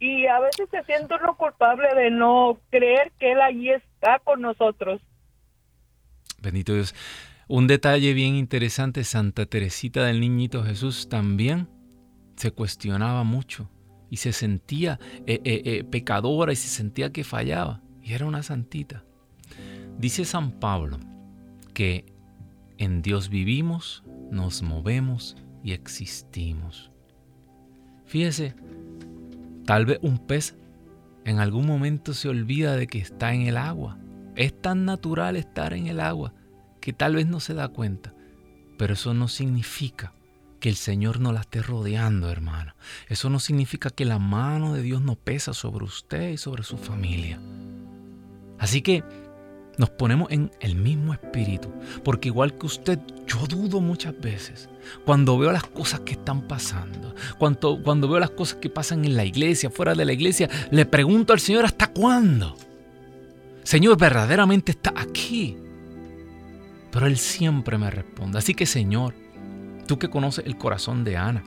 y 0.00 0.26
a 0.26 0.40
veces 0.40 0.68
se 0.70 0.82
siente 0.84 1.14
uno 1.22 1.36
culpable 1.36 1.94
de 1.94 2.10
no 2.10 2.58
creer 2.70 3.12
que 3.18 3.32
Él 3.32 3.40
allí 3.40 3.70
está 3.70 4.18
con 4.18 4.40
nosotros. 4.40 5.00
Bendito 6.42 6.74
Dios. 6.74 6.94
Un 7.46 7.66
detalle 7.66 8.14
bien 8.14 8.34
interesante, 8.34 9.04
Santa 9.04 9.44
Teresita 9.44 10.04
del 10.04 10.20
Niñito 10.20 10.64
Jesús 10.64 11.08
también 11.08 11.68
se 12.36 12.52
cuestionaba 12.52 13.24
mucho 13.24 13.68
y 14.08 14.16
se 14.16 14.32
sentía 14.32 14.98
eh, 15.26 15.40
eh, 15.44 15.62
eh, 15.64 15.84
pecadora 15.84 16.52
y 16.52 16.56
se 16.56 16.68
sentía 16.68 17.12
que 17.12 17.22
fallaba. 17.22 17.82
Y 18.02 18.14
era 18.14 18.24
una 18.24 18.42
santita. 18.42 19.04
Dice 19.98 20.24
San 20.24 20.52
Pablo 20.52 20.98
que 21.74 22.06
en 22.78 23.02
Dios 23.02 23.28
vivimos, 23.28 24.02
nos 24.30 24.62
movemos 24.62 25.36
y 25.62 25.72
existimos. 25.72 26.90
Fíjese, 28.06 28.54
tal 29.70 29.86
vez 29.86 30.00
un 30.02 30.18
pez 30.18 30.56
en 31.24 31.38
algún 31.38 31.64
momento 31.64 32.12
se 32.12 32.28
olvida 32.28 32.74
de 32.74 32.88
que 32.88 32.98
está 32.98 33.34
en 33.34 33.42
el 33.42 33.56
agua. 33.56 33.98
Es 34.34 34.60
tan 34.60 34.84
natural 34.84 35.36
estar 35.36 35.74
en 35.74 35.86
el 35.86 36.00
agua 36.00 36.34
que 36.80 36.92
tal 36.92 37.14
vez 37.14 37.28
no 37.28 37.38
se 37.38 37.54
da 37.54 37.68
cuenta. 37.68 38.12
Pero 38.78 38.94
eso 38.94 39.14
no 39.14 39.28
significa 39.28 40.12
que 40.58 40.70
el 40.70 40.74
Señor 40.74 41.20
no 41.20 41.30
la 41.30 41.42
esté 41.42 41.62
rodeando, 41.62 42.30
hermano. 42.30 42.74
Eso 43.08 43.30
no 43.30 43.38
significa 43.38 43.90
que 43.90 44.04
la 44.04 44.18
mano 44.18 44.74
de 44.74 44.82
Dios 44.82 45.02
no 45.02 45.14
pesa 45.14 45.54
sobre 45.54 45.84
usted 45.84 46.30
y 46.30 46.36
sobre 46.36 46.64
su 46.64 46.76
familia. 46.76 47.38
Así 48.58 48.82
que 48.82 49.04
nos 49.76 49.90
ponemos 49.90 50.30
en 50.30 50.50
el 50.60 50.76
mismo 50.76 51.12
espíritu. 51.12 51.72
Porque 52.04 52.28
igual 52.28 52.56
que 52.58 52.66
usted, 52.66 52.98
yo 53.26 53.46
dudo 53.46 53.80
muchas 53.80 54.18
veces. 54.20 54.68
Cuando 55.04 55.38
veo 55.38 55.52
las 55.52 55.64
cosas 55.64 56.00
que 56.00 56.12
están 56.12 56.42
pasando, 56.42 57.14
cuando, 57.38 57.82
cuando 57.82 58.08
veo 58.08 58.18
las 58.18 58.30
cosas 58.30 58.58
que 58.58 58.70
pasan 58.70 59.04
en 59.04 59.16
la 59.16 59.24
iglesia, 59.24 59.70
fuera 59.70 59.94
de 59.94 60.04
la 60.04 60.12
iglesia, 60.12 60.48
le 60.70 60.86
pregunto 60.86 61.32
al 61.32 61.40
Señor, 61.40 61.64
¿hasta 61.64 61.88
cuándo? 61.88 62.56
Señor, 63.62 63.98
verdaderamente 63.98 64.72
está 64.72 64.92
aquí. 64.96 65.56
Pero 66.90 67.06
Él 67.06 67.16
siempre 67.16 67.78
me 67.78 67.90
responde. 67.90 68.38
Así 68.38 68.54
que 68.54 68.66
Señor, 68.66 69.14
tú 69.86 69.98
que 69.98 70.10
conoces 70.10 70.44
el 70.46 70.56
corazón 70.56 71.04
de 71.04 71.16
Ana, 71.16 71.44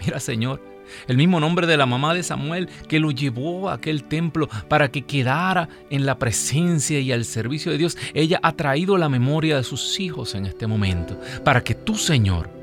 mira 0.00 0.20
Señor, 0.20 0.62
el 1.08 1.16
mismo 1.16 1.40
nombre 1.40 1.66
de 1.66 1.76
la 1.76 1.86
mamá 1.86 2.14
de 2.14 2.22
Samuel 2.22 2.68
que 2.88 3.00
lo 3.00 3.10
llevó 3.10 3.70
a 3.70 3.74
aquel 3.74 4.04
templo 4.04 4.48
para 4.68 4.90
que 4.90 5.02
quedara 5.02 5.68
en 5.90 6.06
la 6.06 6.18
presencia 6.18 7.00
y 7.00 7.12
al 7.12 7.24
servicio 7.24 7.72
de 7.72 7.78
Dios. 7.78 7.96
Ella 8.14 8.40
ha 8.42 8.52
traído 8.52 8.96
la 8.96 9.08
memoria 9.08 9.56
de 9.56 9.64
sus 9.64 10.00
hijos 10.00 10.34
en 10.34 10.46
este 10.46 10.66
momento 10.66 11.18
para 11.44 11.62
que 11.62 11.74
tú, 11.74 11.96
Señor, 11.96 12.59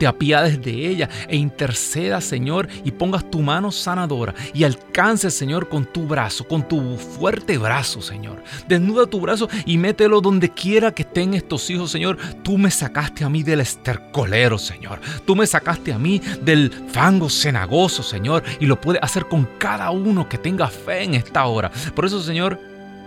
te 0.00 0.06
apiades 0.06 0.62
de 0.62 0.88
ella 0.88 1.10
e 1.28 1.36
interceda, 1.36 2.22
Señor, 2.22 2.66
y 2.84 2.90
pongas 2.90 3.30
tu 3.30 3.42
mano 3.42 3.70
sanadora 3.70 4.34
y 4.54 4.64
alcances, 4.64 5.34
Señor, 5.34 5.68
con 5.68 5.84
tu 5.84 6.06
brazo, 6.06 6.48
con 6.48 6.66
tu 6.66 6.96
fuerte 6.96 7.58
brazo, 7.58 8.00
Señor. 8.00 8.42
Desnuda 8.66 9.06
tu 9.06 9.20
brazo 9.20 9.46
y 9.66 9.76
mételo 9.76 10.22
donde 10.22 10.48
quiera 10.48 10.94
que 10.94 11.02
estén 11.02 11.34
estos 11.34 11.68
hijos, 11.68 11.90
Señor. 11.90 12.16
Tú 12.42 12.56
me 12.56 12.70
sacaste 12.70 13.24
a 13.24 13.28
mí 13.28 13.42
del 13.42 13.60
estercolero, 13.60 14.56
Señor. 14.56 15.00
Tú 15.26 15.36
me 15.36 15.46
sacaste 15.46 15.92
a 15.92 15.98
mí 15.98 16.22
del 16.40 16.72
fango 16.88 17.28
cenagoso, 17.28 18.02
Señor, 18.02 18.42
y 18.58 18.64
lo 18.64 18.80
puedes 18.80 19.02
hacer 19.02 19.26
con 19.26 19.46
cada 19.58 19.90
uno 19.90 20.30
que 20.30 20.38
tenga 20.38 20.68
fe 20.68 21.02
en 21.02 21.12
esta 21.12 21.44
hora. 21.44 21.70
Por 21.94 22.06
eso, 22.06 22.22
Señor, 22.22 22.58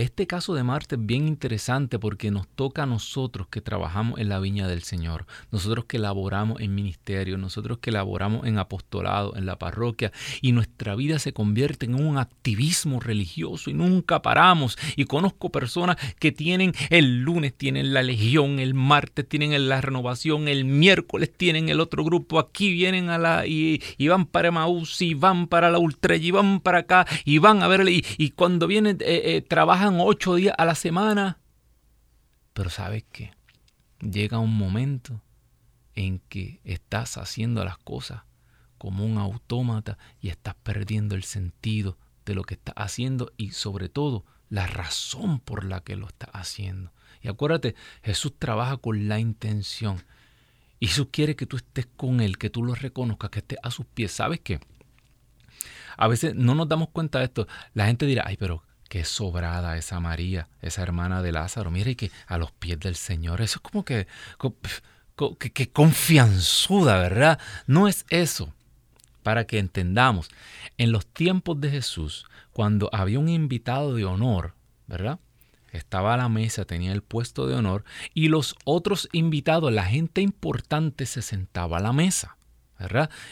este 0.00 0.26
caso 0.26 0.54
de 0.54 0.62
Marta 0.62 0.94
es 0.94 1.04
bien 1.04 1.28
interesante 1.28 1.98
porque 1.98 2.30
nos 2.30 2.48
toca 2.48 2.84
a 2.84 2.86
nosotros 2.86 3.48
que 3.48 3.60
trabajamos 3.60 4.18
en 4.18 4.28
la 4.28 4.38
viña 4.38 4.68
del 4.68 4.82
Señor, 4.82 5.26
nosotros 5.50 5.84
que 5.86 5.98
laboramos 5.98 6.60
en 6.60 6.74
ministerio, 6.74 7.38
nosotros 7.38 7.78
que 7.78 7.90
laboramos 7.90 8.46
en 8.46 8.58
apostolado, 8.58 9.36
en 9.36 9.46
la 9.46 9.58
parroquia, 9.58 10.12
y 10.40 10.52
nuestra 10.52 10.94
vida 10.94 11.18
se 11.18 11.32
convierte 11.32 11.86
en 11.86 11.94
un 11.94 12.18
activismo 12.18 13.00
religioso 13.00 13.70
y 13.70 13.74
nunca 13.74 14.22
paramos. 14.22 14.78
Y 14.96 15.04
conozco 15.04 15.50
personas 15.50 15.96
que 16.18 16.32
tienen 16.32 16.72
el 16.90 17.22
lunes 17.22 17.54
tienen 17.54 17.92
la 17.92 18.02
legión, 18.02 18.58
el 18.58 18.74
martes 18.74 19.28
tienen 19.28 19.68
la 19.68 19.80
renovación, 19.80 20.48
el 20.48 20.64
miércoles 20.64 21.30
tienen 21.36 21.68
el 21.68 21.80
otro 21.80 22.04
grupo, 22.04 22.38
aquí 22.38 22.72
vienen 22.72 23.10
a 23.10 23.18
la 23.18 23.46
y, 23.46 23.80
van 24.08 24.26
para 24.26 24.50
Maús 24.50 25.00
y 25.02 25.14
van 25.14 25.46
para 25.46 25.70
la 25.70 25.78
Ultra 25.78 26.16
y 26.16 26.30
van 26.30 26.60
para 26.60 26.78
acá 26.78 27.06
y 27.24 27.38
van 27.38 27.62
a 27.62 27.68
verle 27.68 27.92
y, 27.92 28.04
y 28.18 28.30
cuando 28.30 28.66
vienen 28.66 28.98
eh, 29.00 29.22
eh, 29.24 29.42
trabajan 29.42 29.89
ocho 29.98 30.34
días 30.34 30.54
a 30.58 30.64
la 30.64 30.74
semana. 30.74 31.38
Pero 32.52 32.70
sabes 32.70 33.04
qué? 33.10 33.32
Llega 34.00 34.38
un 34.38 34.56
momento 34.56 35.22
en 35.94 36.20
que 36.28 36.60
estás 36.64 37.16
haciendo 37.16 37.64
las 37.64 37.78
cosas 37.78 38.22
como 38.78 39.04
un 39.04 39.18
autómata 39.18 39.98
y 40.20 40.28
estás 40.28 40.54
perdiendo 40.54 41.14
el 41.14 41.24
sentido 41.24 41.98
de 42.24 42.34
lo 42.34 42.44
que 42.44 42.54
estás 42.54 42.74
haciendo 42.76 43.32
y 43.36 43.50
sobre 43.50 43.88
todo 43.88 44.24
la 44.48 44.66
razón 44.66 45.40
por 45.40 45.64
la 45.64 45.80
que 45.80 45.96
lo 45.96 46.06
estás 46.06 46.30
haciendo. 46.32 46.92
Y 47.22 47.28
acuérdate, 47.28 47.74
Jesús 48.02 48.32
trabaja 48.38 48.76
con 48.78 49.08
la 49.08 49.18
intención. 49.18 50.02
Y 50.78 50.86
Jesús 50.86 51.08
quiere 51.10 51.36
que 51.36 51.46
tú 51.46 51.56
estés 51.56 51.86
con 51.96 52.20
Él, 52.20 52.38
que 52.38 52.50
tú 52.50 52.64
lo 52.64 52.74
reconozcas, 52.74 53.30
que 53.30 53.40
estés 53.40 53.58
a 53.62 53.70
sus 53.70 53.86
pies. 53.86 54.12
¿Sabes 54.12 54.40
qué? 54.40 54.60
A 55.96 56.08
veces 56.08 56.34
no 56.34 56.54
nos 56.54 56.68
damos 56.68 56.88
cuenta 56.88 57.18
de 57.18 57.26
esto. 57.26 57.46
La 57.74 57.86
gente 57.86 58.06
dirá, 58.06 58.24
ay, 58.26 58.38
pero 58.38 58.62
qué 58.90 59.04
sobrada 59.04 59.76
esa 59.76 60.00
María, 60.00 60.48
esa 60.62 60.82
hermana 60.82 61.22
de 61.22 61.30
Lázaro. 61.30 61.70
Mire 61.70 61.94
que 61.94 62.10
a 62.26 62.38
los 62.38 62.50
pies 62.50 62.80
del 62.80 62.96
Señor, 62.96 63.40
eso 63.40 63.58
es 63.58 63.62
como 63.62 63.84
que, 63.84 64.08
que, 65.38 65.52
que 65.52 65.70
confianzuda, 65.70 66.98
¿verdad? 66.98 67.38
No 67.68 67.86
es 67.86 68.04
eso. 68.10 68.52
Para 69.22 69.46
que 69.46 69.60
entendamos, 69.60 70.28
en 70.76 70.90
los 70.90 71.06
tiempos 71.06 71.60
de 71.60 71.70
Jesús, 71.70 72.26
cuando 72.52 72.90
había 72.92 73.20
un 73.20 73.28
invitado 73.28 73.94
de 73.94 74.04
honor, 74.04 74.54
¿verdad? 74.88 75.20
Estaba 75.70 76.14
a 76.14 76.16
la 76.16 76.28
mesa, 76.28 76.64
tenía 76.64 76.90
el 76.90 77.02
puesto 77.02 77.46
de 77.46 77.54
honor 77.54 77.84
y 78.12 78.26
los 78.26 78.56
otros 78.64 79.08
invitados, 79.12 79.72
la 79.72 79.84
gente 79.84 80.20
importante, 80.20 81.06
se 81.06 81.22
sentaba 81.22 81.76
a 81.76 81.80
la 81.80 81.92
mesa. 81.92 82.36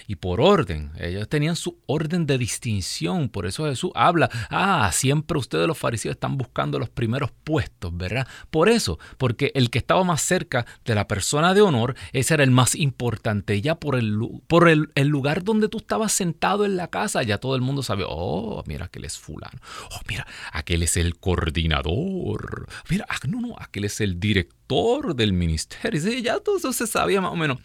Y 0.06 0.16
por 0.16 0.40
orden, 0.40 0.92
ellos 0.98 1.28
tenían 1.28 1.56
su 1.56 1.78
orden 1.87 2.26
de 2.26 2.38
distinción, 2.38 3.28
por 3.28 3.46
eso 3.46 3.64
Jesús 3.64 3.90
habla, 3.94 4.28
ah, 4.50 4.90
siempre 4.92 5.38
ustedes 5.38 5.66
los 5.66 5.78
fariseos 5.78 6.14
están 6.14 6.37
buscando 6.37 6.78
los 6.78 6.90
primeros 6.90 7.30
puestos, 7.44 7.96
¿verdad? 7.96 8.26
Por 8.50 8.68
eso, 8.68 8.98
porque 9.16 9.52
el 9.54 9.70
que 9.70 9.78
estaba 9.78 10.04
más 10.04 10.22
cerca 10.22 10.66
de 10.84 10.94
la 10.94 11.08
persona 11.08 11.54
de 11.54 11.62
honor, 11.62 11.94
ese 12.12 12.34
era 12.34 12.44
el 12.44 12.50
más 12.50 12.74
importante, 12.74 13.61
ya 13.61 13.74
por 13.74 13.96
el, 13.96 14.18
por 14.46 14.68
el, 14.68 14.88
lugar 15.08 15.42
donde 15.42 15.68
tú 15.68 15.78
estabas 15.78 16.12
sentado 16.12 16.64
en 16.64 16.76
la 16.76 16.88
casa, 16.88 17.22
ya 17.22 17.38
todo 17.38 17.56
el 17.56 17.62
mundo 17.62 17.82
sabe, 17.82 18.04
oh, 18.06 18.62
mira, 18.66 18.87
aquel 18.87 19.04
es 19.04 19.18
fulano, 19.18 19.58
oh, 19.90 20.00
mira, 20.08 20.26
aquel 20.52 20.82
es 20.82 20.96
el 20.96 21.18
coordinador, 21.18 22.68
mira, 22.90 23.06
ah, 23.08 23.16
no, 23.26 23.40
no, 23.40 23.56
aquel 23.58 23.87
es 23.87 24.00
el 24.00 24.20
director 24.20 25.14
del 25.14 25.32
ministerio, 25.32 26.00
sí, 26.00 26.22
ya 26.22 26.38
todo 26.40 26.58
eso 26.58 26.72
se 26.72 26.87
sabía 26.87 27.20
más 27.20 27.32
o 27.32 27.37
menos, 27.37 27.58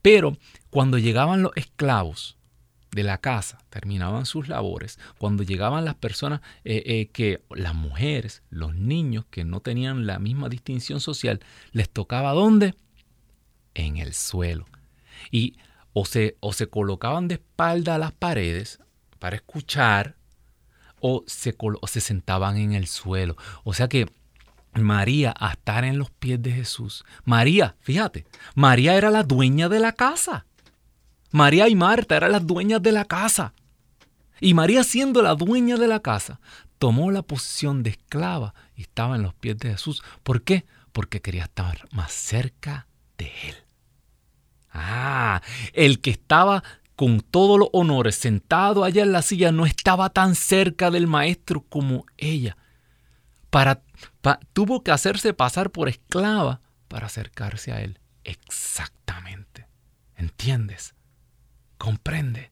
pero 0.00 0.36
cuando 0.74 0.98
llegaban 0.98 1.40
los 1.40 1.52
esclavos 1.54 2.36
de 2.90 3.04
la 3.04 3.18
casa, 3.18 3.58
terminaban 3.70 4.26
sus 4.26 4.48
labores, 4.48 4.98
cuando 5.18 5.44
llegaban 5.44 5.84
las 5.84 5.94
personas 5.94 6.40
eh, 6.64 6.82
eh, 6.86 7.10
que, 7.12 7.44
las 7.50 7.76
mujeres, 7.76 8.42
los 8.50 8.74
niños 8.74 9.24
que 9.30 9.44
no 9.44 9.60
tenían 9.60 10.08
la 10.08 10.18
misma 10.18 10.48
distinción 10.48 10.98
social, 10.98 11.38
les 11.70 11.88
tocaba 11.88 12.32
¿dónde? 12.32 12.74
En 13.74 13.98
el 13.98 14.14
suelo. 14.14 14.66
Y 15.30 15.58
o 15.92 16.06
se, 16.06 16.38
o 16.40 16.52
se 16.52 16.66
colocaban 16.66 17.28
de 17.28 17.34
espalda 17.34 17.94
a 17.94 17.98
las 17.98 18.10
paredes 18.10 18.80
para 19.20 19.36
escuchar, 19.36 20.16
o 20.98 21.22
se, 21.28 21.54
o 21.56 21.86
se 21.86 22.00
sentaban 22.00 22.56
en 22.56 22.72
el 22.72 22.88
suelo. 22.88 23.36
O 23.62 23.74
sea 23.74 23.86
que 23.86 24.08
María 24.72 25.32
a 25.38 25.52
estar 25.52 25.84
en 25.84 25.98
los 25.98 26.10
pies 26.10 26.42
de 26.42 26.50
Jesús. 26.50 27.04
María, 27.24 27.76
fíjate, 27.78 28.26
María 28.56 28.96
era 28.96 29.12
la 29.12 29.22
dueña 29.22 29.68
de 29.68 29.78
la 29.78 29.92
casa. 29.92 30.46
María 31.34 31.68
y 31.68 31.74
Marta 31.74 32.16
eran 32.16 32.30
las 32.30 32.46
dueñas 32.46 32.80
de 32.80 32.92
la 32.92 33.06
casa. 33.06 33.54
Y 34.40 34.54
María 34.54 34.84
siendo 34.84 35.20
la 35.20 35.34
dueña 35.34 35.76
de 35.76 35.88
la 35.88 35.98
casa, 35.98 36.38
tomó 36.78 37.10
la 37.10 37.22
posición 37.22 37.82
de 37.82 37.90
esclava 37.90 38.54
y 38.76 38.82
estaba 38.82 39.16
en 39.16 39.22
los 39.22 39.34
pies 39.34 39.58
de 39.58 39.72
Jesús. 39.72 40.00
¿Por 40.22 40.42
qué? 40.42 40.64
Porque 40.92 41.20
quería 41.20 41.42
estar 41.42 41.88
más 41.90 42.12
cerca 42.12 42.86
de 43.18 43.32
él. 43.48 43.56
Ah, 44.70 45.42
el 45.72 46.00
que 46.00 46.10
estaba 46.10 46.62
con 46.94 47.18
todos 47.18 47.58
los 47.58 47.68
honores 47.72 48.14
sentado 48.14 48.84
allá 48.84 49.02
en 49.02 49.10
la 49.10 49.22
silla 49.22 49.50
no 49.50 49.66
estaba 49.66 50.10
tan 50.10 50.36
cerca 50.36 50.92
del 50.92 51.08
maestro 51.08 51.62
como 51.62 52.06
ella. 52.16 52.56
Para, 53.50 53.82
tuvo 54.52 54.84
que 54.84 54.92
hacerse 54.92 55.34
pasar 55.34 55.70
por 55.70 55.88
esclava 55.88 56.60
para 56.86 57.06
acercarse 57.06 57.72
a 57.72 57.80
él. 57.82 57.98
Exactamente. 58.22 59.66
¿Entiendes? 60.14 60.94
Comprende. 61.84 62.50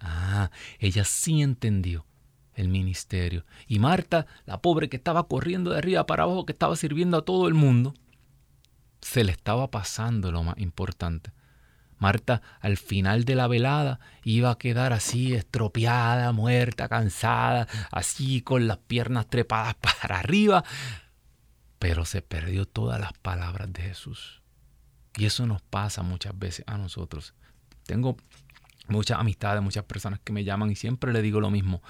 Ah, 0.00 0.50
ella 0.78 1.04
sí 1.04 1.42
entendió 1.42 2.06
el 2.54 2.68
ministerio. 2.68 3.44
Y 3.66 3.78
Marta, 3.78 4.26
la 4.46 4.62
pobre 4.62 4.88
que 4.88 4.96
estaba 4.96 5.28
corriendo 5.28 5.72
de 5.72 5.78
arriba 5.78 6.06
para 6.06 6.22
abajo, 6.22 6.46
que 6.46 6.52
estaba 6.52 6.76
sirviendo 6.76 7.18
a 7.18 7.26
todo 7.26 7.46
el 7.46 7.52
mundo, 7.52 7.92
se 9.02 9.22
le 9.22 9.32
estaba 9.32 9.70
pasando 9.70 10.32
lo 10.32 10.42
más 10.42 10.56
importante. 10.56 11.32
Marta 11.98 12.40
al 12.60 12.78
final 12.78 13.26
de 13.26 13.34
la 13.34 13.46
velada 13.46 14.00
iba 14.24 14.50
a 14.50 14.56
quedar 14.56 14.94
así 14.94 15.34
estropeada, 15.34 16.32
muerta, 16.32 16.88
cansada, 16.88 17.68
así 17.90 18.40
con 18.40 18.66
las 18.66 18.78
piernas 18.78 19.28
trepadas 19.28 19.74
para 20.00 20.20
arriba, 20.20 20.64
pero 21.78 22.06
se 22.06 22.22
perdió 22.22 22.64
todas 22.64 22.98
las 22.98 23.12
palabras 23.12 23.70
de 23.74 23.82
Jesús. 23.82 24.40
Y 25.18 25.26
eso 25.26 25.44
nos 25.44 25.60
pasa 25.60 26.02
muchas 26.02 26.38
veces 26.38 26.64
a 26.66 26.78
nosotros. 26.78 27.34
Tengo 27.86 28.16
muchas 28.88 29.18
amistades, 29.18 29.62
muchas 29.62 29.84
personas 29.84 30.20
que 30.20 30.32
me 30.32 30.44
llaman 30.44 30.70
y 30.70 30.76
siempre 30.76 31.12
le 31.12 31.22
digo 31.22 31.40
lo 31.40 31.50
mismo. 31.50 31.82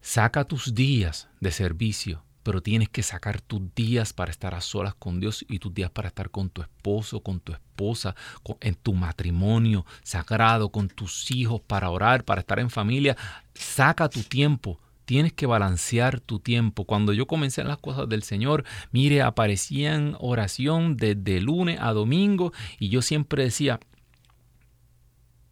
Saca 0.00 0.44
tus 0.44 0.74
días 0.74 1.28
de 1.40 1.50
servicio, 1.50 2.24
pero 2.42 2.62
tienes 2.62 2.88
que 2.88 3.02
sacar 3.02 3.40
tus 3.40 3.74
días 3.74 4.12
para 4.12 4.30
estar 4.30 4.54
a 4.54 4.60
solas 4.60 4.94
con 4.94 5.20
Dios 5.20 5.44
y 5.48 5.58
tus 5.58 5.74
días 5.74 5.90
para 5.90 6.08
estar 6.08 6.30
con 6.30 6.48
tu 6.48 6.62
esposo, 6.62 7.22
con 7.22 7.40
tu 7.40 7.52
esposa, 7.52 8.14
en 8.60 8.74
tu 8.76 8.94
matrimonio 8.94 9.84
sagrado, 10.02 10.70
con 10.70 10.88
tus 10.88 11.30
hijos, 11.30 11.60
para 11.60 11.90
orar, 11.90 12.24
para 12.24 12.40
estar 12.40 12.58
en 12.58 12.70
familia. 12.70 13.16
Saca 13.54 14.08
tu 14.08 14.22
tiempo. 14.22 14.80
Tienes 15.04 15.32
que 15.32 15.46
balancear 15.46 16.20
tu 16.20 16.38
tiempo. 16.38 16.84
Cuando 16.84 17.12
yo 17.12 17.26
comencé 17.26 17.60
en 17.60 17.68
las 17.68 17.78
cosas 17.78 18.08
del 18.08 18.22
Señor, 18.22 18.64
mire, 18.92 19.22
aparecían 19.22 20.16
oración 20.20 20.96
desde 20.96 21.40
lunes 21.40 21.78
a 21.80 21.92
domingo 21.92 22.52
y 22.78 22.90
yo 22.90 23.02
siempre 23.02 23.42
decía, 23.42 23.80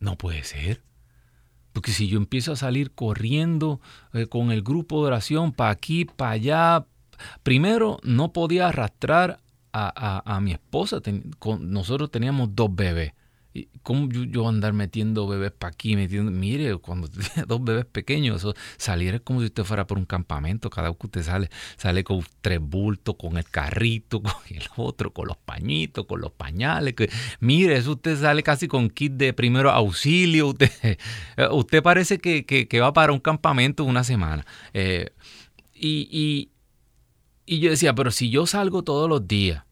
no 0.01 0.17
puede 0.17 0.45
ser. 0.45 0.83
Porque 1.73 1.93
si 1.93 2.09
yo 2.09 2.19
empiezo 2.19 2.53
a 2.53 2.57
salir 2.57 2.93
corriendo 2.93 3.81
eh, 4.13 4.27
con 4.27 4.51
el 4.51 4.63
grupo 4.63 5.01
de 5.01 5.09
oración 5.09 5.53
para 5.53 5.71
aquí, 5.71 6.05
para 6.05 6.33
allá, 6.33 6.87
primero 7.43 7.99
no 8.03 8.33
podía 8.33 8.69
arrastrar 8.69 9.41
a, 9.73 10.41
mi 10.43 10.53
esposa. 10.53 11.01
nosotros 11.61 12.11
teníamos 12.11 12.55
dos 12.55 12.75
bebés. 12.75 13.13
¿Cómo 13.83 14.09
yo, 14.11 14.47
andar 14.49 14.73
metiendo 14.73 15.27
bebés 15.27 15.53
para 15.53 15.73
aquí? 15.73 15.97
Mire, 15.97 16.77
cuando 16.77 17.09
tiene 17.09 17.47
dos 17.47 17.63
bebés 17.65 17.87
pequeños, 17.87 18.37
eso 18.37 18.55
salir 18.77 19.15
es 19.15 19.21
como 19.23 19.41
si 19.41 19.47
usted 19.47 19.65
fuera 19.65 19.87
por 19.87 19.99
un 19.99 20.05
campamento. 20.05 20.71
Cada 20.71 20.91
vez 20.91 20.99
que 20.99 21.07
usted 21.07 21.23
sale, 21.23 21.51
sale 21.77 22.05
con 22.05 22.23
tres 22.41 22.61
bultos, 22.61 23.17
con 23.17 23.37
el 23.37 23.45
carrito, 23.45 24.23
con 24.23 24.33
el 24.51 24.65
otro, 24.77 25.13
con 25.13 25.27
los 25.29 25.37
pañitos, 25.37 26.07
con 26.07 26.21
los 26.21 26.33
pañales. 26.33 26.95
Que, 26.95 27.11
mire, 27.41 27.77
eso 27.77 27.93
usted 27.93 28.21
sale 28.21 28.43
casi 28.43 28.69
con 28.69 28.91
kit 28.91 29.15
de 29.15 29.33
primero 29.33 29.71
auxilio. 29.71 30.49
Usted, 30.49 30.99
usted 31.51 31.83
parece 31.83 32.19
que, 32.19 32.81
va 32.81 32.93
para 32.93 33.13
un 33.13 33.21
campamento 33.21 33.85
una 33.85 34.05
semana. 34.05 34.47
Eh, 34.75 35.11
y, 35.75 36.51
y 37.47 37.61
yo 37.61 37.71
decía, 37.71 37.95
pero 37.95 38.11
si 38.11 38.29
yo 38.29 38.47
salgo 38.47 38.83
todos 38.83 39.09
los 39.09 39.27
días, 39.27 39.65
eh, 39.65 39.68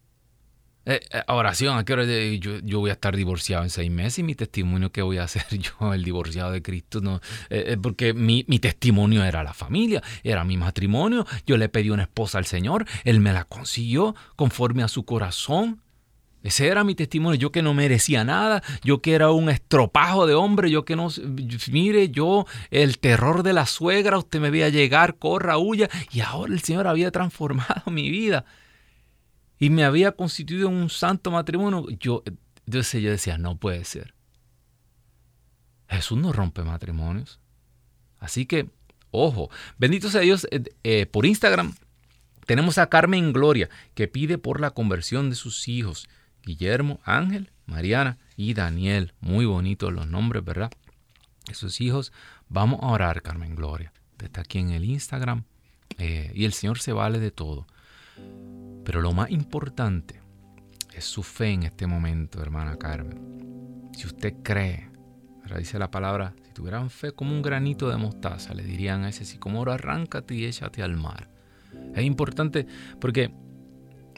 eh, 0.87 1.01
oración, 1.27 1.77
¿a 1.77 1.85
qué 1.85 1.93
hora 1.95 2.05
yo, 2.05 2.61
yo, 2.61 2.79
voy 2.79 2.91
a 2.91 2.93
estar 2.93 3.17
divorciado 3.17 3.65
en 3.65 3.71
seis 3.71 3.91
meses 3.91 4.21
y 4.21 4.23
mi 4.23 4.37
testimonio 4.37 4.93
que 4.93 5.03
voy 5.03 5.19
a 5.19 5.25
hacer 5.25 5.45
yo, 5.51 5.93
el 5.93 6.05
divorciado 6.05 6.53
de 6.53 6.63
Cristo? 6.63 7.01
No, 7.01 7.21
eh, 7.51 7.77
porque 7.83 8.15
mi, 8.15 8.45
mi, 8.47 8.61
testimonio 8.61 9.25
era 9.25 9.43
la 9.43 9.53
familia, 9.53 10.01
era 10.23 10.45
mi 10.45 10.57
matrimonio. 10.57 11.27
Yo 11.45 11.57
le 11.57 11.69
pedí 11.69 11.91
una 11.91 12.05
esposa 12.05 12.39
al 12.39 12.47
Señor, 12.47 12.87
Él 13.03 13.19
me 13.19 13.33
la 13.33 13.45
consiguió 13.45 14.15
conforme 14.37 14.85
a 14.85 14.89
su 14.89 15.05
corazón. 15.05 15.83
Ese 16.45 16.69
era 16.69 16.85
mi 16.85 16.95
testimonio, 16.95 17.37
yo 17.37 17.51
que 17.51 17.63
no 17.63 17.75
merecía 17.75 18.23
nada, 18.23 18.63
yo 18.85 19.03
que 19.03 19.15
era 19.15 19.33
un 19.33 19.51
estropajo 19.51 20.29
de 20.29 20.35
hombre, 20.35 20.71
yo 20.71 20.85
que 20.85 20.95
no, 20.95 21.09
mire, 21.73 22.11
yo 22.11 22.47
el 22.71 22.99
terror 22.99 23.43
de 23.43 23.53
la 23.53 23.67
suegra, 23.67 24.19
usted 24.19 24.39
me 24.39 24.51
veía 24.51 24.69
llegar, 24.69 25.17
corra, 25.17 25.59
huya, 25.59 25.91
y 26.13 26.21
ahora 26.21 26.53
el 26.53 26.61
Señor 26.61 26.87
había 26.87 27.11
transformado 27.11 27.83
mi 27.91 28.09
vida 28.11 28.45
y 29.59 29.71
me 29.71 29.85
había 29.85 30.13
constituido 30.13 30.69
un 30.69 30.91
santo 30.91 31.31
matrimonio, 31.31 31.87
yo, 31.99 32.23
entonces 32.67 33.03
yo 33.03 33.11
decía, 33.11 33.39
no 33.39 33.57
puede 33.57 33.85
ser. 33.85 34.15
Jesús 35.89 36.19
no 36.19 36.33
rompe 36.33 36.63
matrimonios. 36.63 37.41
Así 38.19 38.47
que, 38.47 38.71
ojo, 39.11 39.51
bendito 39.79 40.11
sea 40.11 40.23
Dios, 40.23 40.47
eh, 40.51 40.63
eh, 40.83 41.07
por 41.07 41.27
Instagram 41.27 41.75
tenemos 42.47 42.79
a 42.79 42.89
Carmen 42.89 43.33
Gloria, 43.33 43.69
que 43.95 44.07
pide 44.07 44.39
por 44.39 44.61
la 44.61 44.71
conversión 44.71 45.31
de 45.31 45.37
sus 45.37 45.67
hijos, 45.67 46.09
Guillermo, 46.45 47.01
Ángel, 47.05 47.51
Mariana 47.67 48.19
y 48.37 48.55
Daniel. 48.55 49.15
Muy 49.21 49.47
bonitos 49.47 49.93
los 49.93 50.07
nombres, 50.07 50.45
¿verdad? 50.45 50.71
De 51.49 51.55
sus 51.55 51.81
hijos. 51.81 52.13
Vamos 52.49 52.79
a 52.83 52.87
orar, 52.87 53.23
Carmen 53.23 53.57
Gloria. 53.57 53.93
Está 54.23 54.43
aquí 54.43 54.61
en 54.61 54.71
el 54.71 54.85
Instagram. 54.85 55.43
Eh, 55.99 56.31
y 56.35 56.45
el 56.45 56.53
Señor 56.53 56.79
se 56.79 56.93
vale 56.93 57.19
de 57.19 57.33
todo. 57.33 57.67
Pero 58.87 59.03
lo 59.03 59.13
más 59.13 59.31
importante 59.33 60.23
es 60.95 61.05
su 61.05 61.25
fe 61.25 61.51
en 61.51 61.65
este 61.65 61.89
momento, 61.89 62.41
hermana 62.41 62.77
Carmen. 62.77 63.91
Si 63.93 64.07
usted 64.07 64.35
cree, 64.45 64.89
dice 65.59 65.79
la 65.79 65.91
palabra, 65.91 66.35
si 66.45 66.53
tuvieran 66.53 66.89
fe 66.89 67.11
como 67.11 67.33
un 67.33 67.43
granito 67.43 67.91
de 67.91 67.97
mostaza, 67.97 68.55
le 68.55 68.63
dirían 68.63 69.03
a 69.03 69.09
ese 69.09 69.25
sicomoro, 69.25 69.73
arráncate 69.73 70.37
y 70.37 70.45
échate 70.45 70.85
al 70.85 70.97
mar. 70.97 71.29
Es 71.95 72.05
importante 72.05 72.67
porque 73.01 73.35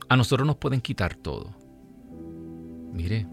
a 0.09 0.16
nosotros 0.16 0.46
nos 0.46 0.57
pueden 0.57 0.83
quitar 0.83 1.16
todo. 1.16 1.57
Mire, 2.92 3.26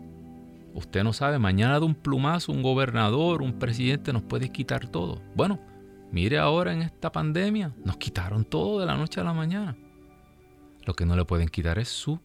usted 0.73 1.03
no 1.03 1.11
sabe, 1.11 1.37
mañana 1.37 1.79
de 1.79 1.85
un 1.85 1.95
plumazo 1.95 2.53
un 2.53 2.63
gobernador, 2.63 3.41
un 3.41 3.59
presidente 3.59 4.13
nos 4.13 4.23
puede 4.23 4.49
quitar 4.49 4.87
todo. 4.87 5.21
Bueno, 5.35 5.59
Mire 6.11 6.37
ahora 6.37 6.71
en 6.71 6.81
esta 6.81 7.11
pandemia, 7.11 7.73
nos 7.83 7.97
quitaron 7.97 8.45
todo 8.45 8.79
de 8.79 8.85
la 8.85 8.95
noche 8.95 9.19
a 9.19 9.23
la 9.25 9.33
mañana. 9.33 9.75
Lo 10.85 10.95
que 10.95 11.05
no 11.05 11.15
le 11.15 11.25
pueden 11.25 11.49
quitar 11.49 11.79
es 11.79 11.89
su 11.89 12.19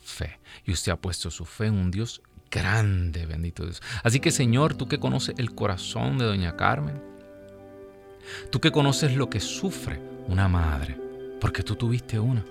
fe. 0.00 0.38
Y 0.64 0.72
usted 0.72 0.92
ha 0.92 0.96
puesto 0.96 1.30
su 1.30 1.44
fe 1.44 1.66
en 1.66 1.74
un 1.74 1.90
Dios 1.90 2.22
grande, 2.50 3.26
bendito 3.26 3.64
Dios. 3.64 3.82
Así 4.02 4.20
que 4.20 4.30
Señor, 4.30 4.74
tú 4.74 4.88
que 4.88 4.98
conoces 4.98 5.34
el 5.38 5.54
corazón 5.54 6.18
de 6.18 6.24
doña 6.24 6.56
Carmen, 6.56 7.02
tú 8.50 8.60
que 8.60 8.72
conoces 8.72 9.16
lo 9.16 9.28
que 9.28 9.40
sufre 9.40 10.00
una 10.28 10.48
madre, 10.48 10.98
porque 11.40 11.62
tú 11.62 11.74
tuviste 11.76 12.18
una, 12.18 12.44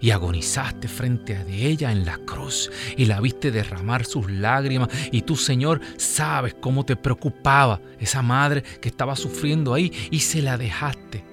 y 0.00 0.10
agonizaste 0.10 0.88
frente 0.88 1.36
a 1.36 1.46
ella 1.46 1.92
en 1.92 2.04
la 2.04 2.18
cruz 2.18 2.70
y 2.96 3.04
la 3.04 3.20
viste 3.20 3.52
derramar 3.52 4.04
sus 4.04 4.30
lágrimas 4.30 4.88
y 5.12 5.22
tú 5.22 5.36
Señor 5.36 5.80
sabes 5.96 6.54
cómo 6.54 6.84
te 6.84 6.96
preocupaba 6.96 7.80
esa 8.00 8.20
madre 8.20 8.62
que 8.62 8.88
estaba 8.88 9.14
sufriendo 9.14 9.72
ahí 9.72 9.92
y 10.10 10.18
se 10.18 10.42
la 10.42 10.58
dejaste 10.58 11.31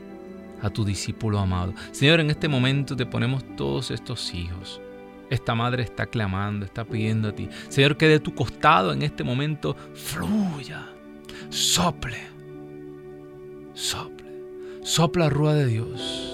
a 0.62 0.70
tu 0.70 0.84
discípulo 0.84 1.40
amado. 1.40 1.74
Señor, 1.92 2.20
en 2.20 2.30
este 2.30 2.48
momento 2.48 2.96
te 2.96 3.06
ponemos 3.06 3.44
todos 3.56 3.92
estos 3.92 4.34
hijos. 4.34 4.82
Esta 5.30 5.54
madre 5.54 5.84
está 5.84 6.08
clamando, 6.08 6.66
está 6.66 6.84
pidiendo 6.84 7.30
a 7.30 7.32
ti. 7.34 7.50
Señor, 7.68 7.98
que 7.98 8.08
de 8.08 8.20
tu 8.20 8.34
costado 8.34 8.92
en 8.94 9.04
este 9.04 9.24
momento 9.24 9.76
fluya, 9.94 10.88
sople, 11.50 12.18
sople, 13.74 14.44
sopla 14.82 15.30
rúa 15.30 15.54
de 15.54 15.68
Dios. 15.68 16.26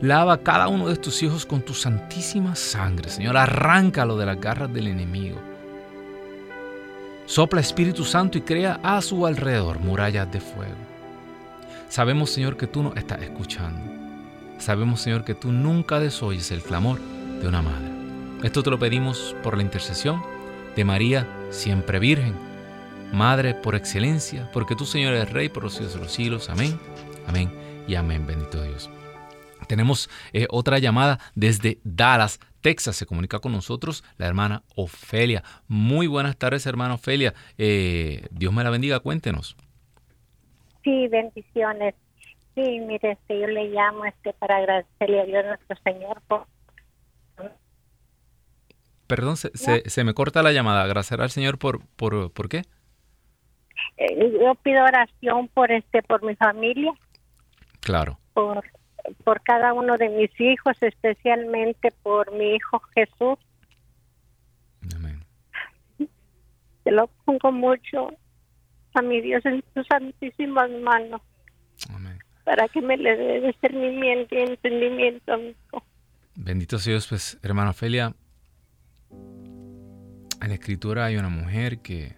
Lava 0.00 0.34
a 0.34 0.42
cada 0.42 0.68
uno 0.68 0.88
de 0.88 0.96
tus 0.96 1.22
hijos 1.22 1.44
con 1.44 1.60
tu 1.60 1.74
santísima 1.74 2.54
sangre, 2.56 3.10
Señor. 3.10 3.36
Arráncalo 3.36 4.16
de 4.16 4.26
las 4.26 4.40
garras 4.40 4.72
del 4.72 4.86
enemigo. 4.86 5.38
Sopla 7.26 7.60
Espíritu 7.60 8.04
Santo 8.04 8.38
y 8.38 8.40
crea 8.40 8.80
a 8.82 9.00
su 9.00 9.26
alrededor 9.26 9.80
murallas 9.80 10.30
de 10.32 10.40
fuego. 10.40 10.91
Sabemos, 11.92 12.30
Señor, 12.30 12.56
que 12.56 12.66
tú 12.66 12.82
nos 12.82 12.96
estás 12.96 13.20
escuchando. 13.20 13.78
Sabemos, 14.56 15.02
Señor, 15.02 15.26
que 15.26 15.34
tú 15.34 15.52
nunca 15.52 16.00
desoyes 16.00 16.50
el 16.50 16.62
clamor 16.62 16.98
de 17.38 17.46
una 17.46 17.60
madre. 17.60 17.90
Esto 18.42 18.62
te 18.62 18.70
lo 18.70 18.78
pedimos 18.78 19.36
por 19.42 19.58
la 19.58 19.62
intercesión 19.62 20.22
de 20.74 20.86
María, 20.86 21.28
siempre 21.50 21.98
Virgen, 21.98 22.34
Madre 23.12 23.52
por 23.54 23.74
excelencia, 23.74 24.50
porque 24.54 24.74
tú, 24.74 24.86
Señor, 24.86 25.12
eres 25.12 25.34
Rey 25.34 25.50
por 25.50 25.64
los 25.64 25.74
siglos 25.74 25.92
de 25.92 26.00
los 26.00 26.12
siglos. 26.12 26.48
Amén, 26.48 26.80
amén 27.26 27.52
y 27.86 27.94
amén, 27.94 28.26
bendito 28.26 28.62
Dios. 28.62 28.88
Tenemos 29.68 30.08
eh, 30.32 30.46
otra 30.48 30.78
llamada 30.78 31.20
desde 31.34 31.78
Dallas, 31.84 32.40
Texas. 32.62 32.96
Se 32.96 33.04
comunica 33.04 33.38
con 33.38 33.52
nosotros 33.52 34.02
la 34.16 34.26
hermana 34.26 34.62
Ofelia. 34.76 35.44
Muy 35.68 36.06
buenas 36.06 36.38
tardes, 36.38 36.64
hermana 36.64 36.94
Ofelia. 36.94 37.34
Eh, 37.58 38.28
Dios 38.30 38.50
me 38.54 38.64
la 38.64 38.70
bendiga, 38.70 39.00
cuéntenos. 39.00 39.58
Sí, 40.82 41.08
bendiciones. 41.08 41.94
Sí, 42.54 42.80
mire, 42.80 43.12
este, 43.12 43.40
yo 43.40 43.46
le 43.46 43.68
llamo 43.68 44.04
este 44.04 44.32
para 44.34 44.58
agradecerle 44.58 45.20
a 45.20 45.24
Dios 45.24 45.44
nuestro 45.46 45.76
Señor 45.84 46.20
por 46.28 46.46
Perdón, 49.06 49.36
se, 49.36 49.50
se, 49.90 50.04
me 50.04 50.14
corta 50.14 50.42
la 50.42 50.52
llamada. 50.52 50.84
Agradecer 50.84 51.20
al 51.20 51.28
Señor 51.28 51.58
por, 51.58 51.86
por, 51.96 52.32
¿por 52.32 52.48
qué? 52.48 52.62
Eh, 53.98 54.38
yo 54.40 54.54
pido 54.54 54.82
oración 54.84 55.48
por 55.48 55.70
este, 55.70 56.02
por 56.02 56.22
mi 56.24 56.34
familia. 56.34 56.92
Claro. 57.80 58.18
Por, 58.32 58.64
por 59.22 59.42
cada 59.42 59.74
uno 59.74 59.98
de 59.98 60.08
mis 60.08 60.40
hijos, 60.40 60.76
especialmente 60.80 61.90
por 62.02 62.32
mi 62.32 62.54
hijo 62.54 62.80
Jesús. 62.94 63.38
Amén. 64.96 65.22
Te 66.84 66.90
lo 66.90 67.08
pongo 67.26 67.52
mucho 67.52 68.16
a 68.94 69.02
mi 69.02 69.20
Dios 69.20 69.44
en 69.46 69.62
sus 69.74 69.86
santísimas 69.86 70.70
manos. 70.82 71.20
Amén. 71.88 72.18
Para 72.44 72.68
que 72.68 72.80
me 72.80 72.96
le 72.96 73.16
dé 73.16 73.40
discernimiento 73.40 74.34
y 74.34 74.38
entendimiento, 74.38 75.32
amigo. 75.32 75.84
Bendito 76.34 76.78
sea 76.78 76.92
Dios, 76.92 77.06
pues, 77.08 77.38
hermana 77.42 77.70
Ofelia, 77.70 78.14
en 79.10 80.48
la 80.48 80.54
escritura 80.54 81.04
hay 81.04 81.16
una 81.16 81.28
mujer 81.28 81.78
que, 81.78 82.16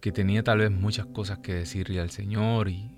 que 0.00 0.10
tenía 0.10 0.42
tal 0.42 0.58
vez 0.58 0.70
muchas 0.70 1.06
cosas 1.06 1.38
que 1.38 1.52
decirle 1.54 2.00
al 2.00 2.10
Señor 2.10 2.68
y, 2.68 2.96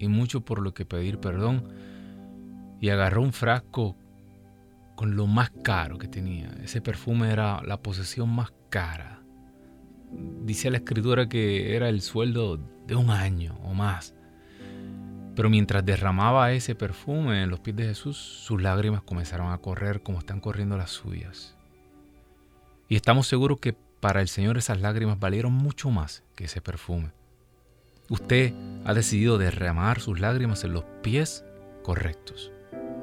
y 0.00 0.08
mucho 0.08 0.40
por 0.44 0.60
lo 0.60 0.74
que 0.74 0.84
pedir 0.84 1.18
perdón. 1.18 1.68
Y 2.80 2.88
agarró 2.88 3.22
un 3.22 3.32
frasco 3.32 3.96
con 4.96 5.14
lo 5.14 5.26
más 5.26 5.50
caro 5.62 5.98
que 5.98 6.08
tenía. 6.08 6.50
Ese 6.62 6.80
perfume 6.80 7.30
era 7.30 7.62
la 7.62 7.80
posesión 7.82 8.28
más 8.30 8.52
cara. 8.68 9.19
Dice 10.12 10.70
la 10.70 10.78
escritura 10.78 11.28
que 11.28 11.76
era 11.76 11.88
el 11.88 12.02
sueldo 12.02 12.58
de 12.86 12.94
un 12.96 13.10
año 13.10 13.58
o 13.62 13.74
más. 13.74 14.14
Pero 15.36 15.48
mientras 15.48 15.84
derramaba 15.84 16.52
ese 16.52 16.74
perfume 16.74 17.42
en 17.42 17.50
los 17.50 17.60
pies 17.60 17.76
de 17.76 17.84
Jesús, 17.84 18.16
sus 18.16 18.60
lágrimas 18.60 19.02
comenzaron 19.02 19.52
a 19.52 19.58
correr 19.58 20.02
como 20.02 20.18
están 20.18 20.40
corriendo 20.40 20.76
las 20.76 20.90
suyas. 20.90 21.56
Y 22.88 22.96
estamos 22.96 23.28
seguros 23.28 23.60
que 23.60 23.72
para 24.00 24.20
el 24.20 24.28
Señor 24.28 24.58
esas 24.58 24.80
lágrimas 24.80 25.20
valieron 25.20 25.52
mucho 25.52 25.90
más 25.90 26.24
que 26.34 26.44
ese 26.44 26.60
perfume. 26.60 27.12
Usted 28.08 28.52
ha 28.84 28.92
decidido 28.92 29.38
derramar 29.38 30.00
sus 30.00 30.18
lágrimas 30.18 30.64
en 30.64 30.72
los 30.72 30.84
pies 31.02 31.44
correctos. 31.84 32.50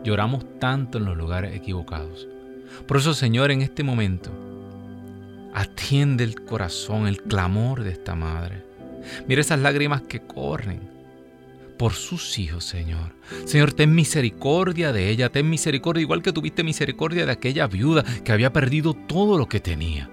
Lloramos 0.04 0.46
tanto 0.60 0.98
en 0.98 1.06
los 1.06 1.16
lugares 1.16 1.56
equivocados. 1.56 2.28
Por 2.88 2.98
eso, 2.98 3.14
Señor, 3.14 3.52
en 3.52 3.62
este 3.62 3.84
momento, 3.84 4.32
atiende 5.54 6.24
el 6.24 6.44
corazón, 6.44 7.08
el 7.08 7.22
clamor 7.22 7.84
de 7.84 7.92
esta 7.92 8.16
madre. 8.16 8.64
Mira 9.28 9.42
esas 9.42 9.60
lágrimas 9.60 10.02
que 10.04 10.22
corren 10.22 10.98
por 11.78 11.94
sus 11.94 12.40
hijos, 12.40 12.66
Señor. 12.66 13.16
Señor, 13.46 13.74
ten 13.74 13.94
misericordia 13.94 14.92
de 14.92 15.10
ella, 15.10 15.30
ten 15.30 15.50
misericordia 15.50 16.02
igual 16.02 16.22
que 16.22 16.34
tuviste 16.34 16.64
misericordia 16.64 17.26
de 17.26 17.32
aquella 17.32 17.68
viuda 17.68 18.04
que 18.24 18.32
había 18.32 18.52
perdido 18.52 18.94
todo 18.94 19.38
lo 19.38 19.48
que 19.48 19.60
tenía. 19.60 20.10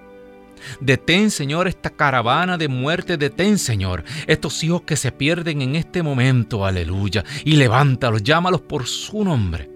Detén, 0.79 1.31
Señor, 1.31 1.67
esta 1.67 1.89
caravana 1.89 2.57
de 2.57 2.67
muerte. 2.67 3.17
Detén, 3.17 3.57
Señor, 3.57 4.03
estos 4.27 4.63
hijos 4.63 4.81
que 4.81 4.95
se 4.95 5.11
pierden 5.11 5.61
en 5.61 5.75
este 5.75 6.01
momento. 6.01 6.65
Aleluya. 6.65 7.23
Y 7.43 7.55
levántalos, 7.55 8.23
llámalos 8.23 8.61
por 8.61 8.85
su 8.85 9.23
nombre. 9.23 9.74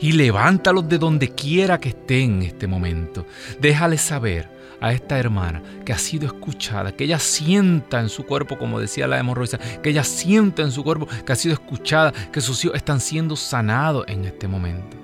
Y 0.00 0.12
levántalos 0.12 0.88
de 0.88 0.98
donde 0.98 1.28
quiera 1.28 1.78
que 1.78 1.90
estén 1.90 2.36
en 2.36 2.42
este 2.42 2.66
momento. 2.66 3.26
Déjales 3.60 4.00
saber 4.00 4.48
a 4.80 4.92
esta 4.92 5.18
hermana 5.18 5.62
que 5.84 5.92
ha 5.92 5.98
sido 5.98 6.26
escuchada, 6.26 6.92
que 6.92 7.04
ella 7.04 7.18
sienta 7.18 8.00
en 8.00 8.08
su 8.08 8.24
cuerpo, 8.24 8.58
como 8.58 8.80
decía 8.80 9.06
la 9.06 9.18
hemorroisa, 9.18 9.58
que 9.82 9.90
ella 9.90 10.04
sienta 10.04 10.62
en 10.62 10.72
su 10.72 10.82
cuerpo 10.82 11.06
que 11.24 11.32
ha 11.32 11.36
sido 11.36 11.54
escuchada, 11.54 12.12
que 12.32 12.40
sus 12.40 12.64
hijos 12.64 12.76
están 12.76 13.00
siendo 13.00 13.36
sanados 13.36 14.04
en 14.08 14.24
este 14.24 14.48
momento. 14.48 14.96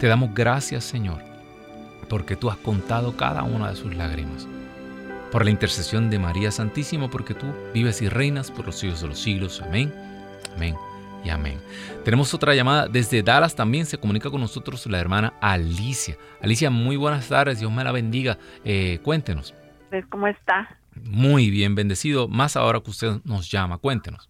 Te 0.00 0.08
damos 0.08 0.34
gracias, 0.34 0.84
Señor, 0.84 1.22
porque 2.08 2.36
tú 2.36 2.50
has 2.50 2.56
contado 2.56 3.16
cada 3.16 3.44
una 3.44 3.70
de 3.70 3.76
sus 3.76 3.94
lágrimas. 3.94 4.46
Por 5.30 5.44
la 5.44 5.50
intercesión 5.50 6.10
de 6.10 6.18
María 6.18 6.50
Santísima, 6.50 7.08
porque 7.08 7.34
tú 7.34 7.46
vives 7.74 8.02
y 8.02 8.08
reinas 8.08 8.50
por 8.50 8.66
los 8.66 8.78
siglos 8.78 9.02
de 9.02 9.08
los 9.08 9.20
siglos. 9.20 9.62
Amén. 9.62 9.92
Amén 10.56 10.87
y 11.24 11.30
amén. 11.30 11.60
Tenemos 12.04 12.32
otra 12.34 12.54
llamada 12.54 12.88
desde 12.88 13.22
Dallas 13.22 13.54
también 13.54 13.86
se 13.86 13.98
comunica 13.98 14.30
con 14.30 14.40
nosotros 14.40 14.86
la 14.86 14.98
hermana 14.98 15.34
Alicia. 15.40 16.16
Alicia, 16.42 16.70
muy 16.70 16.96
buenas 16.96 17.28
tardes, 17.28 17.60
Dios 17.60 17.72
me 17.72 17.84
la 17.84 17.92
bendiga. 17.92 18.38
Eh, 18.64 19.00
cuéntenos. 19.02 19.54
Pues, 19.90 20.06
¿Cómo 20.06 20.26
está? 20.26 20.78
Muy 20.94 21.50
bien, 21.50 21.74
bendecido, 21.74 22.28
más 22.28 22.56
ahora 22.56 22.80
que 22.80 22.90
usted 22.90 23.20
nos 23.24 23.50
llama, 23.50 23.78
cuéntenos. 23.78 24.28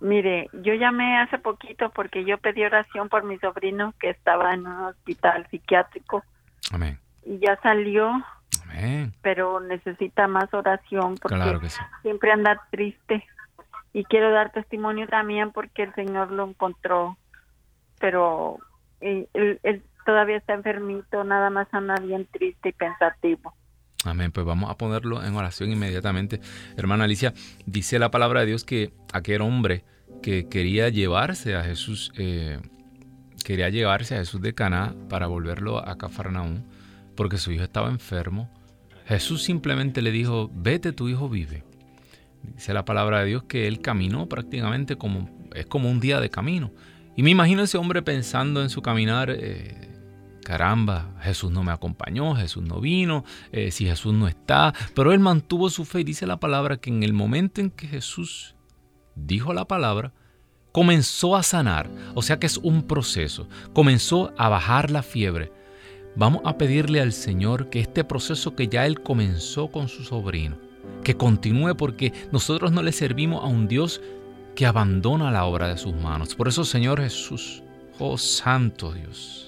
Mire, 0.00 0.48
yo 0.52 0.74
llamé 0.74 1.18
hace 1.18 1.38
poquito 1.38 1.90
porque 1.90 2.24
yo 2.24 2.38
pedí 2.38 2.64
oración 2.64 3.08
por 3.08 3.24
mi 3.24 3.38
sobrino 3.38 3.94
que 3.98 4.10
estaba 4.10 4.52
en 4.52 4.66
un 4.66 4.84
hospital 4.84 5.46
psiquiátrico. 5.50 6.22
Amén. 6.70 6.98
Y 7.24 7.38
ya 7.38 7.58
salió. 7.62 8.10
Amén. 8.64 9.14
Pero 9.22 9.60
necesita 9.60 10.28
más 10.28 10.52
oración 10.52 11.14
porque 11.16 11.68
siempre 12.02 12.30
anda 12.30 12.60
triste 12.70 13.24
y 13.96 14.04
quiero 14.04 14.30
dar 14.30 14.52
testimonio 14.52 15.06
también 15.08 15.52
porque 15.52 15.84
el 15.84 15.94
Señor 15.94 16.30
lo 16.30 16.46
encontró, 16.46 17.16
pero 17.98 18.58
él, 19.00 19.26
todavía 20.04 20.36
está 20.36 20.52
enfermito, 20.52 21.24
nada 21.24 21.48
más 21.48 21.66
anda 21.72 21.94
bien 22.02 22.26
triste 22.30 22.68
y 22.68 22.72
pensativo. 22.72 23.54
Amén, 24.04 24.32
pues 24.32 24.44
vamos 24.44 24.70
a 24.70 24.76
ponerlo 24.76 25.24
en 25.24 25.34
oración 25.34 25.72
inmediatamente. 25.72 26.42
Hermana 26.76 27.04
Alicia, 27.04 27.32
dice 27.64 27.98
la 27.98 28.10
palabra 28.10 28.40
de 28.40 28.46
Dios 28.48 28.64
que 28.64 28.92
aquel 29.14 29.40
hombre 29.40 29.82
que 30.22 30.46
quería 30.50 30.90
llevarse 30.90 31.56
a 31.56 31.64
Jesús, 31.64 32.12
eh, 32.18 32.60
quería 33.46 33.70
llevarse 33.70 34.16
a 34.16 34.18
Jesús 34.18 34.42
de 34.42 34.54
Caná 34.54 34.94
para 35.08 35.26
volverlo 35.26 35.78
a 35.78 35.96
Cafarnaún, 35.96 36.66
porque 37.16 37.38
su 37.38 37.50
hijo 37.50 37.64
estaba 37.64 37.88
enfermo. 37.88 38.50
Jesús 39.06 39.42
simplemente 39.42 40.02
le 40.02 40.10
dijo, 40.10 40.50
vete, 40.52 40.92
tu 40.92 41.08
hijo 41.08 41.30
vive. 41.30 41.64
Dice 42.54 42.74
la 42.74 42.84
palabra 42.84 43.20
de 43.20 43.26
Dios 43.26 43.42
que 43.44 43.66
él 43.66 43.80
caminó 43.80 44.28
prácticamente 44.28 44.96
como, 44.96 45.30
es 45.54 45.66
como 45.66 45.90
un 45.90 46.00
día 46.00 46.20
de 46.20 46.30
camino. 46.30 46.72
Y 47.16 47.22
me 47.22 47.30
imagino 47.30 47.62
ese 47.62 47.78
hombre 47.78 48.02
pensando 48.02 48.62
en 48.62 48.70
su 48.70 48.82
caminar, 48.82 49.30
eh, 49.30 49.86
caramba, 50.44 51.14
Jesús 51.22 51.50
no 51.50 51.64
me 51.64 51.72
acompañó, 51.72 52.36
Jesús 52.36 52.62
no 52.62 52.80
vino, 52.80 53.24
eh, 53.52 53.70
si 53.70 53.86
Jesús 53.86 54.12
no 54.14 54.28
está, 54.28 54.74
pero 54.94 55.12
él 55.12 55.18
mantuvo 55.18 55.70
su 55.70 55.84
fe 55.84 56.00
y 56.00 56.04
dice 56.04 56.26
la 56.26 56.38
palabra 56.38 56.76
que 56.76 56.90
en 56.90 57.02
el 57.02 57.12
momento 57.12 57.60
en 57.60 57.70
que 57.70 57.88
Jesús 57.88 58.54
dijo 59.16 59.52
la 59.52 59.66
palabra, 59.66 60.12
comenzó 60.72 61.36
a 61.36 61.42
sanar, 61.42 61.90
o 62.14 62.20
sea 62.20 62.38
que 62.38 62.46
es 62.46 62.58
un 62.58 62.82
proceso, 62.82 63.48
comenzó 63.72 64.34
a 64.36 64.48
bajar 64.50 64.90
la 64.90 65.02
fiebre. 65.02 65.50
Vamos 66.14 66.42
a 66.44 66.58
pedirle 66.58 67.00
al 67.00 67.12
Señor 67.12 67.68
que 67.70 67.80
este 67.80 68.04
proceso 68.04 68.54
que 68.54 68.68
ya 68.68 68.86
Él 68.86 69.00
comenzó 69.00 69.70
con 69.72 69.88
su 69.88 70.04
sobrino, 70.04 70.58
que 71.04 71.16
continúe 71.16 71.76
porque 71.76 72.12
nosotros 72.32 72.72
no 72.72 72.82
le 72.82 72.92
servimos 72.92 73.44
a 73.44 73.46
un 73.46 73.68
Dios 73.68 74.00
que 74.54 74.66
abandona 74.66 75.30
la 75.30 75.44
obra 75.44 75.68
de 75.68 75.76
sus 75.76 75.94
manos. 75.94 76.34
Por 76.34 76.48
eso, 76.48 76.64
Señor 76.64 77.00
Jesús, 77.00 77.62
oh 77.98 78.18
Santo 78.18 78.92
Dios, 78.92 79.45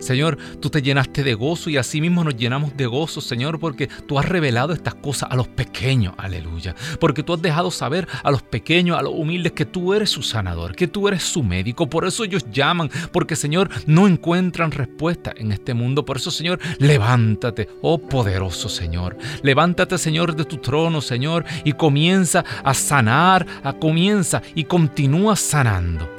Señor, 0.00 0.38
tú 0.60 0.70
te 0.70 0.82
llenaste 0.82 1.22
de 1.22 1.34
gozo 1.34 1.70
y 1.70 1.76
así 1.76 2.00
mismo 2.00 2.24
nos 2.24 2.36
llenamos 2.36 2.76
de 2.76 2.86
gozo, 2.86 3.20
Señor, 3.20 3.58
porque 3.58 3.88
tú 4.06 4.18
has 4.18 4.28
revelado 4.28 4.72
estas 4.72 4.94
cosas 4.94 5.30
a 5.30 5.36
los 5.36 5.48
pequeños, 5.48 6.14
aleluya. 6.18 6.74
Porque 7.00 7.22
tú 7.22 7.34
has 7.34 7.42
dejado 7.42 7.70
saber 7.70 8.06
a 8.22 8.30
los 8.30 8.42
pequeños, 8.42 8.98
a 8.98 9.02
los 9.02 9.12
humildes, 9.14 9.52
que 9.52 9.66
tú 9.66 9.94
eres 9.94 10.10
su 10.10 10.22
sanador, 10.22 10.74
que 10.74 10.88
tú 10.88 11.08
eres 11.08 11.22
su 11.22 11.42
médico. 11.42 11.88
Por 11.88 12.06
eso 12.06 12.24
ellos 12.24 12.46
llaman, 12.50 12.90
porque 13.12 13.36
Señor, 13.36 13.70
no 13.86 14.06
encuentran 14.06 14.70
respuesta 14.70 15.32
en 15.36 15.52
este 15.52 15.74
mundo. 15.74 16.04
Por 16.04 16.16
eso, 16.16 16.30
Señor, 16.30 16.58
levántate, 16.78 17.68
oh 17.82 17.98
poderoso 17.98 18.68
Señor. 18.68 19.16
Levántate, 19.42 19.98
Señor, 19.98 20.34
de 20.34 20.44
tu 20.44 20.58
trono, 20.58 21.00
Señor, 21.00 21.44
y 21.64 21.72
comienza 21.72 22.44
a 22.64 22.74
sanar, 22.74 23.46
a 23.62 23.72
comienza 23.72 24.42
y 24.54 24.64
continúa 24.64 25.36
sanando. 25.36 26.15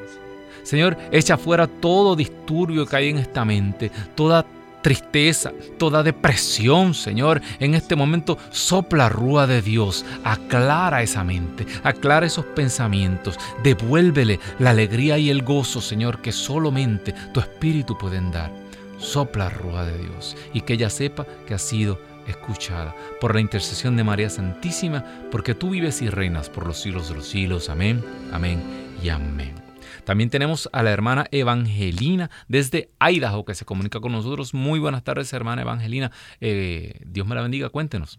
Señor, 0.67 0.97
echa 1.13 1.37
fuera 1.37 1.65
todo 1.65 2.13
disturbio 2.13 2.85
que 2.85 2.97
hay 2.97 3.07
en 3.07 3.19
esta 3.19 3.45
mente, 3.45 3.89
toda 4.15 4.45
tristeza, 4.81 5.53
toda 5.79 6.03
depresión, 6.03 6.93
Señor. 6.93 7.41
En 7.61 7.73
este 7.73 7.95
momento 7.95 8.37
sopla 8.49 9.07
rúa 9.07 9.47
de 9.47 9.61
Dios, 9.61 10.03
aclara 10.25 11.03
esa 11.03 11.23
mente, 11.23 11.65
aclara 11.83 12.25
esos 12.25 12.43
pensamientos, 12.43 13.39
devuélvele 13.63 14.41
la 14.59 14.71
alegría 14.71 15.17
y 15.17 15.29
el 15.29 15.41
gozo, 15.41 15.79
Señor, 15.79 16.21
que 16.21 16.33
solamente 16.33 17.15
tu 17.33 17.39
Espíritu 17.39 17.97
pueden 17.97 18.29
dar. 18.29 18.51
Sopla 18.97 19.49
rúa 19.49 19.85
de 19.85 19.97
Dios 19.97 20.35
y 20.53 20.59
que 20.59 20.73
ella 20.73 20.89
sepa 20.89 21.25
que 21.47 21.53
ha 21.53 21.59
sido 21.59 21.97
escuchada 22.27 22.93
por 23.21 23.33
la 23.33 23.39
intercesión 23.39 23.95
de 23.95 24.03
María 24.03 24.29
Santísima, 24.29 25.05
porque 25.31 25.55
tú 25.55 25.69
vives 25.69 26.01
y 26.01 26.09
reinas 26.09 26.49
por 26.49 26.67
los 26.67 26.77
siglos 26.77 27.07
de 27.07 27.15
los 27.15 27.27
siglos. 27.29 27.69
Amén, 27.69 28.03
amén 28.33 28.61
y 29.01 29.07
amén. 29.07 29.66
También 30.07 30.29
tenemos 30.29 30.69
a 30.71 30.83
la 30.83 30.91
hermana 30.91 31.25
Evangelina 31.31 32.29
desde 32.47 32.91
Idaho 32.97 33.43
que 33.43 33.53
se 33.55 33.65
comunica 33.65 33.99
con 33.99 34.13
nosotros. 34.13 34.53
Muy 34.53 34.79
buenas 34.79 35.03
tardes, 35.03 35.33
hermana 35.33 35.63
Evangelina. 35.63 36.13
Eh, 36.39 37.01
Dios 37.05 37.27
me 37.27 37.35
la 37.35 37.41
bendiga, 37.41 37.67
cuéntenos. 37.67 38.17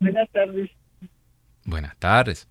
Buenas 0.00 0.28
tardes. 0.30 0.68
Buenas 1.64 1.96
tardes. 1.96 2.48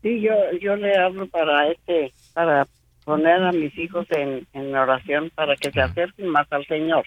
Sí, 0.00 0.22
yo, 0.22 0.32
yo 0.62 0.76
le 0.76 0.96
hablo 0.96 1.28
para 1.28 1.70
este, 1.70 2.14
para 2.32 2.66
poner 3.04 3.42
a 3.42 3.52
mis 3.52 3.76
hijos 3.76 4.06
en, 4.08 4.74
oración 4.74 5.30
para 5.34 5.56
que 5.56 5.70
se 5.70 5.82
acerquen 5.82 6.28
más 6.28 6.50
al 6.50 6.64
Señor. 6.64 7.04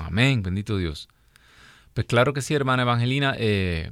Amén, 0.00 0.44
bendito 0.44 0.76
Dios. 0.76 1.08
Pues 1.94 2.06
claro 2.06 2.32
que 2.32 2.42
sí, 2.42 2.54
hermana 2.54 2.82
Evangelina, 2.82 3.34
eh, 3.36 3.90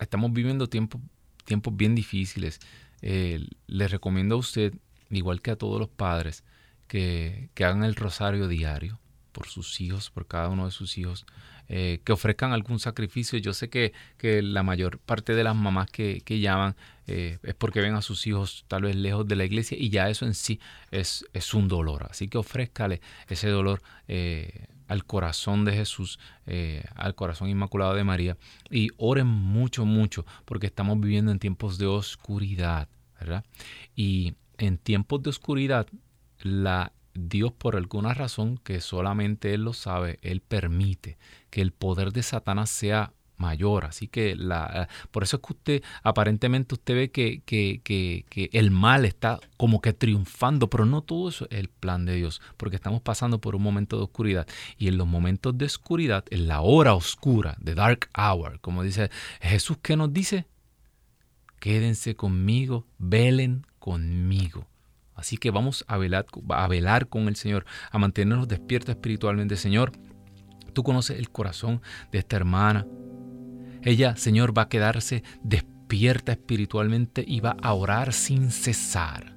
estamos 0.00 0.32
viviendo 0.32 0.66
tiempos, 0.66 1.00
tiempos 1.44 1.76
bien 1.76 1.94
difíciles. 1.94 2.58
Eh, 3.02 3.46
le 3.66 3.88
recomiendo 3.88 4.34
a 4.34 4.38
usted, 4.38 4.74
igual 5.10 5.40
que 5.42 5.50
a 5.50 5.56
todos 5.56 5.78
los 5.78 5.88
padres, 5.88 6.44
que, 6.86 7.50
hagan 7.56 7.84
el 7.84 7.94
rosario 7.94 8.48
diario 8.48 9.00
por 9.32 9.46
sus 9.46 9.80
hijos, 9.80 10.10
por 10.10 10.26
cada 10.26 10.48
uno 10.48 10.64
de 10.64 10.72
sus 10.72 10.98
hijos, 10.98 11.26
eh, 11.68 12.00
que 12.04 12.12
ofrezcan 12.12 12.52
algún 12.52 12.78
sacrificio. 12.78 13.38
Yo 13.38 13.52
sé 13.52 13.68
que, 13.68 13.92
la 14.42 14.62
mayor 14.62 14.98
parte 14.98 15.34
de 15.34 15.44
las 15.44 15.54
mamás 15.54 15.90
que, 15.90 16.22
llaman 16.40 16.76
eh, 17.06 17.38
es 17.42 17.54
porque 17.54 17.80
ven 17.80 17.94
a 17.94 18.02
sus 18.02 18.26
hijos 18.26 18.64
tal 18.68 18.82
vez 18.82 18.96
lejos 18.96 19.26
de 19.26 19.36
la 19.36 19.44
iglesia 19.44 19.76
y 19.78 19.90
ya 19.90 20.08
eso 20.08 20.26
en 20.26 20.34
sí 20.34 20.60
es, 20.90 21.24
es 21.32 21.54
un 21.54 21.68
dolor. 21.68 22.06
Así 22.10 22.28
que 22.28 22.38
ofrézcale 22.38 23.00
ese 23.28 23.48
dolor 23.48 23.82
al 24.88 25.04
corazón 25.04 25.64
de 25.64 25.72
Jesús, 25.72 26.18
al 26.94 27.14
corazón 27.14 27.48
inmaculado 27.48 27.94
de 27.94 28.04
María 28.04 28.36
y 28.70 28.88
oren 28.96 29.26
mucho, 29.26 29.84
mucho 29.84 30.24
porque 30.44 30.66
estamos 30.66 30.98
viviendo 31.00 31.30
en 31.30 31.38
tiempos 31.38 31.78
de 31.78 31.86
oscuridad. 31.86 32.88
Y 33.94 34.34
en 34.58 34.78
tiempos 34.78 35.22
de 35.22 35.30
oscuridad, 35.30 35.86
la 36.40 36.92
Dios 37.28 37.52
por 37.52 37.76
alguna 37.76 38.14
razón 38.14 38.58
que 38.58 38.80
solamente 38.80 39.54
Él 39.54 39.64
lo 39.64 39.72
sabe, 39.72 40.18
Él 40.22 40.40
permite 40.40 41.18
que 41.50 41.60
el 41.60 41.72
poder 41.72 42.12
de 42.12 42.22
Satanás 42.22 42.70
sea 42.70 43.12
mayor. 43.36 43.84
Así 43.84 44.08
que 44.08 44.36
la, 44.36 44.88
por 45.10 45.22
eso 45.22 45.36
es 45.36 45.42
que 45.42 45.52
usted, 45.52 45.82
aparentemente 46.02 46.74
usted 46.74 46.94
ve 46.94 47.10
que, 47.10 47.40
que, 47.44 47.80
que, 47.84 48.24
que, 48.28 48.50
el 48.52 48.70
mal 48.70 49.04
está 49.04 49.38
como 49.56 49.80
que 49.80 49.92
triunfando, 49.92 50.68
pero 50.68 50.86
no 50.86 51.02
todo 51.02 51.28
eso 51.28 51.46
es 51.50 51.58
el 51.58 51.68
plan 51.68 52.04
de 52.04 52.16
Dios, 52.16 52.40
porque 52.56 52.76
estamos 52.76 53.00
pasando 53.00 53.40
por 53.40 53.54
un 53.54 53.62
momento 53.62 53.96
de 53.96 54.04
oscuridad. 54.04 54.46
Y 54.76 54.88
en 54.88 54.98
los 54.98 55.06
momentos 55.06 55.56
de 55.56 55.66
oscuridad, 55.66 56.24
en 56.30 56.48
la 56.48 56.60
hora 56.60 56.94
oscura, 56.94 57.56
de 57.60 57.74
dark 57.74 58.10
hour, 58.16 58.60
como 58.60 58.82
dice 58.82 59.10
Jesús, 59.40 59.78
¿qué 59.82 59.96
nos 59.96 60.12
dice? 60.12 60.46
quédense 61.58 62.14
conmigo, 62.14 62.86
velen 62.98 63.66
conmigo. 63.78 64.67
Así 65.18 65.36
que 65.36 65.50
vamos 65.50 65.84
a 65.88 65.98
velar, 65.98 67.08
con 67.08 67.26
el 67.26 67.34
Señor, 67.34 67.66
a 67.90 67.98
mantenernos 67.98 68.46
despiertos 68.46 68.94
espiritualmente. 68.94 69.56
Señor, 69.56 69.90
tú 70.74 70.84
conoces 70.84 71.18
el 71.18 71.30
corazón 71.30 71.82
de 72.12 72.20
esta 72.20 72.36
hermana. 72.36 72.86
Ella, 73.82 74.14
Señor, 74.14 74.56
va 74.56 74.62
a 74.62 74.68
quedarse 74.68 75.24
despierta 75.42 76.30
espiritualmente 76.30 77.24
y 77.26 77.40
va 77.40 77.56
a 77.60 77.74
orar 77.74 78.12
sin 78.12 78.52
cesar 78.52 79.36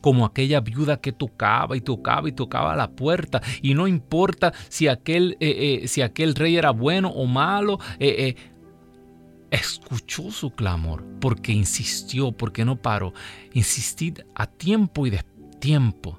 como 0.00 0.24
aquella 0.24 0.60
viuda 0.60 1.00
que 1.00 1.12
tocaba 1.12 1.76
y 1.76 1.80
tocaba 1.80 2.28
y 2.28 2.32
tocaba 2.32 2.76
la 2.76 2.90
puerta 2.92 3.42
y 3.62 3.74
no 3.74 3.88
importa 3.88 4.52
si 4.68 4.86
aquel, 4.86 5.36
eh, 5.40 5.80
eh, 5.82 5.88
si 5.88 6.02
aquel 6.02 6.34
rey 6.36 6.56
era 6.56 6.70
bueno 6.70 7.08
o 7.08 7.26
malo, 7.26 7.78
eh, 7.98 8.36
escuchó 9.52 10.30
su 10.30 10.50
clamor, 10.50 11.04
porque 11.20 11.52
insistió, 11.52 12.32
porque 12.32 12.64
no 12.64 12.76
paró. 12.76 13.12
Insistid 13.52 14.20
a 14.34 14.46
tiempo 14.46 15.06
y 15.06 15.10
de 15.10 15.24
tiempo. 15.60 16.18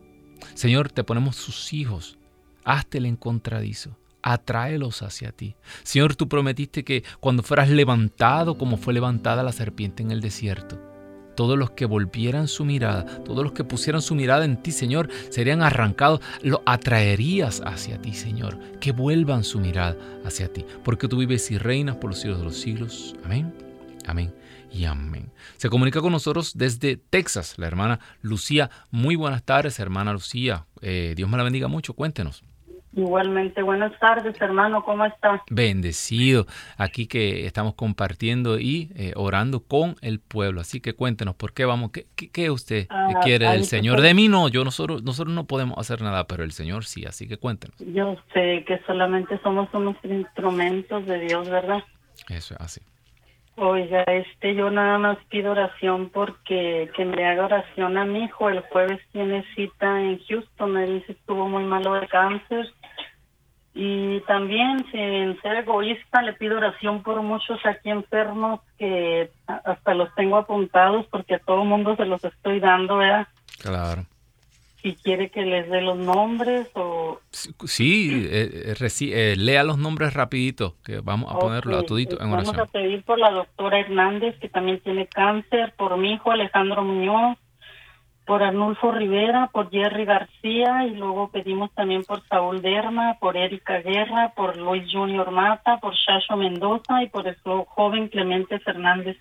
Señor, 0.54 0.92
te 0.92 1.04
ponemos 1.04 1.36
sus 1.36 1.74
hijos. 1.74 2.18
Hazte 2.64 3.00
el 3.00 3.08
encontradizo. 3.08 3.98
Atráelos 4.22 5.02
hacia 5.02 5.32
ti. 5.32 5.56
Señor, 5.84 6.16
tú 6.16 6.30
prometiste 6.30 6.86
que 6.86 7.04
cuando 7.20 7.44
fueras 7.44 7.70
levantado 7.70 8.58
como 8.58 8.78
fue 8.78 8.94
levantada 8.94 9.44
la 9.44 9.52
serpiente 9.52 10.02
en 10.02 10.12
el 10.12 10.22
desierto, 10.22 10.93
todos 11.36 11.58
los 11.58 11.72
que 11.72 11.86
volvieran 11.86 12.48
su 12.48 12.66
mirada, 12.66 13.06
todos 13.24 13.44
los 13.44 13.54
que 13.54 13.64
pusieran 13.64 14.02
su 14.02 14.16
mirada 14.16 14.46
en 14.46 14.62
ti, 14.62 14.72
Señor, 14.72 15.10
serían 15.30 15.62
arrancados. 15.62 16.22
Lo 16.42 16.62
atraerías 16.66 17.62
hacia 17.66 18.02
ti, 18.02 18.14
Señor. 18.14 18.60
Que 18.80 18.92
vuelvan 18.92 19.44
su 19.44 19.60
mirada 19.60 19.98
hacia 20.26 20.52
ti. 20.52 20.66
Porque 20.84 21.08
tú 21.08 21.18
vives 21.18 21.50
y 21.52 21.58
reinas 21.58 21.98
por 21.98 22.12
los 22.12 22.20
siglos 22.20 22.40
de 22.40 22.46
los 22.46 22.58
siglos. 22.58 23.16
Amén. 23.24 23.54
Amén 24.06 24.34
y 24.74 24.86
amén. 24.86 25.32
Se 25.58 25.70
comunica 25.70 26.02
con 26.02 26.12
nosotros 26.12 26.54
desde 26.56 26.98
Texas 26.98 27.56
la 27.58 27.68
hermana 27.68 28.00
Lucía. 28.22 28.70
Muy 28.92 29.16
buenas 29.16 29.44
tardes, 29.44 29.80
hermana 29.80 30.14
Lucía. 30.14 30.66
Eh, 30.82 31.14
Dios 31.16 31.30
me 31.30 31.38
la 31.38 31.44
bendiga 31.44 31.68
mucho. 31.68 31.94
Cuéntenos. 31.94 32.44
Igualmente, 32.96 33.64
buenas 33.64 33.98
tardes, 34.00 34.40
hermano, 34.40 34.84
¿cómo 34.84 35.04
está? 35.06 35.42
Bendecido, 35.50 36.46
aquí 36.78 37.08
que 37.08 37.48
estamos 37.48 37.74
compartiendo 37.74 38.60
y 38.60 38.92
eh, 38.96 39.14
orando 39.16 39.62
con 39.62 39.96
el 40.02 40.20
pueblo. 40.20 40.62
Así 40.62 40.80
que 40.80 40.94
cuéntenos, 40.94 41.34
¿por 41.34 41.54
qué 41.54 41.66
vamos? 41.66 41.92
¿Qué, 41.92 42.06
qué, 42.32 42.52
usted 42.52 42.86
ah, 42.92 43.20
quiere 43.24 43.50
del 43.50 43.66
Señor? 43.66 44.00
De 44.02 44.14
mí 44.14 44.28
no, 44.28 44.48
yo 44.48 44.64
nosotros, 44.64 45.02
nosotros 45.02 45.34
no 45.34 45.46
podemos 45.46 45.80
hacer 45.80 46.04
nada, 46.04 46.28
pero 46.28 46.44
el 46.44 46.52
Señor 46.52 46.86
sí, 46.86 47.04
así 47.06 47.28
que 47.28 47.38
cuéntenos. 47.38 47.76
Yo 47.80 48.16
sé 48.32 48.64
que 48.68 48.80
solamente 48.86 49.40
somos 49.42 49.74
unos 49.74 49.96
instrumentos 50.04 51.04
de 51.08 51.20
Dios, 51.22 51.50
¿verdad? 51.50 51.84
Eso 52.30 52.54
es 52.54 52.62
así. 52.62 52.82
Oiga, 53.56 54.04
este, 54.04 54.56
yo 54.56 54.70
nada 54.70 55.00
más 55.00 55.18
pido 55.30 55.52
oración 55.52 56.10
porque 56.10 56.92
que 56.96 57.06
me 57.06 57.26
haga 57.26 57.46
oración 57.46 57.98
a 57.98 58.06
mi 58.06 58.26
hijo. 58.26 58.50
El 58.50 58.62
jueves 58.62 59.00
tiene 59.12 59.44
cita 59.56 60.00
en 60.00 60.20
Houston, 60.28 60.72
me 60.72 60.86
dice 60.88 61.14
estuvo 61.14 61.50
muy 61.50 61.64
malo 61.64 61.94
de 61.94 62.08
cáncer 62.08 62.72
y 63.76 64.20
también, 64.22 64.86
sin 64.92 65.42
ser 65.42 65.58
egoísta, 65.58 66.22
le 66.22 66.34
pido 66.34 66.58
oración 66.58 67.02
por 67.02 67.22
muchos 67.24 67.60
aquí 67.66 67.90
enfermos 67.90 68.60
que 68.78 69.32
hasta 69.48 69.96
los 69.96 70.14
tengo 70.14 70.38
apuntados 70.38 71.08
porque 71.08 71.36
a 71.36 71.40
todo 71.40 71.66
mundo 71.66 71.96
se 71.96 72.06
los 72.06 72.24
estoy 72.24 72.60
dando, 72.60 72.98
¿verdad? 72.98 73.28
Claro. 73.60 74.06
Si 74.84 74.96
quiere 74.96 75.30
que 75.30 75.44
les 75.44 75.70
dé 75.70 75.82
los 75.82 75.98
nombres 75.98 76.68
o... 76.76 77.20
Sí, 77.32 78.28
eh, 78.30 78.76
eh, 78.80 78.90
eh, 79.02 79.36
lea 79.38 79.64
los 79.64 79.80
nombres 79.80 80.14
rapidito, 80.14 80.76
que 80.84 81.00
vamos 81.00 81.34
a 81.34 81.40
ponerlo 81.40 81.78
a 81.78 81.84
todito 81.84 82.22
en 82.22 82.32
oración. 82.32 82.58
Vamos 82.58 82.70
a 82.70 82.72
pedir 82.72 83.04
por 83.04 83.18
la 83.18 83.32
doctora 83.32 83.80
Hernández, 83.80 84.38
que 84.40 84.50
también 84.50 84.82
tiene 84.82 85.08
cáncer, 85.08 85.74
por 85.78 85.98
mi 85.98 86.14
hijo 86.14 86.32
Alejandro 86.32 86.84
Muñoz, 86.84 87.38
por 88.26 88.42
Arnulfo 88.42 88.92
Rivera, 88.92 89.50
por 89.52 89.70
Jerry 89.70 90.06
García 90.06 90.86
y 90.88 90.92
luego 90.92 91.30
pedimos 91.30 91.74
también 91.74 92.04
por 92.04 92.26
Saúl 92.28 92.62
Derma, 92.62 93.18
por 93.20 93.36
Erika 93.36 93.80
Guerra, 93.80 94.34
por 94.36 94.58
Luis 94.58 94.84
Junior 94.92 95.30
Mata, 95.32 95.80
por 95.80 95.94
Shasho 95.94 96.38
Mendoza 96.38 97.04
y 97.04 97.10
por 97.10 97.28
el 97.28 97.38
joven 97.68 98.08
Clemente 98.08 98.60
Fernández. 98.60 99.18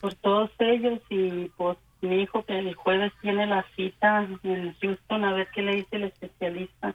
por 0.00 0.14
todos 0.14 0.50
ellos 0.58 1.00
y 1.10 1.48
pues 1.56 1.78
mi 2.00 2.22
hijo 2.22 2.44
que 2.44 2.58
el 2.58 2.74
jueves 2.74 3.12
tiene 3.20 3.46
la 3.46 3.64
cita 3.74 4.26
en 4.42 4.74
Houston 4.80 5.24
a 5.24 5.32
ver 5.32 5.48
qué 5.54 5.62
le 5.62 5.76
dice 5.76 5.96
el 5.96 6.04
especialista. 6.04 6.94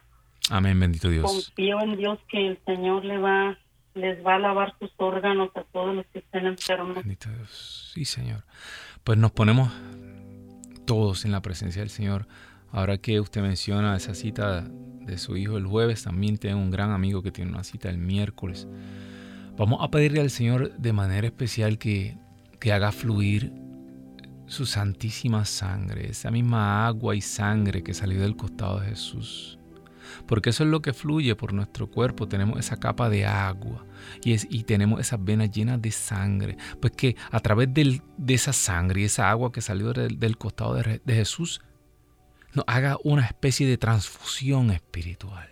Amén, 0.50 0.80
bendito 0.80 1.10
Dios. 1.10 1.26
Confío 1.26 1.80
en 1.82 1.98
Dios 1.98 2.20
que 2.28 2.48
el 2.48 2.60
Señor 2.66 3.06
le 3.06 3.18
va 3.18 3.58
les 3.94 4.26
va 4.26 4.36
a 4.36 4.40
lavar 4.40 4.74
sus 4.80 4.92
órganos 4.98 5.50
a 5.56 5.64
todos 5.64 5.94
los 5.94 6.06
que 6.08 6.20
estén 6.20 6.46
enfermos. 6.46 6.96
Bendito 6.96 7.30
Dios. 7.30 7.92
Sí, 7.94 8.06
Señor. 8.06 8.44
Pues 9.04 9.18
nos 9.18 9.32
ponemos 9.32 9.70
todos 10.92 11.24
en 11.24 11.32
la 11.32 11.42
presencia 11.42 11.82
del 11.82 11.90
Señor. 11.90 12.28
Ahora 12.70 12.98
que 12.98 13.22
usted 13.22 13.42
menciona 13.42 13.96
esa 13.96 14.14
cita 14.14 14.68
de 15.06 15.18
su 15.18 15.38
hijo 15.38 15.56
el 15.58 15.66
jueves, 15.66 16.04
también 16.04 16.38
tengo 16.38 16.60
un 16.60 16.70
gran 16.70 16.92
amigo 16.92 17.24
que 17.24 17.32
tiene 17.32 17.50
una 17.50 17.64
cita 17.64 17.90
el 17.90 17.98
miércoles. 17.98 18.68
Vamos 19.58 19.80
a 19.82 19.90
pedirle 19.90 20.20
al 20.20 20.30
Señor 20.30 20.78
de 20.78 20.92
manera 20.92 21.28
especial 21.28 21.78
que, 21.78 22.18
que 22.60 22.74
haga 22.74 22.92
fluir 22.92 23.54
su 24.48 24.66
santísima 24.66 25.46
sangre, 25.46 26.10
esa 26.10 26.30
misma 26.30 26.86
agua 26.86 27.16
y 27.16 27.22
sangre 27.22 27.84
que 27.84 27.94
salió 27.94 28.20
del 28.20 28.36
costado 28.36 28.82
de 28.82 28.90
Jesús. 28.90 29.60
Porque 30.28 30.50
eso 30.50 30.66
es 30.66 30.70
lo 30.72 30.82
que 30.82 30.92
fluye 30.92 31.38
por 31.38 31.54
nuestro 31.54 31.90
cuerpo. 31.90 32.28
Tenemos 32.28 32.60
esa 32.60 32.76
capa 32.76 33.10
de 33.10 33.26
agua 33.26 33.86
y, 34.24 34.64
tenemos 34.64 35.00
esas 35.00 35.24
venas 35.24 35.52
llenas 35.52 35.82
de 35.82 35.92
sangre. 35.92 36.58
Pues 36.80 36.94
que 36.94 37.16
a 37.32 37.40
través 37.40 37.70
de 37.74 38.02
esa 38.28 38.54
sangre 38.54 39.02
y 39.02 39.04
esa 39.06 39.30
agua 39.30 39.52
que 39.52 39.62
salió 39.62 39.94
del, 39.94 40.38
costado 40.38 40.76
de 40.76 41.14
Jesús, 41.14 41.62
nos 42.54 42.66
haga 42.68 42.98
una 43.04 43.26
especie 43.26 43.68
de 43.68 43.78
transfusión 43.78 44.72
espiritual. 44.72 45.50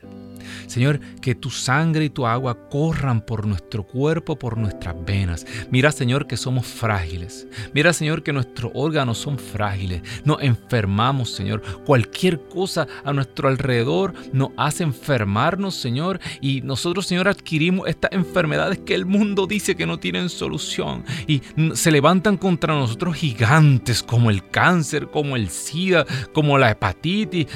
Señor, 0.67 0.99
que 1.21 1.35
tu 1.35 1.49
sangre 1.49 2.05
y 2.05 2.09
tu 2.09 2.25
agua 2.25 2.69
corran 2.69 3.21
por 3.21 3.45
nuestro 3.45 3.83
cuerpo, 3.83 4.37
por 4.37 4.57
nuestras 4.57 4.95
venas. 5.05 5.45
Mira, 5.71 5.91
Señor, 5.91 6.27
que 6.27 6.37
somos 6.37 6.65
frágiles. 6.65 7.47
Mira, 7.73 7.93
Señor, 7.93 8.23
que 8.23 8.33
nuestros 8.33 8.71
órganos 8.75 9.17
son 9.17 9.39
frágiles. 9.39 10.01
Nos 10.25 10.41
enfermamos, 10.41 11.31
Señor. 11.31 11.61
Cualquier 11.85 12.47
cosa 12.47 12.87
a 13.03 13.13
nuestro 13.13 13.47
alrededor 13.47 14.13
nos 14.33 14.49
hace 14.57 14.83
enfermarnos, 14.83 15.75
Señor. 15.75 16.19
Y 16.41 16.61
nosotros, 16.61 17.07
Señor, 17.07 17.27
adquirimos 17.27 17.87
estas 17.87 18.11
enfermedades 18.11 18.79
que 18.79 18.95
el 18.95 19.05
mundo 19.05 19.47
dice 19.47 19.75
que 19.75 19.85
no 19.85 19.99
tienen 19.99 20.29
solución. 20.29 21.03
Y 21.27 21.41
se 21.73 21.91
levantan 21.91 22.37
contra 22.37 22.73
nosotros 22.73 23.15
gigantes 23.15 24.03
como 24.03 24.29
el 24.29 24.47
cáncer, 24.49 25.09
como 25.09 25.35
el 25.35 25.49
SIDA, 25.49 26.05
como 26.33 26.57
la 26.57 26.71
hepatitis 26.71 26.88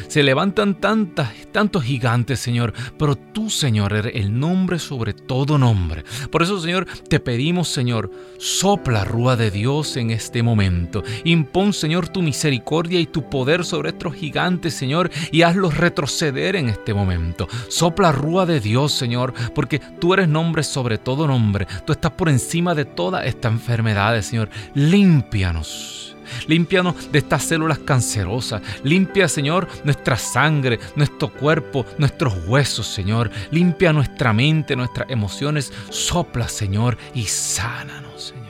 Se 0.08 0.24
levantan 0.24 0.80
tantas, 0.80 1.32
tantos 1.52 1.84
gigantes, 1.84 2.40
Señor, 2.40 2.74
pero 2.98 3.16
tú, 3.16 3.50
Señor, 3.50 3.94
eres 3.94 4.16
el 4.16 4.38
nombre 4.38 4.80
sobre 4.80 5.14
todo 5.14 5.58
nombre. 5.58 6.04
Por 6.32 6.44
eso, 6.44 6.60
Señor, 6.60 6.86
te 7.08 7.20
pedimos, 7.20 7.68
Señor, 7.68 8.12
sopla 8.38 9.04
rúa 9.04 9.36
de 9.36 9.52
Dios 9.52 9.98
en 9.98 10.12
este 10.12 10.44
momento. 10.44 11.04
Impon, 11.24 11.74
Señor, 11.74 12.10
tu 12.10 12.22
misericordia 12.22 13.00
y 13.00 13.06
tu 13.06 13.30
poder 13.30 13.66
sobre 13.66 13.90
estos 13.90 14.14
gigantes, 14.16 14.74
Señor, 14.74 15.10
y 15.32 15.42
hazlos 15.42 15.78
retroceder 15.78 16.56
en 16.56 16.70
este 16.70 16.94
momento. 16.94 17.48
Sopla 17.70 18.12
rúa 18.12 18.46
de 18.46 18.60
Dios, 18.60 18.94
Señor, 18.94 19.34
porque 19.54 19.80
tú 19.80 20.14
eres 20.14 20.28
nombre 20.28 20.64
sobre 20.64 20.98
todo 20.98 21.28
nombre. 21.28 21.68
Tú 21.86 21.94
estás 21.94 22.12
por 22.12 22.30
encima 22.30 22.76
de 22.76 22.86
todas 22.86 23.26
estas 23.26 23.52
enfermedades, 23.52 24.26
Señor. 24.26 24.50
Límpianos. 24.74 26.13
Límpianos 26.48 27.12
de 27.12 27.20
estas 27.20 27.44
células 27.44 27.80
cancerosas. 27.80 28.62
Limpia, 28.84 29.28
Señor, 29.28 29.68
nuestra 29.84 30.18
sangre, 30.18 30.80
nuestro 30.96 31.30
cuerpo, 31.30 31.86
nuestros 31.98 32.34
huesos, 32.48 32.88
Señor. 32.88 33.32
Limpia 33.52 33.94
nuestra 33.94 34.34
mente, 34.34 34.76
nuestras 34.76 35.10
emociones. 35.10 35.72
Sopla, 35.90 36.48
Señor, 36.48 36.98
y 37.14 37.24
sánanos, 37.24 38.24
Señor 38.24 38.43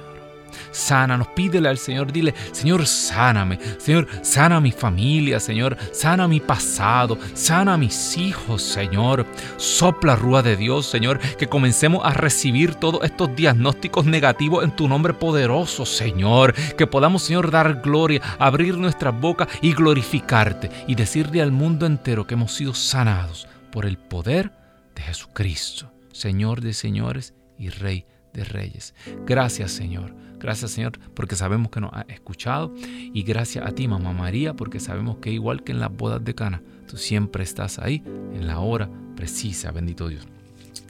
sánanos. 0.74 1.28
Pídele 1.30 1.70
al 1.70 1.78
Señor, 1.78 2.12
dile, 2.12 2.34
Señor, 2.52 2.86
sáname. 2.86 3.60
Señor, 3.78 4.08
sana 4.22 4.60
mi 4.60 4.72
familia, 4.72 5.40
Señor. 5.40 5.78
Sana 5.92 6.28
mi 6.28 6.40
pasado. 6.40 7.18
Sana 7.34 7.76
a 7.76 7.78
mis 7.78 8.18
hijos, 8.18 8.62
Señor. 8.62 9.26
Sopla 9.58 10.16
rúa 10.16 10.44
de 10.44 10.58
Dios, 10.58 10.86
Señor. 10.86 11.20
Que 11.38 11.48
comencemos 11.48 12.02
a 12.04 12.14
recibir 12.14 12.76
todos 12.76 13.04
estos 13.04 13.36
diagnósticos 13.36 14.06
negativos 14.06 14.64
en 14.64 14.76
tu 14.76 14.88
nombre 14.88 15.14
poderoso, 15.14 15.86
Señor. 15.86 16.54
Que 16.78 16.88
podamos, 16.88 17.24
Señor, 17.24 17.52
dar 17.52 17.82
gloria, 17.82 18.22
abrir 18.40 18.78
nuestras 18.78 19.20
bocas 19.20 19.48
y 19.62 19.74
glorificarte 19.74 20.70
y 20.88 20.96
decirle 20.96 21.42
al 21.42 21.52
mundo 21.52 21.86
entero 21.86 22.28
que 22.28 22.34
hemos 22.34 22.54
sido 22.54 22.74
sanados 22.74 23.48
por 23.72 23.86
el 23.86 23.98
poder 23.98 24.52
de 24.96 25.02
Jesucristo, 25.02 25.92
Señor 26.12 26.62
de 26.62 26.74
señores 26.74 27.34
y 27.58 27.70
Rey 27.70 28.06
de 28.34 28.44
reyes. 28.44 28.94
Gracias, 29.26 29.72
Señor 29.72 30.14
Gracias 30.44 30.72
Señor 30.72 31.00
porque 31.16 31.38
sabemos 31.38 31.72
que 31.72 31.80
nos 31.80 31.94
ha 31.94 32.02
escuchado 32.10 32.74
y 32.78 33.24
gracias 33.24 33.66
a 33.66 33.72
ti 33.72 33.88
Mamá 33.88 34.12
María 34.12 34.54
porque 34.54 34.82
sabemos 34.82 35.18
que 35.20 35.32
igual 35.32 35.64
que 35.64 35.72
en 35.72 35.80
las 35.80 35.96
bodas 35.96 36.22
de 36.24 36.36
Cana, 36.36 36.62
tú 36.86 36.98
siempre 36.98 37.44
estás 37.44 37.80
ahí 37.80 38.04
en 38.06 38.46
la 38.46 38.60
hora 38.60 38.90
precisa, 39.16 39.72
bendito 39.72 40.10
Dios. 40.10 40.28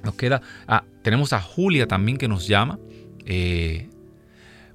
Nos 0.03 0.15
queda, 0.15 0.41
ah, 0.67 0.83
tenemos 1.03 1.33
a 1.33 1.39
Julia 1.39 1.87
también 1.87 2.17
que 2.17 2.27
nos 2.27 2.47
llama. 2.47 2.79
Eh, 3.27 3.89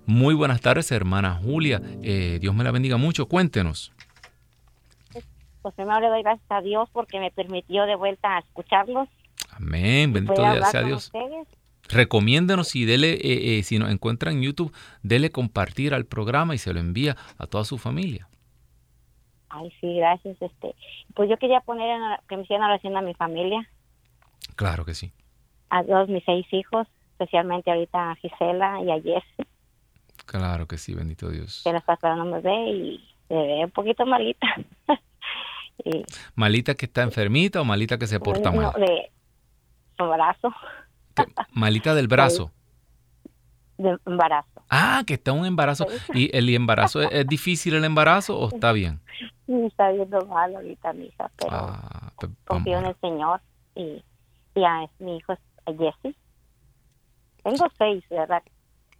muy 0.06 0.34
buenas 0.34 0.60
tardes 0.60 0.92
hermana 0.92 1.34
Julia, 1.42 1.82
eh, 2.04 2.38
Dios 2.40 2.54
me 2.54 2.62
la 2.62 2.70
bendiga 2.70 2.96
mucho, 2.96 3.26
cuéntenos. 3.26 3.92
Pues 5.60 5.74
primero 5.74 5.98
le 5.98 6.06
doy 6.06 6.22
gracias 6.22 6.50
a 6.50 6.60
Dios 6.60 6.88
porque 6.92 7.18
me 7.18 7.32
permitió 7.32 7.84
de 7.84 7.96
vuelta 7.96 8.38
escucharlos. 8.38 9.08
Amén, 9.50 10.12
bendito 10.12 10.36
sea 10.70 10.84
Dios 10.84 11.10
recomiéndenos 11.88 12.74
y 12.76 12.84
dele, 12.84 13.12
eh, 13.14 13.58
eh, 13.58 13.62
si 13.62 13.78
nos 13.78 13.90
encuentra 13.90 14.30
en 14.30 14.42
YouTube, 14.42 14.74
dele 15.02 15.30
compartir 15.30 15.94
al 15.94 16.06
programa 16.06 16.54
y 16.54 16.58
se 16.58 16.72
lo 16.72 16.80
envía 16.80 17.16
a 17.38 17.46
toda 17.46 17.64
su 17.64 17.78
familia. 17.78 18.28
Ay, 19.50 19.72
sí, 19.80 19.96
gracias. 19.96 20.36
Este, 20.40 20.74
pues 21.14 21.30
yo 21.30 21.36
quería 21.38 21.60
poner 21.60 21.88
en, 21.88 22.02
que 22.28 22.36
me 22.36 22.42
hicieran 22.42 22.68
oración 22.70 22.96
a 22.96 23.02
mi 23.02 23.14
familia. 23.14 23.68
Claro 24.56 24.84
que 24.84 24.94
sí. 24.94 25.12
A 25.70 25.82
todos 25.82 26.08
mis 26.08 26.24
seis 26.24 26.46
hijos, 26.52 26.86
especialmente 27.12 27.70
ahorita 27.70 28.12
a 28.12 28.14
Gisela 28.16 28.80
y 28.82 28.90
a 28.90 29.00
Jess. 29.00 29.46
Claro 30.26 30.66
que 30.66 30.76
sí, 30.76 30.94
bendito 30.94 31.30
Dios. 31.30 31.62
Que 31.64 31.72
la 31.72 31.78
está 31.78 31.96
me 32.16 32.40
ve 32.40 32.70
y 32.70 33.08
se 33.28 33.34
ve 33.34 33.64
un 33.64 33.70
poquito 33.70 34.04
malita. 34.04 34.46
¿Malita 36.34 36.74
que 36.74 36.86
está 36.86 37.02
enfermita 37.02 37.60
o 37.60 37.64
malita 37.64 37.98
que 37.98 38.06
se 38.06 38.20
porta 38.20 38.50
mal? 38.50 38.72
No, 38.72 38.72
de 38.72 39.10
brazo. 39.98 40.52
Malita 41.52 41.94
del 41.94 42.08
brazo. 42.08 42.50
De 43.76 43.96
embarazo. 44.06 44.62
Ah, 44.70 45.02
que 45.06 45.14
está 45.14 45.32
un 45.32 45.46
embarazo. 45.46 45.86
¿Y 46.12 46.36
el 46.36 46.48
embarazo 46.50 47.00
es, 47.00 47.26
difícil 47.26 47.74
el 47.74 47.84
embarazo 47.84 48.38
o 48.38 48.48
está 48.48 48.72
bien? 48.72 49.00
Está 49.46 49.90
viendo 49.92 50.20
mal 50.26 50.54
ahorita, 50.54 50.94
hija, 50.94 51.30
pero 51.36 51.50
ah, 51.52 52.12
pues 52.18 52.32
confío 52.44 52.78
en 52.78 52.86
el 52.86 52.96
Señor 53.00 53.40
y, 53.74 54.04
y 54.54 54.64
a 54.64 54.86
mi 54.98 55.16
hijo 55.16 55.34
Jesse. 55.76 56.14
Tengo 57.42 57.66
seis, 57.78 58.04
¿verdad? 58.10 58.42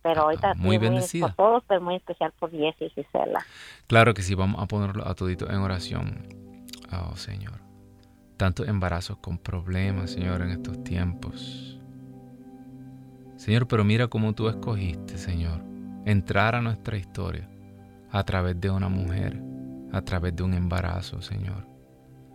Pero 0.03 0.23
ahorita 0.23 0.55
muy 0.55 0.79
bendecida. 0.79 1.29
por 1.29 1.37
todos, 1.37 1.65
pero 1.69 1.81
muy 1.81 1.97
especial 1.97 2.33
por 2.39 2.51
Jesse 2.51 2.83
y 2.83 2.91
Gisela. 2.91 3.45
Claro 3.87 4.15
que 4.15 4.23
sí, 4.23 4.35
vamos 4.35 4.63
a 4.63 4.67
ponerlo 4.67 5.07
a 5.07 5.15
todito 5.15 5.51
en 5.51 5.57
oración. 5.57 6.29
Oh, 6.93 7.17
Señor. 7.17 7.61
Tantos 8.37 8.69
embarazos 8.69 9.19
con 9.19 9.39
problemas, 9.39 10.13
Señor, 10.13 10.43
en 10.43 10.51
estos 10.51 10.83
tiempos. 10.85 11.78
Señor, 13.49 13.67
pero 13.67 13.83
mira 13.83 14.09
cómo 14.09 14.35
tú 14.35 14.51
escogiste, 14.51 15.17
Señor, 15.17 15.63
entrar 16.05 16.55
a 16.55 16.61
nuestra 16.61 16.99
historia 16.99 17.49
a 18.11 18.23
través 18.23 18.61
de 18.61 18.69
una 18.69 18.91
mujer, 18.91 19.43
a 19.91 20.03
través 20.03 20.37
de 20.37 20.43
un 20.43 20.53
embarazo, 20.53 21.23
Señor. 21.23 21.67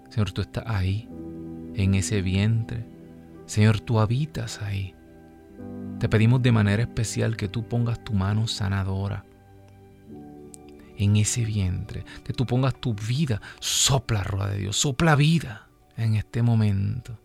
Señor, 0.10 0.32
tú 0.32 0.42
estás 0.42 0.64
ahí, 0.66 1.08
en 1.76 1.94
ese 1.94 2.24
vientre. 2.24 2.88
Señor, 3.46 3.80
tú 3.80 4.00
habitas 4.00 4.60
ahí. 4.64 4.96
Te 6.00 6.10
pedimos 6.10 6.42
de 6.42 6.52
manera 6.52 6.82
especial 6.82 7.38
que 7.38 7.48
tú 7.48 7.70
pongas 7.70 8.04
tu 8.04 8.14
mano 8.14 8.48
sanadora 8.48 9.24
en 10.98 11.16
ese 11.18 11.46
vientre, 11.46 12.06
que 12.24 12.34
tú 12.34 12.48
pongas 12.48 12.74
tu 12.74 12.96
vida, 12.96 13.40
sopla, 13.60 14.24
rueda 14.24 14.50
de 14.50 14.58
Dios, 14.58 14.78
sopla 14.78 15.16
vida 15.16 15.68
en 15.96 16.16
este 16.16 16.42
momento 16.42 17.20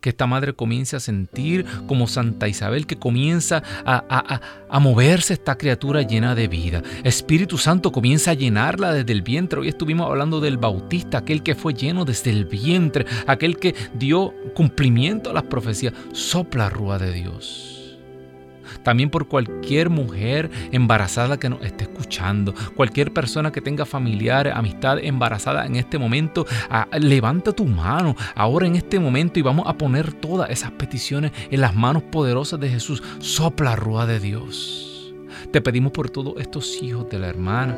que 0.00 0.10
esta 0.10 0.26
madre 0.26 0.52
comience 0.52 0.96
a 0.96 1.00
sentir 1.00 1.64
como 1.86 2.06
Santa 2.06 2.48
Isabel, 2.48 2.86
que 2.86 2.98
comienza 2.98 3.62
a, 3.84 4.40
a, 4.68 4.80
moverse 4.80 5.34
esta 5.34 5.56
criatura 5.56 6.02
llena 6.02 6.34
de 6.34 6.48
vida. 6.48 6.82
Espíritu 7.04 7.58
Santo 7.58 7.92
comienza 7.92 8.32
a 8.32 8.34
llenarla 8.34 8.92
desde 8.92 9.12
el 9.12 9.22
vientre. 9.22 9.60
Hoy 9.60 9.68
estuvimos 9.68 10.08
hablando 10.08 10.40
del 10.40 10.56
Bautista, 10.58 11.18
aquel 11.18 11.42
que 11.42 11.54
fue 11.54 11.74
lleno 11.74 12.04
desde 12.04 12.30
el 12.30 12.44
vientre, 12.44 13.06
aquel 13.26 13.58
que 13.58 13.74
dio 13.94 14.34
cumplimiento 14.54 15.30
a 15.30 15.34
las 15.34 15.44
profecías. 15.44 15.92
Sopla 16.12 16.70
rúa 16.70 16.98
de 16.98 17.12
Dios 17.12 17.77
también 18.88 19.10
por 19.10 19.28
cualquier 19.28 19.90
mujer 19.90 20.50
embarazada 20.72 21.38
que 21.38 21.50
nos 21.50 21.62
esté 21.62 21.84
escuchando, 21.84 22.54
cualquier 22.74 23.12
persona 23.12 23.52
que 23.52 23.60
tenga 23.60 23.84
familiares, 23.84 24.54
amistad 24.56 24.98
embarazada 24.98 25.66
en 25.66 25.76
este 25.76 25.98
momento, 25.98 26.46
ah, 26.70 26.88
levanta 26.98 27.52
tu 27.52 27.66
mano 27.66 28.16
ahora 28.34 28.66
en 28.66 28.76
este 28.76 28.98
momento 28.98 29.38
y 29.38 29.42
vamos 29.42 29.66
a 29.68 29.76
poner 29.76 30.14
todas 30.14 30.48
esas 30.48 30.70
peticiones 30.70 31.32
en 31.50 31.60
las 31.60 31.74
manos 31.74 32.02
poderosas 32.04 32.58
de 32.60 32.70
Jesús. 32.70 33.02
Sopla 33.18 33.76
rúa 33.76 34.06
de 34.06 34.20
Dios. 34.20 35.12
Te 35.52 35.60
pedimos 35.60 35.92
por 35.92 36.08
todos 36.08 36.36
estos 36.38 36.82
hijos 36.82 37.10
de 37.10 37.18
la 37.18 37.28
hermana. 37.28 37.76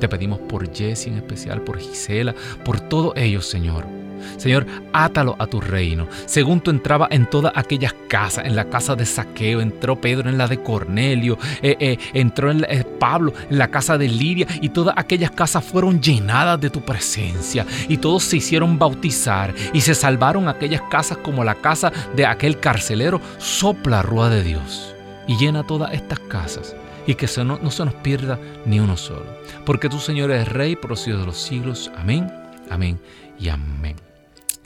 Te 0.00 0.08
pedimos 0.08 0.40
por 0.40 0.74
Jesse 0.74 1.06
en 1.06 1.18
especial, 1.18 1.60
por 1.62 1.78
Gisela, 1.78 2.34
por 2.64 2.80
todos 2.80 3.12
ellos, 3.14 3.46
Señor. 3.46 3.97
Señor, 4.36 4.66
átalo 4.92 5.36
a 5.38 5.46
tu 5.46 5.60
reino. 5.60 6.08
Según 6.26 6.60
tú 6.60 6.70
entrabas 6.70 7.10
en 7.12 7.28
todas 7.28 7.52
aquellas 7.56 7.94
casas, 8.08 8.46
en 8.46 8.56
la 8.56 8.66
casa 8.66 8.94
de 8.94 9.06
Saqueo, 9.06 9.60
entró 9.60 10.00
Pedro 10.00 10.28
en 10.28 10.38
la 10.38 10.46
de 10.46 10.62
Cornelio, 10.62 11.38
eh, 11.62 11.76
eh, 11.80 11.98
entró 12.14 12.50
en 12.50 12.64
eh, 12.68 12.84
Pablo 12.98 13.32
en 13.50 13.58
la 13.58 13.68
casa 13.68 13.98
de 13.98 14.08
Lidia 14.08 14.46
y 14.60 14.70
todas 14.70 14.94
aquellas 14.96 15.30
casas 15.30 15.64
fueron 15.64 16.00
llenadas 16.00 16.60
de 16.60 16.70
tu 16.70 16.80
presencia 16.80 17.66
y 17.88 17.98
todos 17.98 18.24
se 18.24 18.38
hicieron 18.38 18.78
bautizar 18.78 19.54
y 19.72 19.80
se 19.80 19.94
salvaron 19.94 20.48
aquellas 20.48 20.82
casas 20.90 21.18
como 21.18 21.44
la 21.44 21.54
casa 21.54 21.92
de 22.14 22.26
aquel 22.26 22.58
carcelero. 22.60 23.20
Sopla 23.38 24.02
rúa 24.02 24.28
de 24.28 24.42
Dios 24.42 24.94
y 25.26 25.36
llena 25.36 25.62
todas 25.62 25.92
estas 25.92 26.18
casas 26.20 26.74
y 27.06 27.14
que 27.14 27.26
no, 27.44 27.58
no 27.62 27.70
se 27.70 27.84
nos 27.84 27.94
pierda 27.94 28.38
ni 28.66 28.80
uno 28.80 28.96
solo. 28.96 29.26
Porque 29.64 29.88
tú, 29.88 29.98
Señor, 29.98 30.30
eres 30.30 30.48
Rey 30.48 30.76
por 30.76 30.90
los 30.90 31.00
siglos 31.00 31.20
de 31.22 31.26
los 31.26 31.38
siglos. 31.38 31.90
Amén, 31.96 32.30
amén 32.70 33.00
y 33.38 33.48
amén. 33.48 34.07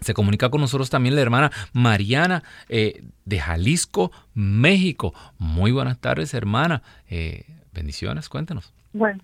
Se 0.02 0.14
comunica 0.14 0.50
con 0.50 0.60
nosotros 0.60 0.90
también 0.90 1.14
la 1.14 1.22
hermana 1.22 1.50
Mariana 1.72 2.42
eh, 2.68 3.04
de 3.24 3.38
Jalisco, 3.38 4.12
México. 4.34 5.14
Muy 5.38 5.72
buenas 5.72 5.98
tardes, 5.98 6.34
hermana. 6.34 6.82
Eh, 7.08 7.44
bendiciones, 7.72 8.28
cuéntenos. 8.28 8.72
Bueno, 8.92 9.22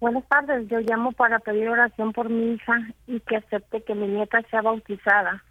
buenas 0.00 0.26
tardes. 0.28 0.68
Yo 0.68 0.80
llamo 0.80 1.12
para 1.12 1.38
pedir 1.38 1.68
oración 1.68 2.12
por 2.12 2.28
mi 2.28 2.54
hija 2.54 2.74
y 3.06 3.20
que 3.20 3.36
acepte 3.36 3.82
que 3.84 3.94
mi 3.94 4.08
nieta 4.08 4.40
sea 4.50 4.62
bautizada. 4.62 5.42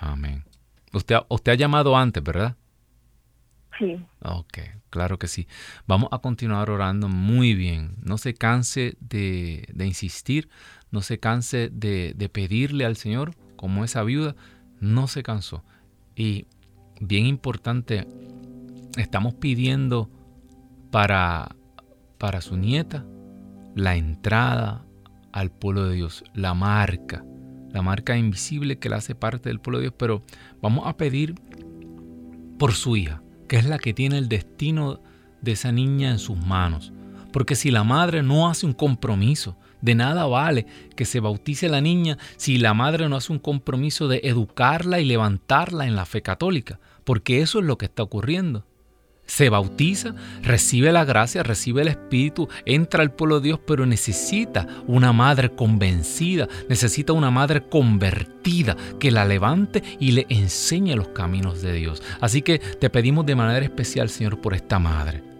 Amén. 0.00 0.44
Usted, 0.92 1.16
usted 1.28 1.52
ha 1.52 1.56
llamado 1.56 1.96
antes, 1.96 2.22
¿verdad? 2.22 2.56
Sí. 3.78 4.04
Ok, 4.22 4.58
claro 4.90 5.18
que 5.18 5.26
sí. 5.26 5.48
Vamos 5.86 6.10
a 6.12 6.18
continuar 6.18 6.70
orando 6.70 7.08
muy 7.08 7.54
bien. 7.54 7.96
No 8.02 8.18
se 8.18 8.34
canse 8.34 8.96
de, 9.00 9.66
insistir, 9.78 10.50
no 10.90 11.00
se 11.00 11.18
canse 11.18 11.70
de, 11.70 12.12
de 12.14 12.28
pedirle 12.28 12.84
al 12.84 12.96
Señor 12.96 13.32
como 13.62 13.84
esa 13.84 14.02
viuda, 14.02 14.34
no 14.80 15.06
se 15.06 15.22
cansó. 15.22 15.62
Y 16.16 16.46
bien 17.00 17.26
importante, 17.26 18.08
estamos 18.96 19.34
pidiendo 19.34 20.10
para, 20.90 21.54
para 22.18 22.40
su 22.40 22.56
nieta 22.56 23.06
la 23.76 23.94
entrada 23.94 24.84
al 25.30 25.52
pueblo 25.52 25.84
de 25.84 25.94
Dios, 25.94 26.24
la 26.34 26.54
marca, 26.54 27.24
la 27.70 27.82
marca 27.82 28.16
invisible 28.16 28.80
que 28.80 28.88
la 28.88 28.96
hace 28.96 29.14
parte 29.14 29.48
del 29.48 29.60
pueblo 29.60 29.78
de 29.78 29.82
Dios, 29.82 29.94
pero 29.96 30.22
vamos 30.60 30.88
a 30.88 30.96
pedir 30.96 31.36
por 32.58 32.72
su 32.72 32.96
hija, 32.96 33.22
que 33.46 33.58
es 33.58 33.64
la 33.64 33.78
que 33.78 33.94
tiene 33.94 34.18
el 34.18 34.28
destino 34.28 34.98
de 35.40 35.52
esa 35.52 35.70
niña 35.70 36.10
en 36.10 36.18
sus 36.18 36.36
manos. 36.36 36.92
Porque 37.32 37.54
si 37.54 37.70
la 37.70 37.84
madre 37.84 38.24
no 38.24 38.48
hace 38.48 38.66
un 38.66 38.72
compromiso, 38.72 39.56
de 39.82 39.94
nada 39.94 40.24
vale 40.24 40.64
que 40.96 41.04
se 41.04 41.20
bautice 41.20 41.68
la 41.68 41.82
niña 41.82 42.16
si 42.36 42.56
la 42.56 42.72
madre 42.72 43.08
no 43.08 43.16
hace 43.16 43.32
un 43.32 43.38
compromiso 43.38 44.08
de 44.08 44.22
educarla 44.24 45.00
y 45.00 45.04
levantarla 45.04 45.86
en 45.86 45.96
la 45.96 46.06
fe 46.06 46.22
católica, 46.22 46.80
porque 47.04 47.42
eso 47.42 47.58
es 47.58 47.66
lo 47.66 47.76
que 47.76 47.86
está 47.86 48.02
ocurriendo. 48.02 48.64
Se 49.26 49.48
bautiza, 49.48 50.14
recibe 50.42 50.92
la 50.92 51.04
gracia, 51.04 51.42
recibe 51.42 51.82
el 51.82 51.88
Espíritu, 51.88 52.48
entra 52.66 53.02
al 53.02 53.12
pueblo 53.12 53.40
de 53.40 53.48
Dios, 53.48 53.60
pero 53.66 53.86
necesita 53.86 54.66
una 54.86 55.12
madre 55.12 55.54
convencida, 55.54 56.48
necesita 56.68 57.12
una 57.12 57.30
madre 57.30 57.68
convertida 57.68 58.76
que 58.98 59.10
la 59.10 59.24
levante 59.24 59.82
y 60.00 60.12
le 60.12 60.26
enseñe 60.28 60.96
los 60.96 61.08
caminos 61.08 61.62
de 61.62 61.72
Dios. 61.72 62.02
Así 62.20 62.42
que 62.42 62.58
te 62.58 62.90
pedimos 62.90 63.24
de 63.24 63.36
manera 63.36 63.64
especial, 63.64 64.10
Señor, 64.10 64.40
por 64.40 64.54
esta 64.54 64.78
madre 64.78 65.31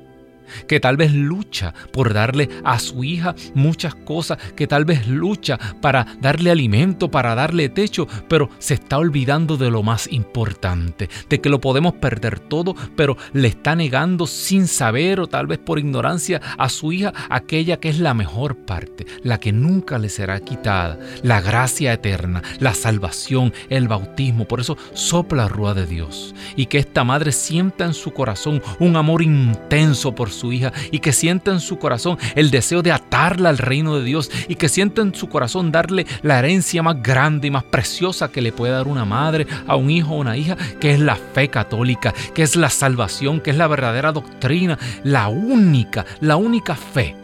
que 0.66 0.80
tal 0.80 0.96
vez 0.96 1.12
lucha 1.12 1.74
por 1.92 2.12
darle 2.12 2.48
a 2.64 2.78
su 2.78 3.04
hija 3.04 3.34
muchas 3.54 3.94
cosas, 3.94 4.38
que 4.56 4.66
tal 4.66 4.84
vez 4.84 5.06
lucha 5.06 5.58
para 5.80 6.06
darle 6.20 6.50
alimento, 6.50 7.10
para 7.10 7.34
darle 7.34 7.68
techo, 7.68 8.06
pero 8.28 8.48
se 8.58 8.74
está 8.74 8.98
olvidando 8.98 9.56
de 9.56 9.70
lo 9.70 9.82
más 9.82 10.10
importante, 10.12 11.08
de 11.28 11.40
que 11.40 11.48
lo 11.48 11.60
podemos 11.60 11.94
perder 11.94 12.38
todo, 12.40 12.74
pero 12.96 13.16
le 13.32 13.48
está 13.48 13.74
negando 13.76 14.26
sin 14.26 14.66
saber 14.66 15.20
o 15.20 15.26
tal 15.26 15.46
vez 15.46 15.58
por 15.58 15.78
ignorancia 15.78 16.40
a 16.58 16.68
su 16.68 16.92
hija 16.92 17.12
aquella 17.30 17.78
que 17.78 17.88
es 17.88 17.98
la 17.98 18.14
mejor 18.14 18.56
parte, 18.56 19.06
la 19.22 19.38
que 19.38 19.52
nunca 19.52 19.98
le 19.98 20.08
será 20.08 20.40
quitada, 20.40 20.98
la 21.22 21.40
gracia 21.40 21.92
eterna, 21.92 22.42
la 22.58 22.74
salvación, 22.74 23.52
el 23.68 23.88
bautismo. 23.88 24.46
Por 24.46 24.60
eso 24.60 24.76
sopla 24.94 25.48
rúa 25.48 25.74
de 25.74 25.86
Dios 25.86 26.34
y 26.56 26.66
que 26.66 26.78
esta 26.78 27.04
madre 27.04 27.32
sienta 27.32 27.84
en 27.84 27.94
su 27.94 28.12
corazón 28.12 28.62
un 28.78 28.96
amor 28.96 29.22
intenso 29.22 30.14
por 30.14 30.30
su 30.30 30.41
su 30.42 30.52
hija 30.52 30.72
y 30.90 30.98
que 30.98 31.12
sienta 31.12 31.52
en 31.52 31.60
su 31.60 31.78
corazón 31.78 32.18
el 32.34 32.50
deseo 32.50 32.82
de 32.82 32.90
atarla 32.90 33.48
al 33.48 33.58
reino 33.58 33.96
de 33.96 34.04
Dios 34.04 34.28
y 34.48 34.56
que 34.56 34.68
sienta 34.68 35.00
en 35.00 35.14
su 35.14 35.28
corazón 35.28 35.70
darle 35.70 36.04
la 36.22 36.40
herencia 36.40 36.82
más 36.82 37.00
grande 37.00 37.46
y 37.46 37.50
más 37.52 37.62
preciosa 37.62 38.32
que 38.32 38.42
le 38.42 38.50
puede 38.50 38.72
dar 38.72 38.88
una 38.88 39.04
madre 39.04 39.46
a 39.68 39.76
un 39.76 39.88
hijo 39.88 40.14
o 40.14 40.20
una 40.20 40.36
hija, 40.36 40.56
que 40.80 40.92
es 40.92 40.98
la 40.98 41.14
fe 41.14 41.46
católica, 41.46 42.12
que 42.34 42.42
es 42.42 42.56
la 42.56 42.70
salvación, 42.70 43.40
que 43.40 43.50
es 43.50 43.56
la 43.56 43.68
verdadera 43.68 44.10
doctrina, 44.10 44.78
la 45.04 45.28
única, 45.28 46.04
la 46.20 46.34
única 46.36 46.74
fe 46.74 47.14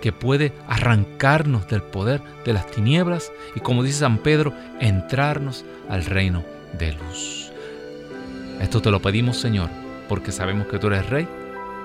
que 0.00 0.12
puede 0.12 0.52
arrancarnos 0.68 1.68
del 1.68 1.82
poder 1.82 2.22
de 2.46 2.54
las 2.54 2.66
tinieblas 2.70 3.30
y 3.54 3.60
como 3.60 3.82
dice 3.82 4.00
San 4.00 4.18
Pedro, 4.18 4.54
entrarnos 4.80 5.64
al 5.90 6.06
reino 6.06 6.42
de 6.78 6.92
luz. 6.92 7.52
Esto 8.60 8.80
te 8.80 8.90
lo 8.90 9.02
pedimos 9.02 9.36
Señor, 9.36 9.68
porque 10.08 10.32
sabemos 10.32 10.66
que 10.68 10.78
tú 10.78 10.86
eres 10.86 11.08
Rey 11.10 11.28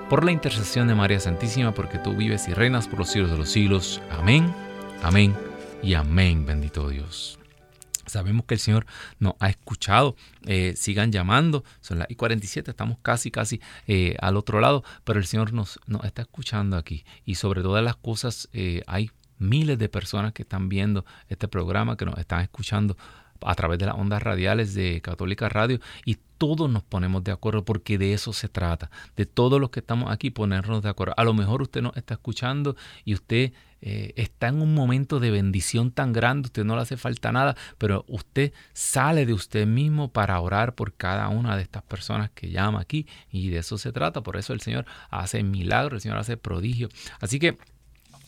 por 0.09 0.23
la 0.23 0.31
intercesión 0.31 0.87
de 0.87 0.95
María 0.95 1.19
Santísima, 1.19 1.73
porque 1.73 1.97
tú 1.97 2.15
vives 2.15 2.47
y 2.47 2.53
reinas 2.53 2.87
por 2.87 2.99
los 2.99 3.09
siglos 3.09 3.31
de 3.31 3.37
los 3.37 3.49
siglos. 3.49 4.01
Amén, 4.09 4.53
amén 5.03 5.35
y 5.83 5.95
amén, 5.95 6.45
bendito 6.45 6.87
Dios. 6.89 7.37
Sabemos 8.05 8.45
que 8.45 8.53
el 8.53 8.61
Señor 8.61 8.85
nos 9.19 9.33
ha 9.39 9.49
escuchado. 9.49 10.15
Eh, 10.45 10.75
sigan 10.77 11.11
llamando. 11.11 11.65
Son 11.81 11.99
las 11.99 12.09
y 12.09 12.15
47. 12.15 12.71
Estamos 12.71 12.99
casi, 13.01 13.31
casi 13.31 13.59
eh, 13.85 14.15
al 14.21 14.37
otro 14.37 14.61
lado. 14.61 14.85
Pero 15.03 15.19
el 15.19 15.25
Señor 15.25 15.51
nos, 15.51 15.77
está 16.05 16.21
escuchando 16.21 16.77
aquí. 16.77 17.03
Y 17.25 17.35
sobre 17.35 17.61
todas 17.61 17.83
las 17.83 17.97
cosas, 17.97 18.47
eh, 18.53 18.83
hay 18.87 19.11
miles 19.39 19.77
de 19.77 19.89
personas 19.89 20.31
que 20.31 20.43
están 20.43 20.69
viendo 20.69 21.03
este 21.27 21.49
programa, 21.49 21.97
que 21.97 22.05
nos 22.05 22.17
están 22.17 22.41
escuchando 22.41 22.95
a 23.41 23.55
través 23.55 23.79
de 23.79 23.85
las 23.85 23.95
ondas 23.95 24.21
radiales 24.21 24.73
de 24.73 25.01
Católica 25.01 25.49
Radio 25.49 25.79
y 26.05 26.17
todos 26.37 26.69
nos 26.69 26.83
ponemos 26.83 27.23
de 27.23 27.31
acuerdo 27.31 27.65
porque 27.65 27.97
de 27.97 28.13
eso 28.13 28.33
se 28.33 28.47
trata, 28.47 28.91
de 29.15 29.25
todos 29.25 29.59
los 29.59 29.69
que 29.69 29.79
estamos 29.79 30.11
aquí 30.11 30.29
ponernos 30.29 30.83
de 30.83 30.89
acuerdo. 30.89 31.13
A 31.17 31.23
lo 31.23 31.33
mejor 31.33 31.61
usted 31.61 31.81
nos 31.81 31.97
está 31.97 32.15
escuchando 32.15 32.75
y 33.05 33.13
usted 33.13 33.53
eh, 33.81 34.13
está 34.15 34.47
en 34.47 34.61
un 34.61 34.73
momento 34.73 35.19
de 35.19 35.29
bendición 35.29 35.91
tan 35.91 36.13
grande, 36.13 36.47
usted 36.47 36.63
no 36.63 36.75
le 36.75 36.81
hace 36.81 36.97
falta 36.97 37.31
nada, 37.31 37.55
pero 37.77 38.05
usted 38.07 38.53
sale 38.73 39.25
de 39.25 39.33
usted 39.33 39.67
mismo 39.67 40.11
para 40.11 40.39
orar 40.39 40.73
por 40.73 40.93
cada 40.93 41.27
una 41.29 41.55
de 41.55 41.63
estas 41.63 41.83
personas 41.83 42.31
que 42.31 42.49
llama 42.49 42.81
aquí 42.81 43.07
y 43.31 43.49
de 43.49 43.59
eso 43.59 43.77
se 43.77 43.91
trata. 43.91 44.21
Por 44.21 44.37
eso 44.37 44.53
el 44.53 44.61
Señor 44.61 44.85
hace 45.09 45.43
milagros, 45.43 45.97
el 45.97 46.01
Señor 46.01 46.17
hace 46.17 46.37
prodigios. 46.37 46.91
Así 47.19 47.39
que, 47.39 47.57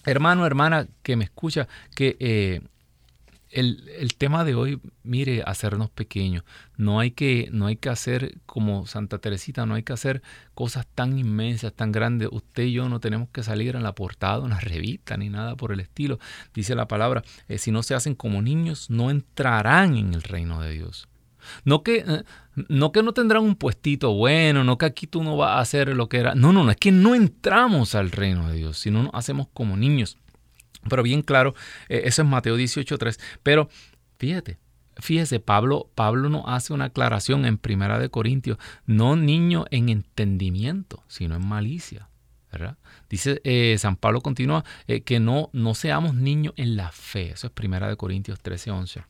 hermano, 0.06 0.46
hermana 0.46 0.88
que 1.04 1.16
me 1.16 1.26
escucha, 1.26 1.68
que... 1.96 2.18
Eh, 2.20 2.62
el, 3.52 4.14
tema 4.18 4.44
de 4.44 4.56
hoy, 4.56 4.80
mire, 5.04 5.44
hacernos 5.46 5.90
pequeños. 5.90 6.44
No 6.78 7.00
hay, 7.00 7.12
que, 7.12 7.50
no 7.52 7.68
hay 7.68 7.76
que 7.76 7.90
hacer 7.90 8.38
como 8.46 8.86
Santa 8.86 9.18
Teresita, 9.20 9.66
no 9.66 9.76
hay 9.76 9.84
que 9.84 9.94
hacer 9.94 10.22
cosas 10.54 10.88
tan 10.94 11.18
inmensas, 11.18 11.74
tan 11.74 11.92
grandes. 11.92 12.30
Usted 12.32 12.64
y 12.64 12.74
yo 12.74 12.90
no 12.90 13.00
tenemos 13.00 13.30
que 13.30 13.44
salir 13.44 13.76
en 13.76 13.84
la 13.84 13.96
portada, 13.96 14.44
en 14.44 14.52
la 14.52 14.60
revista, 14.60 15.18
ni 15.18 15.30
nada 15.30 15.56
por 15.56 15.72
el 15.72 15.80
estilo. 15.80 16.20
Dice 16.54 16.76
la 16.76 16.88
palabra, 16.88 17.24
eh, 17.48 17.58
si 17.58 17.72
no 17.72 17.84
se 17.84 17.96
hacen 17.96 18.16
como 18.16 18.42
niños, 18.42 18.90
no 18.90 19.10
entrarán 19.10 19.96
en 19.96 20.14
el 20.14 20.24
reino 20.24 20.62
de 20.62 20.72
Dios. 20.72 21.08
No 21.64 21.84
que, 21.84 22.04
eh, 22.06 22.24
no 22.68 22.92
que 22.92 23.02
no 23.02 23.14
tendrán 23.14 23.44
un 23.44 23.56
puestito 23.56 24.14
bueno, 24.14 24.64
no 24.64 24.78
que 24.78 24.86
aquí 24.86 25.08
tú 25.08 25.24
no 25.24 25.38
vas 25.38 25.52
a 25.52 25.60
hacer 25.60 25.96
lo 25.96 26.10
que 26.10 26.18
era. 26.18 26.36
No, 26.36 26.54
no, 26.54 26.64
no, 26.64 26.72
es 26.72 26.78
que 26.78 26.92
no 26.92 27.16
entramos 27.16 27.96
al 27.96 28.12
reino 28.12 28.50
de 28.50 28.58
Dios, 28.58 28.78
sino 28.78 29.04
nos 29.04 29.14
hacemos 29.14 29.48
como 29.54 29.78
niños. 29.78 30.18
Pero 30.88 31.04
bien 31.04 31.22
claro, 31.22 31.56
eh, 31.90 32.04
eso 32.06 32.22
es 32.22 32.28
Mateo 32.28 32.58
18.3. 32.58 33.20
Pero 33.44 33.70
fíjate, 34.18 34.58
fíjese, 34.98 35.40
Pablo, 35.40 35.90
Pablo 35.96 36.30
nos 36.30 36.44
hace 36.48 36.74
una 36.74 36.86
aclaración 36.86 37.46
en 37.46 37.58
Primera 37.58 38.00
de 38.00 38.10
Corintios, 38.10 38.58
no 38.86 39.16
niño 39.16 39.66
en 39.72 39.90
entendimiento, 39.90 41.04
sino 41.08 41.36
en 41.36 41.46
malicia. 41.46 42.08
¿verdad? 42.52 42.78
Dice 43.10 43.42
eh, 43.44 43.76
San 43.78 43.96
Pablo 43.96 44.22
continúa 44.22 44.66
eh, 44.88 45.02
que 45.02 45.20
no, 45.20 45.50
no 45.54 45.76
seamos 45.76 46.16
niños 46.16 46.54
en 46.58 46.76
la 46.76 46.92
fe. 46.92 47.32
Eso 47.32 47.48
es 47.48 47.54
Primera 47.54 47.88
de 47.88 47.96
Corintios 47.96 48.42
13.11. 48.42 49.04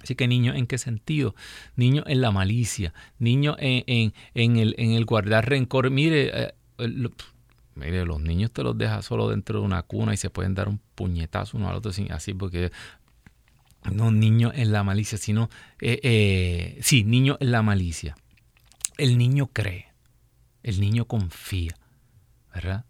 Así 0.00 0.14
que 0.14 0.28
niño, 0.28 0.54
¿en 0.54 0.68
qué 0.68 0.78
sentido? 0.78 1.34
Niño 1.74 2.04
en 2.06 2.20
la 2.20 2.30
malicia, 2.30 2.94
niño 3.18 3.56
en, 3.58 4.12
en, 4.34 4.56
el, 4.56 4.76
en 4.78 4.92
el, 4.92 5.04
guardar 5.04 5.48
rencor. 5.48 5.90
Mire, 5.90 6.54
Mire, 7.78 8.04
los 8.04 8.20
niños 8.20 8.50
te 8.50 8.62
los 8.62 8.76
dejas 8.76 9.04
solo 9.04 9.28
dentro 9.28 9.60
de 9.60 9.64
una 9.64 9.82
cuna 9.82 10.12
y 10.12 10.16
se 10.16 10.30
pueden 10.30 10.54
dar 10.54 10.68
un 10.68 10.80
puñetazo 10.94 11.56
uno 11.56 11.68
al 11.68 11.76
otro 11.76 11.92
así 12.10 12.34
porque 12.34 12.72
no 13.92 14.10
niño 14.10 14.50
en 14.54 14.72
la 14.72 14.82
malicia, 14.82 15.16
sino 15.16 15.48
eh, 15.80 16.00
eh, 16.02 16.78
sí, 16.82 17.04
niño 17.04 17.36
en 17.40 17.52
la 17.52 17.62
malicia. 17.62 18.16
El 18.96 19.16
niño 19.16 19.50
cree, 19.52 19.86
el 20.64 20.80
niño 20.80 21.04
confía, 21.06 21.76
¿verdad? 22.52 22.84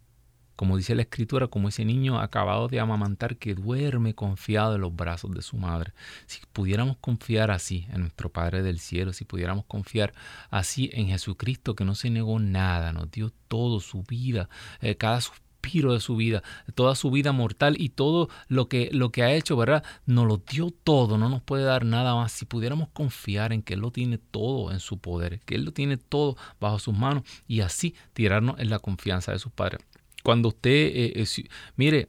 Como 0.59 0.77
dice 0.77 0.97
la 0.97 1.03
escritura, 1.03 1.47
como 1.47 1.69
ese 1.69 1.85
niño 1.85 2.19
acabado 2.19 2.67
de 2.67 2.81
amamantar 2.81 3.37
que 3.37 3.55
duerme 3.55 4.17
confiado 4.17 4.75
en 4.75 4.81
los 4.81 4.97
brazos 4.97 5.31
de 5.31 5.41
su 5.41 5.57
madre. 5.57 5.93
Si 6.27 6.41
pudiéramos 6.53 6.97
confiar 6.97 7.53
así 7.53 7.87
en 7.93 8.01
nuestro 8.01 8.29
Padre 8.29 8.65
del 8.65 8.81
Cielo, 8.81 9.13
si 9.13 9.25
pudiéramos 9.25 9.67
confiar 9.67 10.13
así 10.51 10.91
en 10.95 11.07
Jesucristo 11.07 11.77
que 11.77 11.85
no 11.85 11.95
se 11.95 12.11
negó 12.11 12.41
nada, 12.41 12.93
nos 12.93 13.09
dio 13.09 13.33
todo, 13.47 13.79
su 13.79 14.03
vida, 14.03 14.49
eh, 14.81 14.97
cada 14.97 15.21
suspiro 15.21 15.93
de 15.93 16.01
su 16.01 16.17
vida, 16.17 16.43
toda 16.75 16.97
su 16.97 17.13
vida 17.13 17.31
mortal 17.31 17.77
y 17.79 17.91
todo 17.91 18.29
lo 18.49 18.69
que, 18.69 18.91
lo 18.93 19.13
que 19.13 19.23
ha 19.23 19.33
hecho, 19.33 19.57
¿verdad? 19.57 19.85
Nos 20.07 20.27
lo 20.27 20.39
dio 20.39 20.73
todo, 20.73 21.19
no 21.19 21.29
nos 21.29 21.41
puede 21.41 21.63
dar 21.63 21.85
nada 21.85 22.17
más. 22.17 22.33
Si 22.33 22.47
pudiéramos 22.47 22.89
confiar 22.89 23.53
en 23.53 23.63
que 23.63 23.75
Él 23.75 23.81
lo 23.81 23.93
tiene 23.93 24.19
todo 24.19 24.73
en 24.73 24.81
su 24.81 24.99
poder, 24.99 25.39
que 25.47 25.55
Él 25.55 25.65
lo 25.65 25.73
tiene 25.73 25.99
todo 25.99 26.37
bajo 26.59 26.81
sus 26.81 26.99
manos 26.99 27.23
y 27.47 27.61
así 27.61 27.95
tirarnos 28.13 28.59
en 28.59 28.71
la 28.71 28.81
confianza 28.81 29.31
de 29.31 29.39
sus 29.39 29.53
padres 29.53 29.85
cuando 30.23 30.49
usted, 30.49 30.71
eh, 30.71 31.13
eh, 31.17 31.45
mire, 31.77 32.07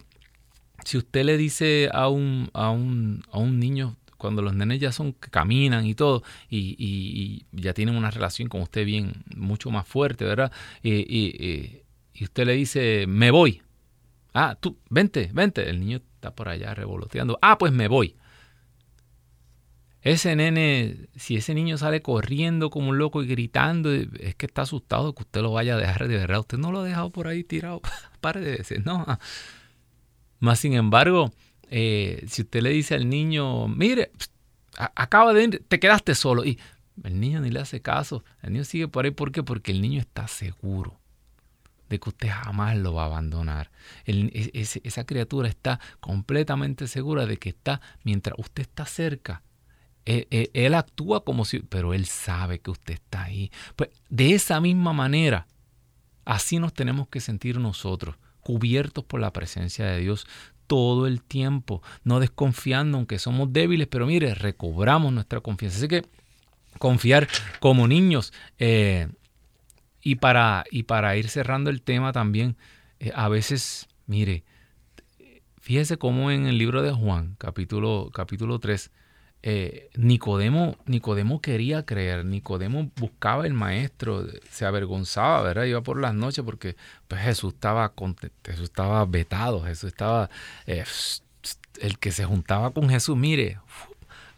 si 0.86 0.98
usted 0.98 1.24
le 1.24 1.38
dice 1.38 1.90
a 1.94 2.10
un, 2.10 2.50
a 2.54 2.70
un, 2.72 3.24
a 3.32 3.40
un 3.40 3.60
niño, 3.60 3.98
cuando 4.18 4.42
los 4.42 4.54
nenes 4.54 4.80
ya 4.80 4.92
son 4.92 5.14
que 5.14 5.30
caminan 5.30 5.86
y 5.86 5.96
todo, 5.96 6.24
y, 6.50 7.46
ya 7.52 7.74
tienen 7.74 7.96
una 7.96 8.12
relación 8.12 8.50
con 8.50 8.62
usted 8.62 8.86
bien, 8.86 9.14
mucho 9.36 9.72
más 9.72 9.88
fuerte, 9.88 10.26
¿verdad? 10.26 10.52
y 10.84 11.84
usted 12.22 12.46
le 12.46 12.54
dice, 12.54 13.06
me 13.08 13.32
voy. 13.32 13.62
Ah, 14.34 14.58
tú, 14.60 14.78
vente, 14.90 15.30
vente. 15.34 15.70
El 15.70 15.80
niño 15.80 16.02
está 16.16 16.36
por 16.36 16.50
allá 16.50 16.74
revoloteando. 16.74 17.40
Ah, 17.42 17.58
pues 17.58 17.72
me 17.72 17.88
voy. 17.88 18.16
Ese 20.02 20.36
nene, 20.36 21.08
si 21.18 21.36
ese 21.36 21.54
niño 21.54 21.78
sale 21.78 22.02
corriendo 22.02 22.70
como 22.70 22.90
un 22.90 22.98
loco 22.98 23.22
y 23.22 23.28
gritando, 23.28 23.92
es 23.94 24.36
que 24.36 24.46
está 24.46 24.62
asustado 24.62 25.14
que 25.14 25.24
usted 25.24 25.42
lo 25.42 25.52
vaya 25.52 25.76
a 25.76 25.78
dejar 25.78 26.08
de 26.08 26.16
verdad. 26.16 26.40
Usted 26.40 26.58
no 26.58 26.72
lo 26.72 26.80
ha 26.80 26.84
dejado 26.86 27.10
por 27.10 27.28
ahí 27.28 27.44
tirado 27.44 27.82
par 28.22 28.40
de 28.40 28.52
veces, 28.58 28.86
¿no? 28.86 29.06
Más 30.40 30.60
sin 30.60 30.74
embargo, 30.74 31.32
eh, 31.70 32.24
si 32.28 32.44
usted 32.44 32.62
le 32.62 32.70
dice 32.70 32.96
al 32.96 33.10
niño, 33.10 33.68
mire, 33.68 34.12
acaba 34.78 35.34
de 35.34 35.44
ir, 35.44 35.66
te 35.68 35.80
quedaste 35.80 36.16
solo. 36.16 36.46
Y 36.46 36.58
el 37.04 37.20
niño 37.20 37.42
ni 37.42 37.50
le 37.50 37.60
hace 37.60 37.82
caso. 37.82 38.24
El 38.42 38.54
niño 38.54 38.64
sigue 38.64 38.88
por 38.88 39.04
ahí. 39.04 39.12
¿Por 39.12 39.34
qué? 39.34 39.44
Porque 39.44 39.72
el 39.72 39.82
niño 39.82 40.00
está 40.00 40.28
seguro 40.30 40.98
de 41.90 42.00
que 42.00 42.10
usted 42.10 42.30
jamás 42.30 42.78
lo 42.78 42.94
va 42.94 43.04
a 43.04 43.06
abandonar. 43.08 43.72
esa 44.06 45.04
criatura 45.06 45.50
está 45.50 45.80
completamente 46.00 46.88
segura 46.88 47.26
de 47.26 47.38
que 47.38 47.50
está, 47.50 47.82
mientras 48.04 48.38
usted 48.38 48.62
está 48.62 48.86
cerca, 48.86 49.42
eh, 50.12 50.26
eh, 50.32 50.50
él, 50.56 50.74
actúa 50.74 51.24
como 51.24 51.46
si, 51.46 51.60
pero 51.60 51.94
él 51.94 52.08
sabe 52.08 52.58
que 52.58 52.72
usted 52.72 52.96
está 52.96 53.26
ahí. 53.26 53.52
Pues 53.76 53.92
de 54.10 54.34
esa 54.34 54.60
misma 54.60 54.92
manera, 54.92 55.46
así 56.26 56.58
nos 56.58 56.74
tenemos 56.74 57.08
que 57.10 57.20
sentir 57.20 57.60
nosotros, 57.60 58.16
cubiertos 58.42 59.04
por 59.04 59.20
la 59.20 59.32
presencia 59.32 59.86
de 59.86 60.00
Dios 60.00 60.26
todo 60.66 61.06
el 61.06 61.22
tiempo, 61.22 61.84
no 62.04 62.20
desconfiando, 62.20 62.98
aunque 62.98 63.20
somos 63.20 63.54
débiles, 63.54 63.88
pero 63.88 64.08
mire, 64.08 64.34
recobramos 64.34 65.14
nuestra 65.14 65.42
confianza. 65.42 65.78
Así 65.78 65.88
que 65.88 66.04
confiar 66.80 67.28
como 67.60 67.88
niños. 67.88 68.34
Eh, 68.58 69.10
y, 70.02 70.16
para, 70.16 70.64
y 70.72 70.84
para 70.84 71.18
ir 71.18 71.30
cerrando 71.30 71.70
el 71.70 71.84
tema 71.84 72.14
también, 72.14 72.58
a 73.14 73.30
veces, 73.30 73.88
mire, 74.08 74.44
fíjese 75.60 75.98
cómo 75.98 76.32
en 76.32 76.48
el 76.48 76.58
libro 76.58 76.82
de 76.82 76.94
Juan, 76.94 77.36
capítulo, 77.38 78.10
capítulo 78.12 78.58
3, 78.58 78.90
eh, 79.42 79.90
Nicodemo, 79.96 80.76
Nicodemo 80.86 81.42
quería 81.42 81.86
creer, 81.86 82.26
Nicodemo 82.26 82.92
buscaba 82.98 83.46
el 83.46 83.54
maestro, 83.54 84.26
se 84.50 84.66
avergonzaba, 84.66 85.42
¿verdad? 85.44 85.64
Iba 85.64 85.82
por 85.82 86.00
las 86.00 86.14
noches 86.14 86.44
porque 86.44 86.76
pues, 87.08 87.22
Jesús, 87.22 87.54
estaba, 87.54 87.94
Jesús 88.44 88.64
estaba 88.66 89.06
vetado, 89.06 89.64
Jesús 89.64 89.92
estaba, 89.92 90.30
eh, 90.68 90.84
el 91.80 91.98
que 92.00 92.12
se 92.12 92.26
juntaba 92.26 92.72
con 92.72 92.90
Jesús, 92.90 93.16
mire, 93.16 93.60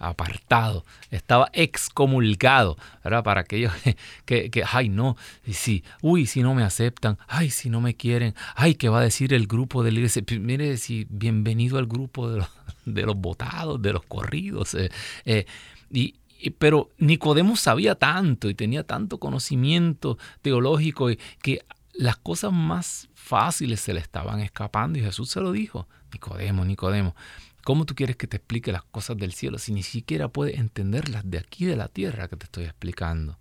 apartado, 0.02 0.84
estaba 1.12 1.50
excomulgado, 1.54 2.78
¿verdad? 3.04 3.24
Para 3.24 3.42
aquellos 3.42 3.72
que, 4.26 4.50
que, 4.50 4.64
ay 4.70 4.90
no, 4.90 5.16
si, 5.50 5.84
uy, 6.02 6.26
si 6.26 6.42
no 6.42 6.56
me 6.56 6.64
aceptan, 6.64 7.18
ay, 7.28 7.52
si 7.52 7.70
no 7.70 7.82
me 7.82 7.96
quieren, 7.96 8.34
ay, 8.56 8.76
¿qué 8.76 8.90
va 8.90 9.00
a 9.00 9.04
decir 9.04 9.34
el 9.34 9.48
grupo 9.48 9.84
de 9.84 9.92
la 9.92 10.00
iglesia? 10.00 10.24
Mire, 10.40 10.78
si 10.78 11.06
bienvenido 11.10 11.78
al 11.78 11.86
grupo 11.86 12.30
de 12.30 12.40
los, 12.40 12.50
de 12.86 13.04
los 13.04 13.16
votados, 13.16 13.82
de 13.82 13.94
los 13.94 14.04
corridos. 14.04 14.74
Eh, 14.74 14.90
eh, 15.26 15.46
y, 15.92 16.16
pero 16.58 16.90
Nicodemo 16.98 17.56
sabía 17.56 17.94
tanto 17.94 18.50
y 18.50 18.56
tenía 18.56 18.84
tanto 18.84 19.20
conocimiento 19.20 20.18
teológico 20.42 21.10
que 21.44 21.64
las 21.94 22.18
cosas 22.18 22.52
más 22.52 23.10
fáciles 23.14 23.80
se 23.80 23.94
le 23.94 24.00
estaban 24.00 24.40
escapando 24.40 24.98
y 24.98 25.04
Jesús 25.04 25.30
se 25.30 25.40
lo 25.40 25.52
dijo. 25.52 25.88
Nicodemo, 26.12 26.66
Nicodemo, 26.66 27.16
¿cómo 27.64 27.86
tú 27.86 27.96
quieres 27.96 28.16
que 28.16 28.28
te 28.28 28.38
explique 28.38 28.72
las 28.72 28.84
cosas 28.84 29.18
del 29.18 29.34
cielo 29.34 29.58
si 29.58 29.74
ni 29.74 29.84
siquiera 29.84 30.28
puedes 30.28 30.58
entenderlas 30.58 31.30
de 31.30 31.38
aquí 31.38 31.66
de 31.66 31.76
la 31.76 31.88
tierra 31.88 32.28
que 32.28 32.36
te 32.36 32.46
estoy 32.46 32.66
explicando? 32.66 33.38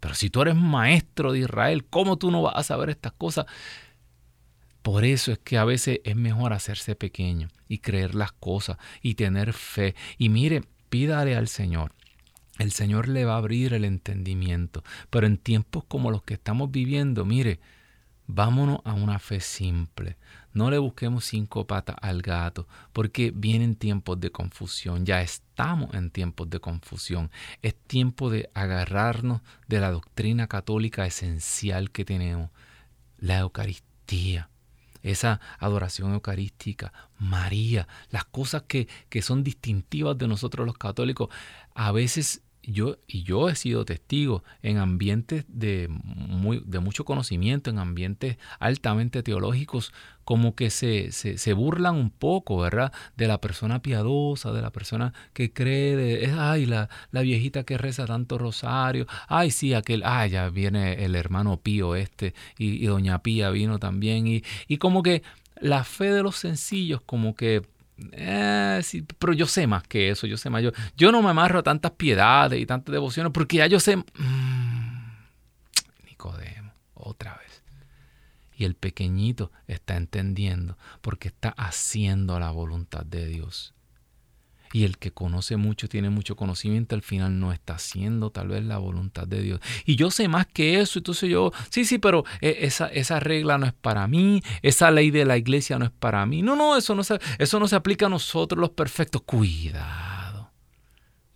Pero 0.00 0.14
si 0.14 0.30
tú 0.30 0.42
eres 0.42 0.56
maestro 0.56 1.32
de 1.32 1.40
Israel, 1.40 1.84
¿cómo 1.84 2.16
tú 2.16 2.30
no 2.30 2.42
vas 2.42 2.56
a 2.56 2.62
saber 2.62 2.90
estas 2.90 3.12
cosas? 3.12 3.46
Por 4.82 5.04
eso 5.04 5.32
es 5.32 5.38
que 5.38 5.58
a 5.58 5.64
veces 5.64 6.00
es 6.04 6.16
mejor 6.16 6.54
hacerse 6.54 6.94
pequeño 6.94 7.48
y 7.68 7.78
creer 7.78 8.14
las 8.14 8.32
cosas 8.32 8.78
y 9.02 9.14
tener 9.14 9.52
fe. 9.52 9.94
Y 10.16 10.30
mire, 10.30 10.62
pídale 10.88 11.36
al 11.36 11.48
Señor. 11.48 11.92
El 12.58 12.72
Señor 12.72 13.08
le 13.08 13.24
va 13.24 13.34
a 13.34 13.38
abrir 13.38 13.74
el 13.74 13.84
entendimiento. 13.84 14.82
Pero 15.10 15.26
en 15.26 15.36
tiempos 15.36 15.84
como 15.84 16.10
los 16.10 16.22
que 16.22 16.34
estamos 16.34 16.70
viviendo, 16.70 17.26
mire, 17.26 17.60
vámonos 18.26 18.80
a 18.84 18.94
una 18.94 19.18
fe 19.18 19.40
simple. 19.40 20.16
No 20.52 20.70
le 20.70 20.78
busquemos 20.78 21.24
cinco 21.24 21.66
patas 21.66 21.96
al 22.00 22.22
gato, 22.22 22.66
porque 22.92 23.32
vienen 23.34 23.76
tiempos 23.76 24.20
de 24.20 24.30
confusión. 24.30 25.06
Ya 25.06 25.22
estamos 25.22 25.94
en 25.94 26.10
tiempos 26.10 26.50
de 26.50 26.60
confusión. 26.60 27.30
Es 27.62 27.74
tiempo 27.74 28.30
de 28.30 28.50
agarrarnos 28.54 29.42
de 29.68 29.80
la 29.80 29.90
doctrina 29.90 30.46
católica 30.48 31.06
esencial 31.06 31.90
que 31.90 32.04
tenemos, 32.04 32.50
la 33.18 33.38
Eucaristía 33.38 34.50
esa 35.02 35.40
adoración 35.58 36.12
eucarística, 36.12 36.92
María, 37.18 37.88
las 38.10 38.24
cosas 38.24 38.64
que, 38.68 38.88
que 39.08 39.22
son 39.22 39.42
distintivas 39.42 40.16
de 40.18 40.28
nosotros 40.28 40.66
los 40.66 40.76
católicos, 40.76 41.28
a 41.74 41.92
veces 41.92 42.42
yo, 42.72 42.96
y 43.06 43.22
yo 43.22 43.48
he 43.48 43.54
sido 43.54 43.84
testigo 43.84 44.44
en 44.62 44.78
ambientes 44.78 45.44
de, 45.48 45.88
muy, 45.88 46.62
de 46.66 46.80
mucho 46.80 47.04
conocimiento, 47.04 47.70
en 47.70 47.78
ambientes 47.78 48.36
altamente 48.58 49.22
teológicos, 49.22 49.92
como 50.24 50.54
que 50.54 50.70
se, 50.70 51.10
se, 51.10 51.52
burlan 51.54 51.96
un 51.96 52.10
poco, 52.10 52.58
¿verdad? 52.58 52.92
De 53.16 53.26
la 53.26 53.40
persona 53.40 53.82
piadosa, 53.82 54.52
de 54.52 54.62
la 54.62 54.70
persona 54.70 55.12
que 55.32 55.52
cree, 55.52 55.96
de, 55.96 56.32
ay, 56.38 56.66
la, 56.66 56.88
la 57.10 57.22
viejita 57.22 57.64
que 57.64 57.78
reza 57.78 58.06
tanto 58.06 58.38
rosario, 58.38 59.06
ay, 59.26 59.50
sí, 59.50 59.74
aquel, 59.74 60.02
ay, 60.04 60.30
ya 60.30 60.48
viene 60.48 61.04
el 61.04 61.16
hermano 61.16 61.56
Pío 61.56 61.96
este, 61.96 62.34
y, 62.58 62.86
doña 62.86 63.22
Pía 63.22 63.50
vino 63.50 63.78
también, 63.78 64.26
y, 64.26 64.44
y 64.68 64.76
como 64.76 65.02
que 65.02 65.22
la 65.60 65.84
fe 65.84 66.12
de 66.12 66.22
los 66.22 66.36
sencillos, 66.36 67.00
como 67.02 67.34
que 67.34 67.62
eh, 68.12 68.80
sí, 68.82 69.04
pero 69.18 69.32
yo 69.32 69.46
sé 69.46 69.66
más 69.66 69.82
que 69.82 70.10
eso, 70.10 70.26
yo 70.26 70.36
sé 70.36 70.50
más. 70.50 70.62
Yo, 70.62 70.72
yo 70.96 71.12
no 71.12 71.22
me 71.22 71.30
amarro 71.30 71.58
a 71.58 71.62
tantas 71.62 71.92
piedades 71.92 72.60
y 72.60 72.66
tantas 72.66 72.92
devociones 72.92 73.32
porque 73.32 73.58
ya 73.58 73.66
yo 73.66 73.80
sé... 73.80 73.96
Mm, 73.96 75.14
Nicodemo, 76.06 76.72
otra 76.94 77.36
vez. 77.36 77.62
Y 78.54 78.64
el 78.64 78.74
pequeñito 78.74 79.50
está 79.66 79.96
entendiendo 79.96 80.76
porque 81.00 81.28
está 81.28 81.50
haciendo 81.50 82.38
la 82.38 82.50
voluntad 82.50 83.04
de 83.04 83.26
Dios. 83.26 83.74
Y 84.72 84.84
el 84.84 84.98
que 84.98 85.10
conoce 85.10 85.56
mucho, 85.56 85.88
tiene 85.88 86.10
mucho 86.10 86.36
conocimiento, 86.36 86.94
al 86.94 87.02
final 87.02 87.40
no 87.40 87.52
está 87.52 87.74
haciendo 87.74 88.30
tal 88.30 88.48
vez 88.48 88.64
la 88.64 88.78
voluntad 88.78 89.26
de 89.26 89.42
Dios. 89.42 89.60
Y 89.84 89.96
yo 89.96 90.10
sé 90.12 90.28
más 90.28 90.46
que 90.46 90.80
eso, 90.80 91.00
entonces 91.00 91.28
yo, 91.28 91.52
sí, 91.70 91.84
sí, 91.84 91.98
pero 91.98 92.24
eh, 92.40 92.58
esa, 92.60 92.86
esa 92.86 93.18
regla 93.18 93.58
no 93.58 93.66
es 93.66 93.72
para 93.72 94.06
mí, 94.06 94.42
esa 94.62 94.90
ley 94.92 95.10
de 95.10 95.24
la 95.24 95.36
iglesia 95.36 95.78
no 95.78 95.86
es 95.86 95.90
para 95.90 96.24
mí. 96.24 96.42
No, 96.42 96.54
no, 96.54 96.76
eso 96.76 96.94
no 96.94 97.02
se, 97.02 97.18
eso 97.38 97.58
no 97.58 97.66
se 97.66 97.76
aplica 97.76 98.06
a 98.06 98.10
nosotros 98.10 98.60
los 98.60 98.70
perfectos. 98.70 99.22
Cuidado, 99.22 100.50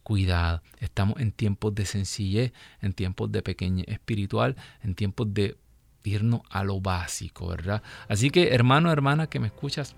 cuidado. 0.04 0.62
Estamos 0.78 1.18
en 1.18 1.32
tiempos 1.32 1.74
de 1.74 1.86
sencillez, 1.86 2.52
en 2.80 2.92
tiempos 2.92 3.32
de 3.32 3.42
pequeñez 3.42 3.88
espiritual, 3.88 4.54
en 4.82 4.94
tiempos 4.94 5.34
de 5.34 5.56
irnos 6.04 6.42
a 6.50 6.62
lo 6.62 6.80
básico, 6.80 7.48
¿verdad? 7.48 7.82
Así 8.08 8.30
que 8.30 8.54
hermano, 8.54 8.92
hermana 8.92 9.26
que 9.26 9.40
me 9.40 9.48
escuchas, 9.48 9.96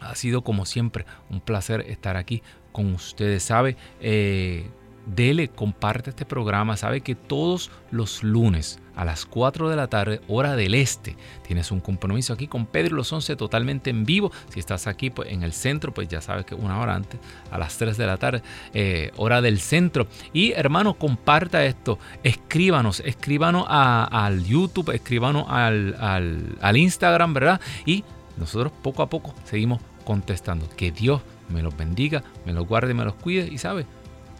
ha 0.00 0.14
sido 0.14 0.42
como 0.42 0.66
siempre 0.66 1.06
un 1.30 1.40
placer 1.40 1.82
estar 1.88 2.16
aquí 2.16 2.42
con 2.72 2.92
ustedes. 2.94 3.42
Sabe, 3.42 3.76
eh, 4.00 4.68
dele, 5.06 5.48
comparte 5.48 6.10
este 6.10 6.24
programa. 6.24 6.76
Sabe 6.76 7.00
que 7.00 7.14
todos 7.14 7.70
los 7.90 8.22
lunes 8.22 8.80
a 8.96 9.04
las 9.04 9.26
4 9.26 9.68
de 9.68 9.76
la 9.76 9.88
tarde, 9.88 10.20
hora 10.28 10.56
del 10.56 10.74
este. 10.74 11.16
Tienes 11.46 11.70
un 11.70 11.80
compromiso 11.80 12.32
aquí 12.32 12.46
con 12.46 12.66
Pedro 12.66 12.96
Los 12.96 13.12
11 13.12 13.36
totalmente 13.36 13.90
en 13.90 14.04
vivo. 14.04 14.32
Si 14.48 14.60
estás 14.60 14.86
aquí 14.86 15.10
pues, 15.10 15.30
en 15.30 15.42
el 15.42 15.52
centro, 15.52 15.92
pues 15.92 16.08
ya 16.08 16.20
sabes 16.20 16.44
que 16.44 16.54
una 16.54 16.80
hora 16.80 16.94
antes, 16.94 17.20
a 17.50 17.58
las 17.58 17.76
3 17.76 17.96
de 17.96 18.06
la 18.06 18.16
tarde, 18.16 18.42
eh, 18.72 19.10
hora 19.16 19.40
del 19.40 19.60
centro. 19.60 20.06
Y 20.32 20.52
hermano, 20.52 20.94
comparta 20.94 21.64
esto, 21.64 21.98
escríbanos, 22.22 23.00
escríbanos 23.00 23.66
al 23.68 24.44
YouTube, 24.44 24.90
escríbanos 24.90 25.46
al, 25.48 25.96
al, 25.98 26.56
al 26.60 26.76
Instagram, 26.76 27.34
¿verdad? 27.34 27.60
Y 27.86 28.04
nosotros 28.36 28.72
poco 28.82 29.02
a 29.02 29.08
poco 29.08 29.34
seguimos 29.44 29.80
contestando. 30.04 30.68
Que 30.76 30.90
Dios 30.90 31.22
me 31.48 31.62
los 31.62 31.76
bendiga, 31.76 32.22
me 32.44 32.52
los 32.52 32.66
guarde, 32.66 32.94
me 32.94 33.04
los 33.04 33.14
cuide 33.14 33.48
y 33.50 33.58
sabe, 33.58 33.86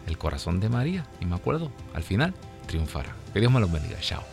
el 0.07 0.17
corazón 0.17 0.59
de 0.59 0.69
María, 0.69 1.05
y 1.19 1.25
me 1.25 1.35
acuerdo, 1.35 1.71
al 1.93 2.03
final 2.03 2.33
triunfará. 2.67 3.15
Que 3.33 3.39
Dios 3.39 3.51
me 3.51 3.59
los 3.59 3.71
bendiga. 3.71 3.99
Chao. 3.99 4.23